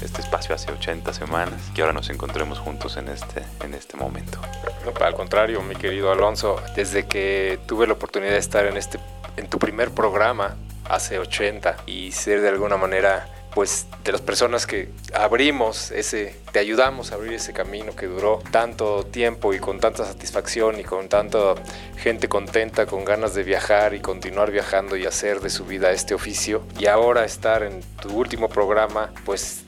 este 0.03 0.21
espacio 0.21 0.55
hace 0.55 0.71
80 0.71 1.11
semanas, 1.15 1.59
que 1.75 1.81
ahora 1.81 1.95
nos 1.95 2.11
encontremos 2.11 2.59
juntos 2.59 2.99
en 2.99 3.09
este, 3.09 3.43
en 3.65 3.73
este 3.73 3.97
momento. 3.97 4.39
No, 4.85 4.93
al 5.03 5.15
contrario, 5.15 5.63
mi 5.63 5.77
querido 5.77 6.13
Alonso, 6.13 6.61
desde 6.77 7.07
que 7.07 7.59
tuve 7.65 7.87
la 7.87 7.95
oportunidad 7.95 8.33
de 8.33 8.39
estar 8.39 8.67
en 8.67 8.77
este 8.77 8.99
en 9.39 9.49
tu 9.49 9.59
primer 9.59 9.93
programa 9.93 10.57
hace 10.91 11.19
80 11.19 11.77
y 11.87 12.13
ser 12.13 12.43
de 12.43 12.51
alguna 12.51 12.77
manera 12.77 13.27
pues 13.55 13.87
de 14.05 14.13
las 14.13 14.21
personas 14.21 14.67
que 14.67 14.91
abrimos 15.15 15.91
ese, 15.91 16.35
te 16.53 16.59
ayudamos 16.59 17.13
a 17.13 17.17
abrir 17.17 17.35
ese 17.35 17.53
camino 17.53 17.95
que 17.95 18.07
duró 18.07 18.43
tanto 18.51 19.05
tiempo 19.05 19.53
y 19.55 19.59
con 19.59 19.79
tanta 19.81 20.05
satisfacción 20.05 20.81
y 20.81 20.85
con 20.85 21.09
tanta 21.09 21.55
gente 21.97 22.29
contenta, 22.29 22.87
con 22.87 23.05
ganas 23.05 23.35
de 23.35 23.43
viajar 23.43 23.95
y 23.95 24.01
continuar 24.01 24.51
viajando 24.51 24.97
y 24.97 25.07
hacer 25.07 25.41
de 25.41 25.51
su 25.51 25.65
vida 25.65 25.93
este 25.93 26.15
oficio. 26.15 26.63
Y 26.79 26.87
ahora 26.87 27.25
estar 27.25 27.63
en 27.63 27.83
tu 28.01 28.17
último 28.17 28.49
programa, 28.49 29.13
pues 29.25 29.63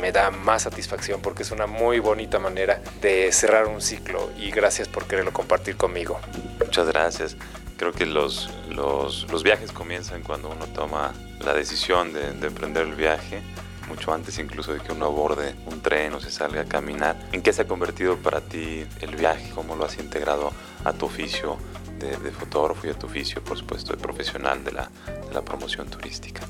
me 0.00 0.12
da 0.12 0.30
más 0.30 0.62
satisfacción 0.62 1.20
porque 1.20 1.42
es 1.42 1.50
una 1.50 1.66
muy 1.66 1.98
bonita 1.98 2.38
manera 2.38 2.80
de 3.00 3.30
cerrar 3.32 3.66
un 3.66 3.82
ciclo 3.82 4.30
y 4.38 4.50
gracias 4.50 4.88
por 4.88 5.06
quererlo 5.06 5.32
compartir 5.32 5.76
conmigo. 5.76 6.20
Muchas 6.58 6.86
gracias. 6.86 7.36
Creo 7.80 7.92
que 7.92 8.04
los, 8.04 8.50
los, 8.68 9.26
los 9.32 9.42
viajes 9.42 9.72
comienzan 9.72 10.22
cuando 10.22 10.50
uno 10.50 10.66
toma 10.66 11.14
la 11.42 11.54
decisión 11.54 12.12
de, 12.12 12.30
de 12.32 12.48
emprender 12.48 12.86
el 12.86 12.94
viaje, 12.94 13.40
mucho 13.88 14.12
antes 14.12 14.38
incluso 14.38 14.74
de 14.74 14.80
que 14.80 14.92
uno 14.92 15.06
aborde 15.06 15.54
un 15.64 15.80
tren 15.80 16.12
o 16.12 16.20
se 16.20 16.30
salga 16.30 16.60
a 16.60 16.64
caminar. 16.66 17.16
¿En 17.32 17.40
qué 17.40 17.54
se 17.54 17.62
ha 17.62 17.66
convertido 17.66 18.18
para 18.18 18.42
ti 18.42 18.84
el 19.00 19.16
viaje? 19.16 19.50
¿Cómo 19.54 19.76
lo 19.76 19.86
has 19.86 19.98
integrado 19.98 20.52
a 20.84 20.92
tu 20.92 21.06
oficio 21.06 21.56
de, 21.98 22.18
de 22.18 22.30
fotógrafo 22.32 22.86
y 22.86 22.90
a 22.90 22.92
tu 22.98 23.06
oficio, 23.06 23.42
por 23.42 23.56
supuesto, 23.56 23.94
de 23.94 23.98
profesional 23.98 24.62
de 24.62 24.72
la, 24.72 24.90
de 25.26 25.32
la 25.32 25.40
promoción 25.40 25.88
turística? 25.88 26.42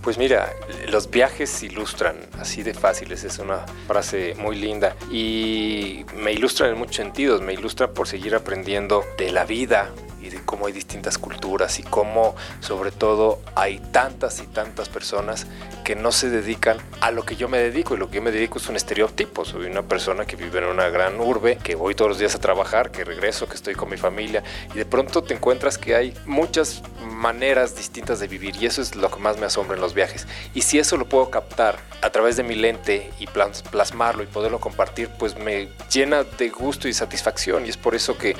Pues 0.00 0.16
mira, 0.16 0.52
los 0.90 1.10
viajes 1.10 1.60
ilustran, 1.64 2.18
así 2.38 2.62
de 2.62 2.72
fáciles, 2.72 3.24
es 3.24 3.40
una 3.40 3.66
frase 3.88 4.36
muy 4.38 4.54
linda 4.54 4.94
y 5.10 6.06
me 6.14 6.30
ilustran 6.30 6.70
en 6.70 6.78
muchos 6.78 6.94
sentidos, 6.94 7.42
me 7.42 7.54
ilustran 7.54 7.92
por 7.92 8.06
seguir 8.06 8.36
aprendiendo 8.36 9.04
de 9.18 9.32
la 9.32 9.44
vida 9.44 9.90
y 10.20 10.30
de 10.30 10.44
cómo 10.44 10.66
hay 10.66 10.72
distintas 10.72 11.18
culturas 11.18 11.78
y 11.78 11.82
cómo 11.82 12.34
sobre 12.60 12.90
todo 12.90 13.40
hay 13.54 13.78
tantas 13.78 14.40
y 14.40 14.46
tantas 14.46 14.88
personas 14.88 15.46
que 15.88 15.96
no 15.96 16.12
se 16.12 16.28
dedican 16.28 16.76
a 17.00 17.10
lo 17.10 17.24
que 17.24 17.34
yo 17.34 17.48
me 17.48 17.56
dedico 17.56 17.94
y 17.94 17.96
lo 17.96 18.10
que 18.10 18.16
yo 18.16 18.22
me 18.22 18.30
dedico 18.30 18.58
es 18.58 18.68
un 18.68 18.76
estereotipo, 18.76 19.46
soy 19.46 19.64
una 19.64 19.80
persona 19.80 20.26
que 20.26 20.36
vive 20.36 20.58
en 20.58 20.66
una 20.66 20.90
gran 20.90 21.18
urbe, 21.18 21.56
que 21.56 21.76
voy 21.76 21.94
todos 21.94 22.10
los 22.10 22.18
días 22.18 22.34
a 22.34 22.38
trabajar, 22.38 22.90
que 22.90 23.04
regreso, 23.04 23.48
que 23.48 23.54
estoy 23.54 23.74
con 23.74 23.88
mi 23.88 23.96
familia 23.96 24.44
y 24.74 24.76
de 24.76 24.84
pronto 24.84 25.22
te 25.22 25.32
encuentras 25.32 25.78
que 25.78 25.94
hay 25.94 26.12
muchas 26.26 26.82
maneras 27.06 27.74
distintas 27.74 28.20
de 28.20 28.28
vivir 28.28 28.54
y 28.56 28.66
eso 28.66 28.82
es 28.82 28.96
lo 28.96 29.10
que 29.10 29.18
más 29.18 29.38
me 29.38 29.46
asombra 29.46 29.76
en 29.76 29.80
los 29.80 29.94
viajes. 29.94 30.26
Y 30.52 30.60
si 30.60 30.78
eso 30.78 30.98
lo 30.98 31.08
puedo 31.08 31.30
captar 31.30 31.78
a 32.02 32.10
través 32.10 32.36
de 32.36 32.42
mi 32.42 32.54
lente 32.54 33.10
y 33.18 33.26
plas- 33.26 33.62
plasmarlo 33.62 34.22
y 34.22 34.26
poderlo 34.26 34.60
compartir, 34.60 35.08
pues 35.18 35.38
me 35.38 35.70
llena 35.90 36.22
de 36.22 36.50
gusto 36.50 36.86
y 36.86 36.92
satisfacción 36.92 37.64
y 37.64 37.70
es 37.70 37.78
por 37.78 37.94
eso 37.94 38.18
que, 38.18 38.36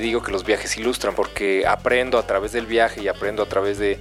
digo 0.00 0.22
que 0.22 0.32
los 0.32 0.46
viajes 0.46 0.78
ilustran, 0.78 1.14
porque 1.14 1.66
aprendo 1.66 2.16
a 2.16 2.26
través 2.26 2.52
del 2.52 2.64
viaje 2.64 3.02
y 3.02 3.08
aprendo 3.08 3.42
a 3.42 3.46
través 3.50 3.78
de 3.78 3.98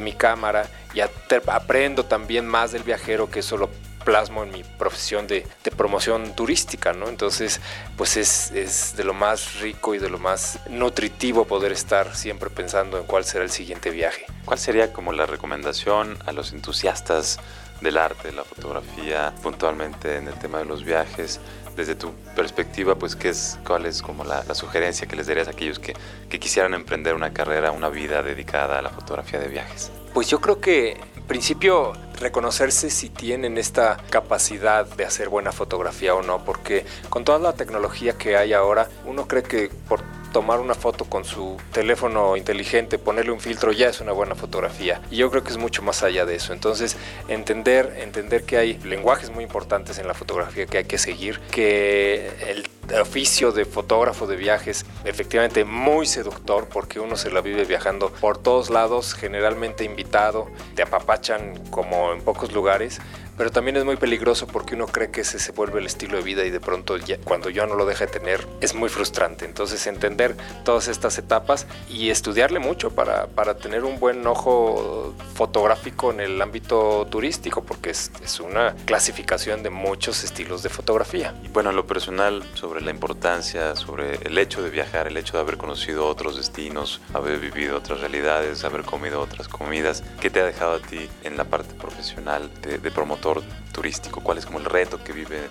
mi 0.00 0.14
cámara 0.14 0.66
y 0.96 1.02
aprendo 1.02 2.06
también 2.06 2.46
más 2.46 2.72
del 2.72 2.82
viajero 2.82 3.30
que 3.30 3.40
eso 3.40 3.58
lo 3.58 3.68
plasmo 4.02 4.44
en 4.44 4.50
mi 4.50 4.64
profesión 4.64 5.26
de, 5.26 5.46
promoción 5.76 6.34
turística, 6.34 6.94
¿no? 6.94 7.08
Entonces, 7.08 7.60
pues 7.98 8.16
es, 8.16 8.96
de 8.96 9.04
lo 9.04 9.12
más 9.12 9.60
rico 9.60 9.94
y 9.94 9.98
de 9.98 10.08
lo 10.08 10.18
más 10.18 10.58
nutritivo 10.70 11.44
poder 11.44 11.72
estar 11.72 12.16
siempre 12.16 12.48
pensando 12.48 12.96
en 12.98 13.04
cuál 13.04 13.26
será 13.26 13.44
el 13.44 13.50
siguiente 13.50 13.90
viaje. 13.90 14.24
¿Cuál 14.46 14.58
sería 14.58 14.94
como 14.94 15.12
la 15.12 15.26
recomendación 15.26 16.16
a 16.24 16.32
los 16.32 16.52
entusiastas 16.52 17.40
del 17.82 17.98
arte, 17.98 18.32
la 18.32 18.44
fotografía, 18.44 19.34
puntualmente 19.42 20.16
en 20.16 20.28
el 20.28 20.34
tema 20.38 20.60
de 20.60 20.64
los 20.64 20.82
viajes? 20.82 21.40
Desde 21.76 21.94
tu 21.94 22.14
perspectiva, 22.34 22.94
pues, 22.94 23.16
¿qué 23.16 23.28
es, 23.28 23.58
¿cuál 23.66 23.84
es 23.84 24.00
como 24.00 24.24
la, 24.24 24.42
sugerencia 24.54 25.06
que 25.06 25.16
les 25.16 25.26
darías 25.26 25.48
a 25.48 25.50
aquellos 25.50 25.78
que, 25.78 25.94
que 26.30 26.40
quisieran 26.40 26.72
emprender 26.72 27.14
una 27.14 27.34
carrera, 27.34 27.70
una 27.70 27.90
vida 27.90 28.22
dedicada 28.22 28.78
a 28.78 28.82
la 28.82 28.88
fotografía 28.88 29.40
de 29.40 29.48
viajes? 29.48 29.90
Pues 30.16 30.28
yo 30.28 30.40
creo 30.40 30.62
que 30.62 30.96
principio 31.28 31.92
reconocerse 32.18 32.88
si 32.88 33.10
tienen 33.10 33.58
esta 33.58 33.98
capacidad 34.08 34.86
de 34.86 35.04
hacer 35.04 35.28
buena 35.28 35.52
fotografía 35.52 36.14
o 36.14 36.22
no, 36.22 36.42
porque 36.42 36.86
con 37.10 37.22
toda 37.22 37.38
la 37.38 37.52
tecnología 37.52 38.16
que 38.16 38.34
hay 38.34 38.54
ahora, 38.54 38.88
uno 39.04 39.28
cree 39.28 39.42
que 39.42 39.68
por 39.86 40.00
tomar 40.32 40.60
una 40.60 40.74
foto 40.74 41.04
con 41.04 41.26
su 41.26 41.58
teléfono 41.70 42.34
inteligente, 42.34 42.96
ponerle 42.96 43.30
un 43.30 43.40
filtro, 43.40 43.72
ya 43.72 43.90
es 43.90 44.00
una 44.00 44.12
buena 44.12 44.34
fotografía. 44.34 45.02
Y 45.10 45.16
yo 45.16 45.30
creo 45.30 45.44
que 45.44 45.50
es 45.50 45.58
mucho 45.58 45.82
más 45.82 46.02
allá 46.02 46.24
de 46.24 46.36
eso. 46.36 46.54
Entonces, 46.54 46.96
entender, 47.28 47.98
entender 47.98 48.44
que 48.44 48.56
hay 48.56 48.78
lenguajes 48.84 49.28
muy 49.28 49.44
importantes 49.44 49.98
en 49.98 50.08
la 50.08 50.14
fotografía 50.14 50.64
que 50.64 50.78
hay 50.78 50.84
que 50.84 50.96
seguir, 50.96 51.40
que 51.50 52.30
el 52.48 52.66
oficio 53.00 53.52
de 53.52 53.64
fotógrafo 53.64 54.26
de 54.26 54.36
viajes 54.36 54.86
efectivamente 55.04 55.64
muy 55.64 56.06
seductor 56.06 56.68
porque 56.68 57.00
uno 57.00 57.16
se 57.16 57.30
la 57.30 57.40
vive 57.40 57.64
viajando 57.64 58.10
por 58.10 58.38
todos 58.38 58.70
lados, 58.70 59.14
generalmente 59.14 59.84
invitado, 59.84 60.48
te 60.74 60.82
apapachan 60.82 61.58
como 61.70 62.12
en 62.12 62.22
pocos 62.22 62.52
lugares, 62.52 63.00
pero 63.36 63.50
también 63.50 63.76
es 63.76 63.84
muy 63.84 63.96
peligroso 63.96 64.46
porque 64.46 64.74
uno 64.74 64.86
cree 64.86 65.10
que 65.10 65.20
ese 65.20 65.38
se 65.38 65.52
vuelve 65.52 65.80
el 65.80 65.86
estilo 65.86 66.16
de 66.16 66.22
vida 66.22 66.44
y 66.44 66.50
de 66.50 66.60
pronto 66.60 66.96
ya, 66.96 67.18
cuando 67.18 67.50
yo 67.50 67.66
no 67.66 67.74
lo 67.74 67.84
deja 67.84 68.06
de 68.06 68.12
tener 68.12 68.46
es 68.60 68.74
muy 68.74 68.88
frustrante. 68.88 69.44
Entonces 69.44 69.86
entender 69.86 70.36
todas 70.64 70.88
estas 70.88 71.18
etapas 71.18 71.66
y 71.88 72.10
estudiarle 72.10 72.58
mucho 72.58 72.90
para, 72.90 73.26
para 73.26 73.56
tener 73.58 73.84
un 73.84 74.00
buen 74.00 74.26
ojo 74.26 75.14
fotográfico 75.34 76.10
en 76.10 76.20
el 76.20 76.40
ámbito 76.40 77.06
turístico 77.10 77.62
porque 77.62 77.90
es, 77.90 78.10
es 78.24 78.40
una 78.40 78.74
clasificación 78.86 79.62
de 79.62 79.70
muchos 79.70 80.24
estilos 80.24 80.62
de 80.62 80.70
fotografía. 80.70 81.34
Y 81.44 81.48
bueno, 81.48 81.70
en 81.70 81.76
lo 81.76 81.86
personal, 81.86 82.42
sobre 82.54 82.75
la 82.82 82.90
importancia, 82.90 83.76
sobre 83.76 84.16
el 84.26 84.36
hecho 84.38 84.62
de 84.62 84.70
viajar, 84.70 85.06
el 85.06 85.16
hecho 85.16 85.34
de 85.34 85.40
haber 85.40 85.56
conocido 85.56 86.06
otros 86.06 86.36
destinos, 86.36 87.00
haber 87.14 87.38
vivido 87.38 87.76
otras 87.76 88.00
realidades, 88.00 88.64
haber 88.64 88.82
comido 88.82 89.20
otras 89.20 89.48
comidas, 89.48 90.02
¿qué 90.20 90.30
te 90.30 90.40
ha 90.40 90.44
dejado 90.44 90.74
a 90.74 90.78
ti 90.80 91.08
en 91.24 91.36
la 91.36 91.44
parte 91.44 91.74
profesional 91.74 92.50
de, 92.62 92.78
de 92.78 92.90
promotor 92.90 93.42
turístico? 93.72 94.20
¿Cuál 94.20 94.38
es 94.38 94.46
como 94.46 94.58
el 94.58 94.64
reto 94.64 95.02
que 95.02 95.12
viven 95.12 95.42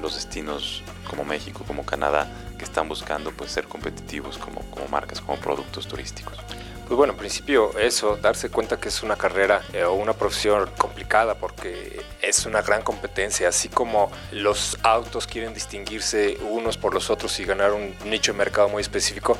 los 0.00 0.14
destinos 0.14 0.82
como 1.08 1.24
México, 1.24 1.64
como 1.66 1.84
Canadá, 1.84 2.28
que 2.58 2.64
están 2.64 2.88
buscando 2.88 3.30
pues 3.32 3.50
ser 3.50 3.64
competitivos 3.64 4.38
como, 4.38 4.60
como 4.70 4.86
marcas, 4.88 5.20
como 5.20 5.38
productos 5.38 5.86
turísticos? 5.86 6.38
Pues 6.86 6.98
bueno, 6.98 7.14
en 7.14 7.18
principio 7.18 7.76
eso, 7.78 8.16
darse 8.16 8.50
cuenta 8.50 8.78
que 8.78 8.90
es 8.90 9.02
una 9.02 9.16
carrera 9.16 9.62
eh, 9.72 9.84
o 9.84 9.94
una 9.94 10.12
profesión 10.12 10.68
complicada 10.76 11.34
porque 11.34 12.02
es 12.20 12.44
una 12.44 12.60
gran 12.60 12.82
competencia, 12.82 13.48
así 13.48 13.70
como 13.70 14.12
los 14.32 14.76
autos 14.82 15.26
quieren 15.26 15.54
distinguirse 15.54 16.36
unos 16.50 16.76
por 16.76 16.92
los 16.92 17.08
otros 17.08 17.40
y 17.40 17.44
ganar 17.46 17.72
un 17.72 17.94
nicho 18.04 18.32
de 18.32 18.38
mercado 18.38 18.68
muy 18.68 18.82
específico, 18.82 19.38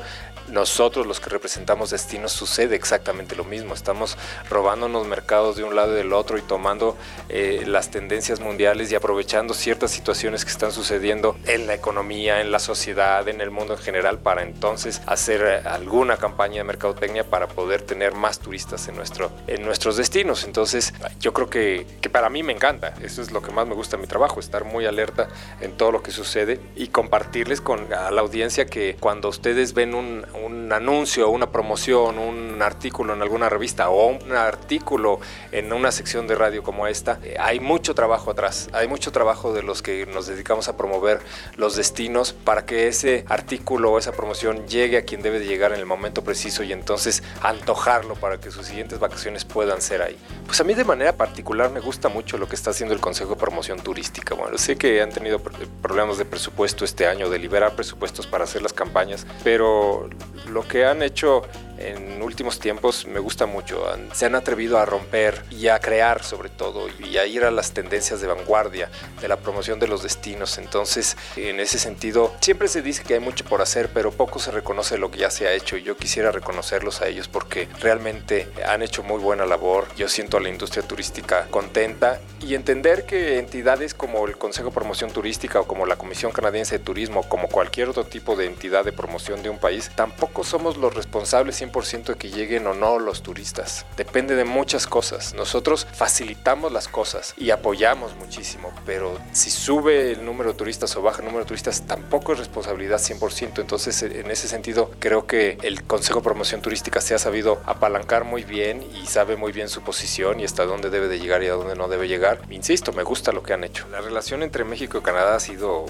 nosotros 0.49 1.07
los 1.07 1.19
que 1.19 1.29
representamos 1.29 1.89
destinos 1.89 2.31
sucede 2.31 2.75
exactamente 2.75 3.35
lo 3.35 3.43
mismo. 3.43 3.73
Estamos 3.73 4.17
robándonos 4.49 5.07
mercados 5.07 5.55
de 5.55 5.63
un 5.63 5.75
lado 5.75 5.93
y 5.93 5.95
del 5.95 6.13
otro 6.13 6.37
y 6.37 6.41
tomando 6.41 6.97
eh, 7.29 7.63
las 7.65 7.91
tendencias 7.91 8.39
mundiales 8.39 8.91
y 8.91 8.95
aprovechando 8.95 9.53
ciertas 9.53 9.91
situaciones 9.91 10.45
que 10.45 10.51
están 10.51 10.71
sucediendo 10.71 11.37
en 11.45 11.67
la 11.67 11.73
economía, 11.73 12.41
en 12.41 12.51
la 12.51 12.59
sociedad, 12.59 13.27
en 13.27 13.41
el 13.41 13.51
mundo 13.51 13.73
en 13.73 13.79
general 13.79 14.19
para 14.19 14.43
entonces 14.43 15.01
hacer 15.05 15.41
eh, 15.41 15.67
alguna 15.67 16.17
campaña 16.17 16.57
de 16.57 16.63
mercadotecnia 16.63 17.23
para 17.23 17.47
poder 17.47 17.81
tener 17.81 18.13
más 18.13 18.39
turistas 18.39 18.87
en, 18.87 18.95
nuestro, 18.95 19.31
en 19.47 19.63
nuestros 19.63 19.97
destinos. 19.97 20.43
Entonces 20.43 20.93
yo 21.19 21.33
creo 21.33 21.49
que, 21.49 21.85
que 22.01 22.09
para 22.09 22.29
mí 22.29 22.43
me 22.43 22.53
encanta. 22.53 22.93
Eso 23.01 23.21
es 23.21 23.31
lo 23.31 23.41
que 23.41 23.51
más 23.51 23.67
me 23.67 23.75
gusta 23.75 23.97
de 23.97 24.01
mi 24.01 24.07
trabajo, 24.07 24.39
estar 24.39 24.63
muy 24.63 24.85
alerta 24.85 25.27
en 25.61 25.75
todo 25.77 25.91
lo 25.91 26.03
que 26.03 26.11
sucede 26.11 26.59
y 26.75 26.87
compartirles 26.87 27.61
con 27.61 27.93
a 27.93 28.11
la 28.11 28.21
audiencia 28.21 28.65
que 28.65 28.95
cuando 28.99 29.29
ustedes 29.29 29.73
ven 29.73 29.95
un, 29.95 30.25
un 30.43 30.71
anuncio, 30.71 31.29
una 31.29 31.51
promoción, 31.51 32.17
un 32.19 32.61
artículo 32.61 33.13
en 33.13 33.21
alguna 33.21 33.49
revista 33.49 33.89
o 33.89 34.07
un 34.07 34.31
artículo 34.31 35.19
en 35.51 35.71
una 35.73 35.91
sección 35.91 36.27
de 36.27 36.35
radio 36.35 36.63
como 36.63 36.87
esta, 36.87 37.19
eh, 37.23 37.35
hay 37.39 37.59
mucho 37.59 37.95
trabajo 37.95 38.31
atrás, 38.31 38.69
hay 38.73 38.87
mucho 38.87 39.11
trabajo 39.11 39.53
de 39.53 39.63
los 39.63 39.81
que 39.81 40.05
nos 40.05 40.27
dedicamos 40.27 40.67
a 40.67 40.77
promover 40.77 41.19
los 41.55 41.75
destinos 41.75 42.33
para 42.33 42.65
que 42.65 42.87
ese 42.87 43.25
artículo 43.29 43.91
o 43.91 43.99
esa 43.99 44.11
promoción 44.11 44.67
llegue 44.67 44.97
a 44.97 45.03
quien 45.03 45.21
debe 45.21 45.39
de 45.39 45.45
llegar 45.45 45.73
en 45.73 45.79
el 45.79 45.85
momento 45.85 46.23
preciso 46.23 46.63
y 46.63 46.71
entonces 46.71 47.23
antojarlo 47.41 48.15
para 48.15 48.39
que 48.39 48.51
sus 48.51 48.65
siguientes 48.65 48.99
vacaciones 48.99 49.45
puedan 49.45 49.81
ser 49.81 50.01
ahí. 50.01 50.17
Pues 50.45 50.59
a 50.61 50.63
mí 50.63 50.73
de 50.73 50.83
manera 50.83 51.13
particular 51.13 51.71
me 51.71 51.79
gusta 51.79 52.09
mucho 52.09 52.37
lo 52.37 52.47
que 52.47 52.55
está 52.55 52.71
haciendo 52.71 52.93
el 52.93 53.01
Consejo 53.01 53.31
de 53.31 53.39
Promoción 53.39 53.79
Turística. 53.79 54.35
Bueno, 54.35 54.57
sé 54.57 54.77
que 54.77 55.01
han 55.01 55.11
tenido 55.11 55.39
problemas 55.81 56.17
de 56.17 56.25
presupuesto 56.25 56.85
este 56.85 57.07
año, 57.07 57.29
de 57.29 57.39
liberar 57.39 57.75
presupuestos 57.75 58.27
para 58.27 58.43
hacer 58.43 58.61
las 58.61 58.73
campañas, 58.73 59.25
pero 59.43 60.09
lo 60.49 60.67
que 60.67 60.85
han 60.85 61.01
hecho 61.01 61.43
en 61.77 62.21
últimos 62.21 62.59
tiempos 62.59 63.05
me 63.05 63.19
gusta 63.19 63.45
mucho. 63.45 63.85
Se 64.13 64.25
han 64.25 64.35
atrevido 64.35 64.77
a 64.77 64.85
romper 64.85 65.43
y 65.49 65.67
a 65.67 65.79
crear 65.79 66.23
sobre 66.23 66.49
todo 66.49 66.87
y 66.99 67.17
a 67.17 67.25
ir 67.25 67.43
a 67.43 67.51
las 67.51 67.71
tendencias 67.71 68.21
de 68.21 68.27
vanguardia 68.27 68.89
de 69.21 69.27
la 69.27 69.37
promoción 69.37 69.79
de 69.79 69.87
los 69.87 70.03
destinos. 70.03 70.57
Entonces, 70.57 71.17
en 71.35 71.59
ese 71.59 71.79
sentido, 71.79 72.33
siempre 72.39 72.67
se 72.67 72.81
dice 72.81 73.03
que 73.03 73.15
hay 73.15 73.19
mucho 73.19 73.45
por 73.45 73.61
hacer, 73.61 73.89
pero 73.93 74.11
poco 74.11 74.39
se 74.39 74.51
reconoce 74.51 74.97
lo 74.97 75.11
que 75.11 75.19
ya 75.19 75.29
se 75.29 75.47
ha 75.47 75.53
hecho 75.53 75.77
y 75.77 75.83
yo 75.83 75.97
quisiera 75.97 76.31
reconocerlos 76.31 77.01
a 77.01 77.07
ellos 77.07 77.27
porque 77.27 77.67
realmente 77.79 78.47
han 78.65 78.81
hecho 78.81 79.03
muy 79.03 79.19
buena 79.19 79.45
labor. 79.45 79.87
Yo 79.95 80.07
siento 80.07 80.37
a 80.37 80.41
la 80.41 80.49
industria 80.49 80.87
turística 80.87 81.47
contenta 81.49 82.19
y 82.39 82.55
entender 82.55 83.05
que 83.05 83.39
entidades 83.39 83.93
como 83.93 84.25
el 84.27 84.37
Consejo 84.37 84.69
de 84.69 84.75
Promoción 84.75 85.11
Turística 85.11 85.59
o 85.59 85.67
como 85.67 85.85
la 85.85 85.95
Comisión 85.95 86.31
Canadiense 86.31 86.77
de 86.77 86.83
Turismo, 86.83 87.23
como 87.23 87.47
cualquier 87.47 87.89
otro 87.89 88.05
tipo 88.05 88.35
de 88.35 88.45
entidad 88.45 88.85
de 88.85 88.91
promoción 88.91 89.41
de 89.43 89.49
un 89.49 89.57
país, 89.57 89.91
tampoco 89.95 90.43
somos 90.43 90.77
los 90.77 90.93
responsables 90.93 91.61
100% 91.71 92.05
de 92.05 92.15
que 92.15 92.29
lleguen 92.29 92.67
o 92.67 92.73
no 92.73 92.99
los 92.99 93.21
turistas. 93.21 93.85
Depende 93.97 94.35
de 94.35 94.45
muchas 94.45 94.87
cosas. 94.87 95.33
Nosotros 95.33 95.87
facilitamos 95.91 96.71
las 96.71 96.87
cosas 96.87 97.33
y 97.37 97.51
apoyamos 97.51 98.15
muchísimo, 98.15 98.71
pero 98.85 99.17
si 99.31 99.49
sube 99.49 100.11
el 100.11 100.25
número 100.25 100.51
de 100.51 100.57
turistas 100.57 100.95
o 100.95 101.01
baja 101.01 101.19
el 101.19 101.25
número 101.25 101.43
de 101.43 101.47
turistas, 101.47 101.83
tampoco 101.87 102.33
es 102.33 102.39
responsabilidad 102.39 102.99
100%. 102.99 103.59
Entonces, 103.59 104.03
en 104.03 104.31
ese 104.31 104.47
sentido, 104.47 104.91
creo 104.99 105.27
que 105.27 105.57
el 105.61 105.83
Consejo 105.83 106.19
de 106.19 106.23
Promoción 106.23 106.61
Turística 106.61 107.01
se 107.01 107.15
ha 107.15 107.19
sabido 107.19 107.61
apalancar 107.65 108.23
muy 108.23 108.43
bien 108.43 108.83
y 108.83 109.07
sabe 109.07 109.35
muy 109.35 109.51
bien 109.51 109.69
su 109.69 109.81
posición 109.81 110.39
y 110.39 110.45
hasta 110.45 110.65
dónde 110.65 110.89
debe 110.89 111.07
de 111.07 111.19
llegar 111.19 111.43
y 111.43 111.47
a 111.47 111.53
dónde 111.53 111.75
no 111.75 111.87
debe 111.87 112.07
llegar. 112.07 112.41
Insisto, 112.49 112.93
me 112.93 113.03
gusta 113.03 113.31
lo 113.31 113.43
que 113.43 113.53
han 113.53 113.63
hecho. 113.63 113.87
La 113.89 114.01
relación 114.01 114.43
entre 114.43 114.63
México 114.63 114.97
y 114.97 115.01
Canadá 115.01 115.35
ha 115.35 115.39
sido 115.39 115.85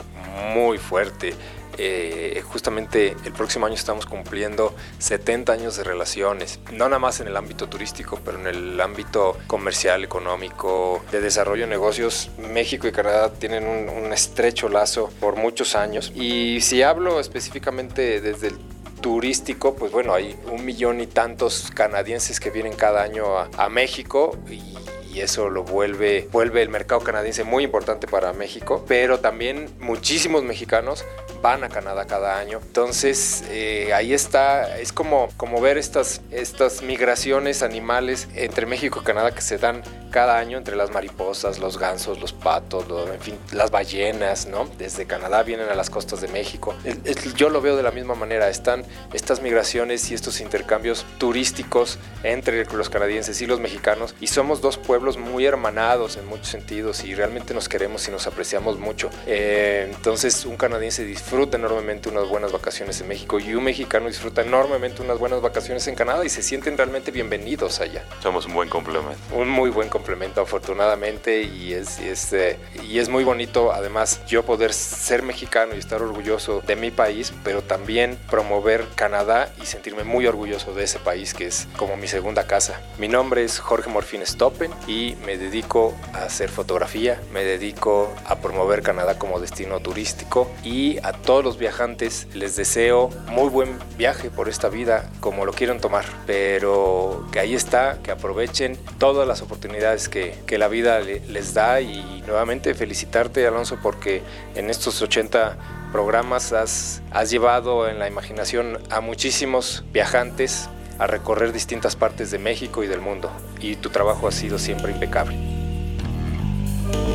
muy 0.54 0.78
fuerte. 0.78 1.36
Eh, 1.78 2.42
justamente 2.46 3.16
el 3.26 3.34
próximo 3.34 3.66
año 3.66 3.76
estamos 3.76 4.06
cumpliendo 4.06 4.76
70 5.00 5.54
años 5.54 5.78
de 5.78 5.84
relaciones, 5.84 6.60
no 6.72 6.86
nada 6.86 7.00
más 7.00 7.20
en 7.20 7.28
el 7.28 7.38
ámbito 7.38 7.68
turístico, 7.68 8.20
pero 8.24 8.40
en 8.40 8.48
el 8.48 8.80
ámbito 8.82 9.38
comercial, 9.48 10.04
económico, 10.04 11.04
de 11.12 11.22
desarrollo 11.22 11.64
de 11.64 11.70
negocios. 11.70 12.30
México 12.38 12.88
y 12.88 12.92
Canadá 12.92 13.34
tienen 13.34 13.68
un, 13.68 14.06
estrecho 14.16 14.70
lazo 14.70 15.10
por 15.20 15.36
muchos 15.36 15.76
años. 15.76 16.14
Y 16.16 16.62
si 16.62 16.84
hablo 16.84 17.20
específicamente 17.20 18.22
desde 18.22 18.48
el 18.48 18.58
turístico, 19.02 19.76
pues 19.76 19.92
bueno, 19.92 20.14
hay 20.14 20.38
un 20.50 20.64
millón 20.64 21.02
y 21.02 21.08
tantos 21.08 21.70
canadienses 21.74 22.40
que 22.40 22.50
vienen 22.50 22.74
cada 22.74 23.04
año 23.04 23.38
a, 23.38 23.50
a 23.58 23.68
México 23.68 24.38
y 24.50 24.76
y 25.16 25.22
eso 25.22 25.50
lo 25.50 25.64
vuelve, 25.64 26.28
vuelve 26.32 26.62
el 26.62 26.68
mercado 26.68 27.00
canadiense 27.00 27.46
muy 27.46 27.64
importante 27.64 28.06
para 28.06 28.34
México, 28.34 28.84
pero 28.86 29.22
también 29.22 29.70
muchísimos 29.80 30.44
mexicanos 30.44 31.06
van 31.42 31.64
a 31.64 31.70
Canadá 31.70 32.06
cada 32.06 32.38
año. 32.38 32.60
Entonces 32.66 33.44
eh, 33.50 33.94
ahí 33.94 34.14
está, 34.14 34.78
es 34.80 34.92
como, 34.92 35.30
como 35.38 35.62
ver 35.62 35.78
estas, 35.78 36.22
estas 36.32 36.82
migraciones 36.82 37.62
animales 37.64 38.28
entre 38.36 38.66
México 38.66 39.00
y 39.02 39.06
Canadá 39.06 39.34
que 39.34 39.42
se 39.42 39.58
dan 39.58 39.84
cada 40.12 40.38
año 40.40 40.58
entre 40.58 40.76
las 40.78 40.92
mariposas, 40.92 41.60
los 41.60 41.78
gansos, 41.78 42.20
los 42.22 42.32
patos, 42.32 42.86
en 43.14 43.20
fin, 43.20 43.38
las 43.52 43.70
ballenas, 43.70 44.48
¿no? 44.48 44.66
Desde 44.78 45.06
Canadá 45.06 45.44
vienen 45.44 45.68
a 45.70 45.76
las 45.76 45.90
costas 45.90 46.22
de 46.22 46.30
México. 46.30 46.74
El- 46.86 47.02
el- 47.04 47.34
Yo 47.36 47.50
lo 47.50 47.60
veo 47.62 47.76
de 47.76 47.84
la 47.84 47.92
misma 47.92 48.16
manera, 48.16 48.48
están 48.50 48.86
estas 49.14 49.42
migraciones 49.42 50.10
y 50.12 50.14
estos 50.14 50.40
intercambios 50.40 51.06
turísticos 51.18 52.00
entre 52.24 52.64
los 52.66 52.90
canadienses 52.90 53.42
y 53.42 53.46
los 53.46 53.60
mexicanos 53.60 54.16
y 54.22 54.28
somos 54.28 54.62
dos 54.62 54.78
pueblos 54.78 55.18
muy 55.18 55.46
hermanados 55.46 56.16
en 56.16 56.26
muchos 56.28 56.48
sentidos 56.48 57.04
y 57.04 57.14
realmente 57.14 57.54
nos 57.54 57.68
queremos 57.68 58.08
y 58.08 58.12
nos 58.12 58.26
apreciamos 58.26 58.80
mucho. 58.80 59.10
Eh, 59.28 59.92
entonces 59.94 60.46
un 60.46 60.56
canadiense 60.56 61.04
disfruta 61.04 61.35
enormemente 61.44 62.08
unas 62.08 62.30
buenas 62.30 62.54
vacaciones 62.54 63.02
en 63.02 63.10
México 63.10 63.40
y 63.40 63.54
un 63.56 63.64
mexicano 63.66 64.08
disfruta 64.08 64.42
enormemente 64.42 65.02
unas 65.02 65.20
buenas 65.20 65.42
vacaciones 65.42 65.86
en 65.88 65.96
Canadá 65.96 66.24
y 66.24 66.30
se 66.30 66.42
sienten 66.42 66.78
realmente 66.78 67.12
bienvenidos 67.12 67.82
allá. 67.82 68.06
Somos 68.24 68.46
un 68.46 68.54
buen 68.54 68.70
complemento. 68.70 69.20
Un 69.34 69.50
muy 69.50 69.70
buen 69.70 69.90
complemento 69.90 70.42
afortunadamente 70.42 71.44
y 71.44 71.74
es, 71.74 72.00
es, 72.00 72.32
eh, 72.32 72.58
y 72.82 73.00
es 73.00 73.10
muy 73.10 73.26
bonito 73.26 73.74
además 73.74 74.22
yo 74.26 74.46
poder 74.46 74.72
ser 74.74 75.24
mexicano 75.24 75.76
y 75.76 75.80
estar 75.80 76.02
orgulloso 76.02 76.62
de 76.66 76.78
mi 76.78 76.90
país, 76.90 77.34
pero 77.44 77.62
también 77.62 78.18
promover 78.30 78.86
Canadá 78.96 79.52
y 79.62 79.66
sentirme 79.66 80.06
muy 80.06 80.28
orgulloso 80.28 80.74
de 80.74 80.86
ese 80.86 81.00
país 81.00 81.34
que 81.34 81.48
es 81.48 81.68
como 81.76 81.98
mi 81.98 82.08
segunda 82.08 82.48
casa. 82.48 82.80
Mi 82.98 83.10
nombre 83.10 83.44
es 83.44 83.60
Jorge 83.60 83.90
Morfín 83.90 84.26
Stoppen 84.26 84.72
y 84.88 85.16
me 85.26 85.38
dedico 85.38 85.94
a 86.14 86.24
hacer 86.24 86.50
fotografía, 86.50 87.22
me 87.34 87.44
dedico 87.44 88.16
a 88.26 88.38
promover 88.38 88.82
Canadá 88.82 89.20
como 89.20 89.42
destino 89.42 89.82
turístico 89.82 90.50
y 90.64 90.98
a 91.00 91.12
todos 91.24 91.44
los 91.44 91.58
viajantes 91.58 92.28
les 92.34 92.56
deseo 92.56 93.10
muy 93.28 93.50
buen 93.50 93.78
viaje 93.98 94.30
por 94.30 94.50
esta 94.50 94.70
vida, 94.70 95.10
como 95.20 95.46
lo 95.46 95.54
quieran 95.54 95.80
tomar, 95.80 96.06
pero 96.26 97.26
que 97.32 97.40
ahí 97.40 97.56
está, 97.56 98.00
que 98.04 98.12
aprovechen 98.12 98.78
todas 98.98 99.28
las 99.28 99.42
oportunidades 99.42 100.10
que, 100.10 100.36
que 100.46 100.58
la 100.58 100.68
vida 100.68 101.00
le- 101.00 101.22
les 101.28 101.54
da. 101.54 101.82
Y 101.82 102.24
nuevamente 102.28 102.74
felicitarte 102.74 103.46
Alonso 103.48 103.78
porque 103.82 104.22
en 104.56 104.70
estos 104.70 105.02
80 105.02 105.58
programas 105.92 106.52
has, 106.54 107.02
has 107.12 107.30
llevado 107.32 107.88
en 107.88 108.00
la 108.00 108.08
imaginación 108.08 108.80
a 108.90 109.00
muchísimos 109.02 109.84
viajantes 109.94 110.70
a 111.00 111.08
recorrer 111.08 111.52
distintas 111.52 111.96
partes 111.96 112.32
de 112.32 112.40
México 112.40 112.84
y 112.84 112.88
del 112.88 113.02
mundo. 113.02 113.32
Y 113.60 113.76
tu 113.76 113.90
trabajo 113.90 114.28
ha 114.28 114.32
sido 114.32 114.58
siempre 114.60 114.92
impecable. 114.92 115.36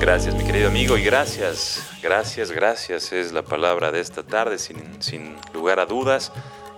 Gracias, 0.01 0.35
mi 0.35 0.45
querido 0.45 0.68
amigo, 0.68 0.97
y 0.97 1.05
gracias, 1.05 1.83
gracias, 2.03 2.51
gracias 2.51 3.12
es 3.12 3.33
la 3.33 3.43
palabra 3.43 3.93
de 3.93 4.01
esta 4.01 4.22
tarde, 4.22 4.59
sin, 4.59 5.03
sin 5.03 5.37
lugar 5.53 5.78
a 5.78 5.87
dudas. 5.87 6.33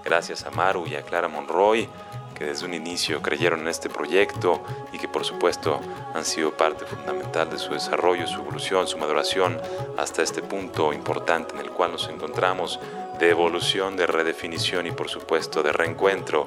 Gracias 0.04 0.44
a 0.44 0.50
Maru 0.50 0.86
y 0.86 0.96
a 0.96 1.02
Clara 1.02 1.28
Monroy, 1.28 1.88
que 2.34 2.44
desde 2.44 2.66
un 2.66 2.74
inicio 2.74 3.22
creyeron 3.22 3.60
en 3.60 3.68
este 3.68 3.88
proyecto 3.88 4.62
y 4.92 4.98
que 4.98 5.06
por 5.06 5.24
supuesto 5.24 5.80
han 6.14 6.24
sido 6.24 6.56
parte 6.56 6.84
fundamental 6.84 7.48
de 7.48 7.58
su 7.58 7.72
desarrollo, 7.72 8.26
su 8.26 8.40
evolución, 8.40 8.88
su 8.88 8.98
maduración, 8.98 9.60
hasta 9.96 10.22
este 10.22 10.42
punto 10.42 10.92
importante 10.92 11.54
en 11.54 11.60
el 11.60 11.70
cual 11.70 11.92
nos 11.92 12.08
encontramos 12.08 12.80
de 13.20 13.30
evolución, 13.30 13.96
de 13.96 14.08
redefinición 14.08 14.86
y 14.88 14.90
por 14.90 15.08
supuesto 15.08 15.62
de 15.62 15.72
reencuentro 15.72 16.46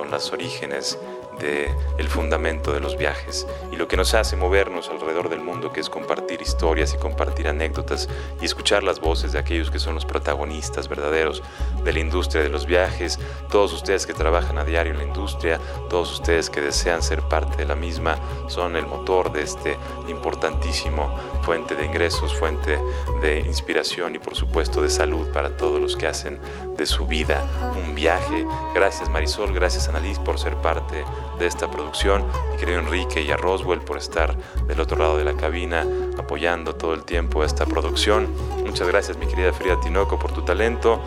con 0.00 0.10
los 0.10 0.32
orígenes 0.32 0.98
de 1.40 1.70
el 1.98 2.08
fundamento 2.08 2.72
de 2.72 2.80
los 2.80 2.96
viajes. 2.96 3.46
Y 3.70 3.76
lo 3.76 3.86
que 3.86 3.98
nos 3.98 4.14
hace 4.14 4.34
movernos 4.34 4.88
alrededor 4.88 5.28
del 5.28 5.40
mundo 5.40 5.74
que 5.74 5.80
es 5.80 5.90
compartir 5.90 6.40
historias 6.40 6.94
y 6.94 6.96
compartir 6.96 7.48
anécdotas 7.48 8.08
y 8.40 8.46
escuchar 8.46 8.82
las 8.82 8.98
voces 8.98 9.32
de 9.32 9.38
aquellos 9.38 9.70
que 9.70 9.78
son 9.78 9.94
los 9.94 10.06
protagonistas 10.06 10.88
verdaderos 10.88 11.42
de 11.84 11.92
la 11.92 12.00
industria 12.00 12.42
de 12.42 12.48
los 12.48 12.64
viajes, 12.64 13.18
todos 13.50 13.74
ustedes 13.74 14.06
que 14.06 14.14
trabajan 14.14 14.56
a 14.56 14.64
diario 14.64 14.92
en 14.92 14.98
la 14.98 15.04
industria, 15.04 15.60
todos 15.90 16.12
ustedes 16.12 16.48
que 16.48 16.62
desean 16.62 17.02
ser 17.02 17.20
parte 17.20 17.58
de 17.58 17.66
la 17.66 17.74
misma, 17.74 18.18
son 18.48 18.76
el 18.76 18.86
motor 18.86 19.32
de 19.32 19.42
este 19.42 19.76
importantísimo 20.08 21.14
fuente 21.42 21.74
de 21.74 21.84
ingresos, 21.84 22.34
fuente 22.34 22.78
de 23.20 23.40
inspiración 23.40 24.14
y 24.14 24.18
por 24.18 24.34
supuesto 24.34 24.80
de 24.80 24.88
salud 24.88 25.28
para 25.32 25.56
todos 25.58 25.78
los 25.78 25.94
que 25.96 26.06
hacen 26.06 26.38
de 26.80 26.86
su 26.86 27.06
vida 27.06 27.46
un 27.76 27.94
viaje. 27.94 28.46
Gracias 28.74 29.10
Marisol, 29.10 29.52
gracias 29.52 29.86
Annalise 29.88 30.18
por 30.22 30.38
ser 30.38 30.56
parte 30.56 31.04
de 31.38 31.46
esta 31.46 31.70
producción, 31.70 32.24
mi 32.52 32.56
querido 32.56 32.78
Enrique 32.78 33.20
y 33.20 33.30
a 33.30 33.36
Roswell 33.36 33.82
por 33.82 33.98
estar 33.98 34.34
del 34.66 34.80
otro 34.80 34.98
lado 34.98 35.18
de 35.18 35.24
la 35.24 35.34
cabina 35.34 35.86
apoyando 36.16 36.74
todo 36.74 36.94
el 36.94 37.04
tiempo 37.04 37.44
esta 37.44 37.66
producción. 37.66 38.28
Muchas 38.64 38.88
gracias 38.88 39.18
mi 39.18 39.26
querida 39.26 39.52
Frida 39.52 39.78
Tinoco 39.78 40.18
por 40.18 40.32
tu 40.32 40.40
talento, 40.40 41.02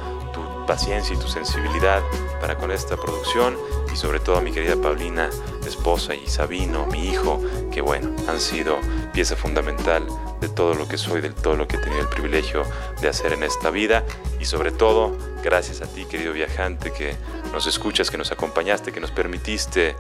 paciencia 0.66 1.16
y 1.16 1.20
tu 1.20 1.28
sensibilidad 1.28 2.02
para 2.40 2.58
con 2.58 2.72
esta 2.72 2.98
producción 2.98 3.58
y 3.92 3.96
sobre 3.96 4.20
todo 4.20 4.38
a 4.38 4.42
mi 4.42 4.52
querida 4.52 4.76
Paulina, 4.76 5.30
esposa 5.66 6.16
y 6.16 6.28
Sabino, 6.28 6.86
mi 6.88 7.08
hijo, 7.08 7.42
que 7.72 7.82
bueno, 7.82 8.16
han 8.28 8.40
sido 8.40 8.80
pieza 9.14 9.36
fundamental 9.36 10.08
de 10.42 10.50
todo 10.50 10.74
lo 10.74 10.88
que 10.88 10.98
soy, 10.98 11.22
de 11.22 11.30
todo 11.30 11.56
lo 11.56 11.68
que 11.68 11.78
he 11.78 11.80
tenido 11.80 12.02
el 12.02 12.10
privilegio 12.10 12.64
de 13.02 13.08
hacer 13.08 13.34
en 13.34 13.44
esta 13.44 13.70
vida 13.70 14.04
y 14.40 14.46
sobre 14.46 14.72
todo 14.72 15.16
gracias 15.44 15.82
a 15.82 15.86
ti 15.86 16.06
querido 16.06 16.34
viajante 16.34 16.92
que 16.92 17.16
nos 17.52 17.68
escuchas, 17.68 18.10
que 18.10 18.18
nos 18.18 18.32
acompañaste, 18.32 18.92
que 18.92 19.00
nos 19.00 19.12
permitiste 19.12 19.96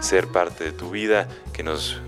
ser 0.00 0.28
parte 0.28 0.64
de 0.64 0.72
tu 0.72 0.90
vida, 0.90 1.28
que 1.52 1.62
nos 1.62 2.00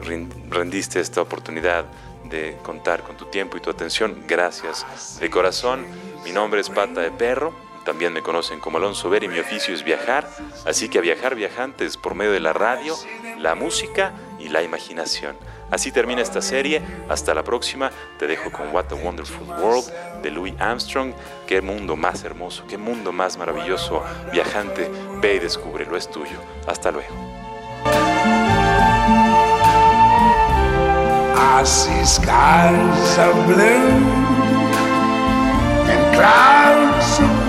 rendiste 0.51 1.01
esta 1.01 1.23
oportunidad 1.23 1.87
de 2.25 2.57
contar 2.63 3.03
con 3.03 3.17
tu 3.17 3.27
tiempo 3.27 3.57
y 3.57 3.61
tu 3.61 3.71
atención. 3.71 4.25
Gracias 4.29 5.19
de 5.19 5.31
corazón. 5.31 5.85
Mi 6.25 6.33
nombre 6.33 6.61
es 6.61 6.71
Pata 6.71 7.01
de 7.01 7.11
Perro. 7.11 7.70
También 7.85 8.13
me 8.13 8.23
conocen 8.23 8.61
como 8.61 8.79
Alonso 8.79 9.09
Ver 9.11 9.25
y 9.25 9.29
mi 9.29 9.39
oficio 9.39 9.75
es 9.75 9.83
viajar. 9.83 10.29
Así 10.67 10.89
que 10.89 10.99
a 10.99 11.01
viajar 11.01 11.35
viajantes 11.35 11.97
por 11.97 12.15
medio 12.15 12.33
de 12.33 12.41
la 12.41 12.53
radio, 12.53 12.95
la 13.39 13.55
música 13.55 14.13
y 14.39 14.49
la 14.49 14.63
imaginación. 14.63 15.37
Así 15.71 15.93
termina 15.93 16.21
esta 16.21 16.43
serie. 16.43 16.83
Hasta 17.09 17.35
la 17.35 17.43
próxima. 17.43 17.91
Te 18.19 18.27
dejo 18.27 18.51
con 18.51 18.75
What 18.75 18.93
a 18.93 18.95
Wonderful 18.95 19.49
World 19.49 20.23
de 20.23 20.31
Louis 20.31 20.55
Armstrong. 20.59 21.15
Qué 21.47 21.61
mundo 21.61 21.97
más 21.97 22.25
hermoso, 22.25 22.65
qué 22.69 22.77
mundo 22.77 23.13
más 23.13 23.37
maravilloso. 23.37 24.03
Viajante, 24.33 24.91
ve 25.21 25.37
y 25.37 25.39
descúbrelo, 25.39 25.97
es 25.97 26.11
tuyo. 26.11 26.39
Hasta 26.67 26.91
luego. 26.91 27.15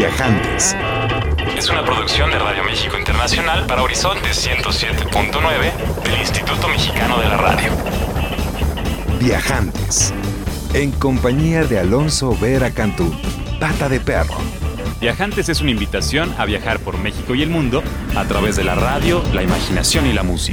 Viajantes. 0.00 0.74
Es 1.58 1.68
una 1.68 1.84
producción 1.84 2.30
de 2.30 2.38
Radio 2.38 2.64
México 2.64 2.96
Internacional 2.96 3.66
para 3.66 3.82
Horizonte 3.82 4.30
107.9 4.30 6.02
del 6.04 6.18
Instituto 6.18 6.68
Mexicano 6.68 7.18
de 7.18 7.28
la 7.28 7.36
Radio. 7.36 7.70
Viajantes. 9.20 10.14
En 10.72 10.90
compañía 10.92 11.64
de 11.64 11.80
Alonso 11.80 12.34
Vera 12.40 12.70
Cantú, 12.70 13.14
Pata 13.60 13.90
de 13.90 14.00
Perro. 14.00 14.38
Viajantes 15.02 15.50
es 15.50 15.60
una 15.60 15.72
invitación 15.72 16.34
a 16.38 16.46
viajar 16.46 16.78
por 16.78 16.96
México 16.96 17.34
y 17.34 17.42
el 17.42 17.50
mundo 17.50 17.82
a 18.16 18.24
través 18.24 18.56
de 18.56 18.64
la 18.64 18.76
radio, 18.76 19.22
la 19.34 19.42
imaginación 19.42 20.06
y 20.06 20.14
la 20.14 20.22
música. 20.22 20.49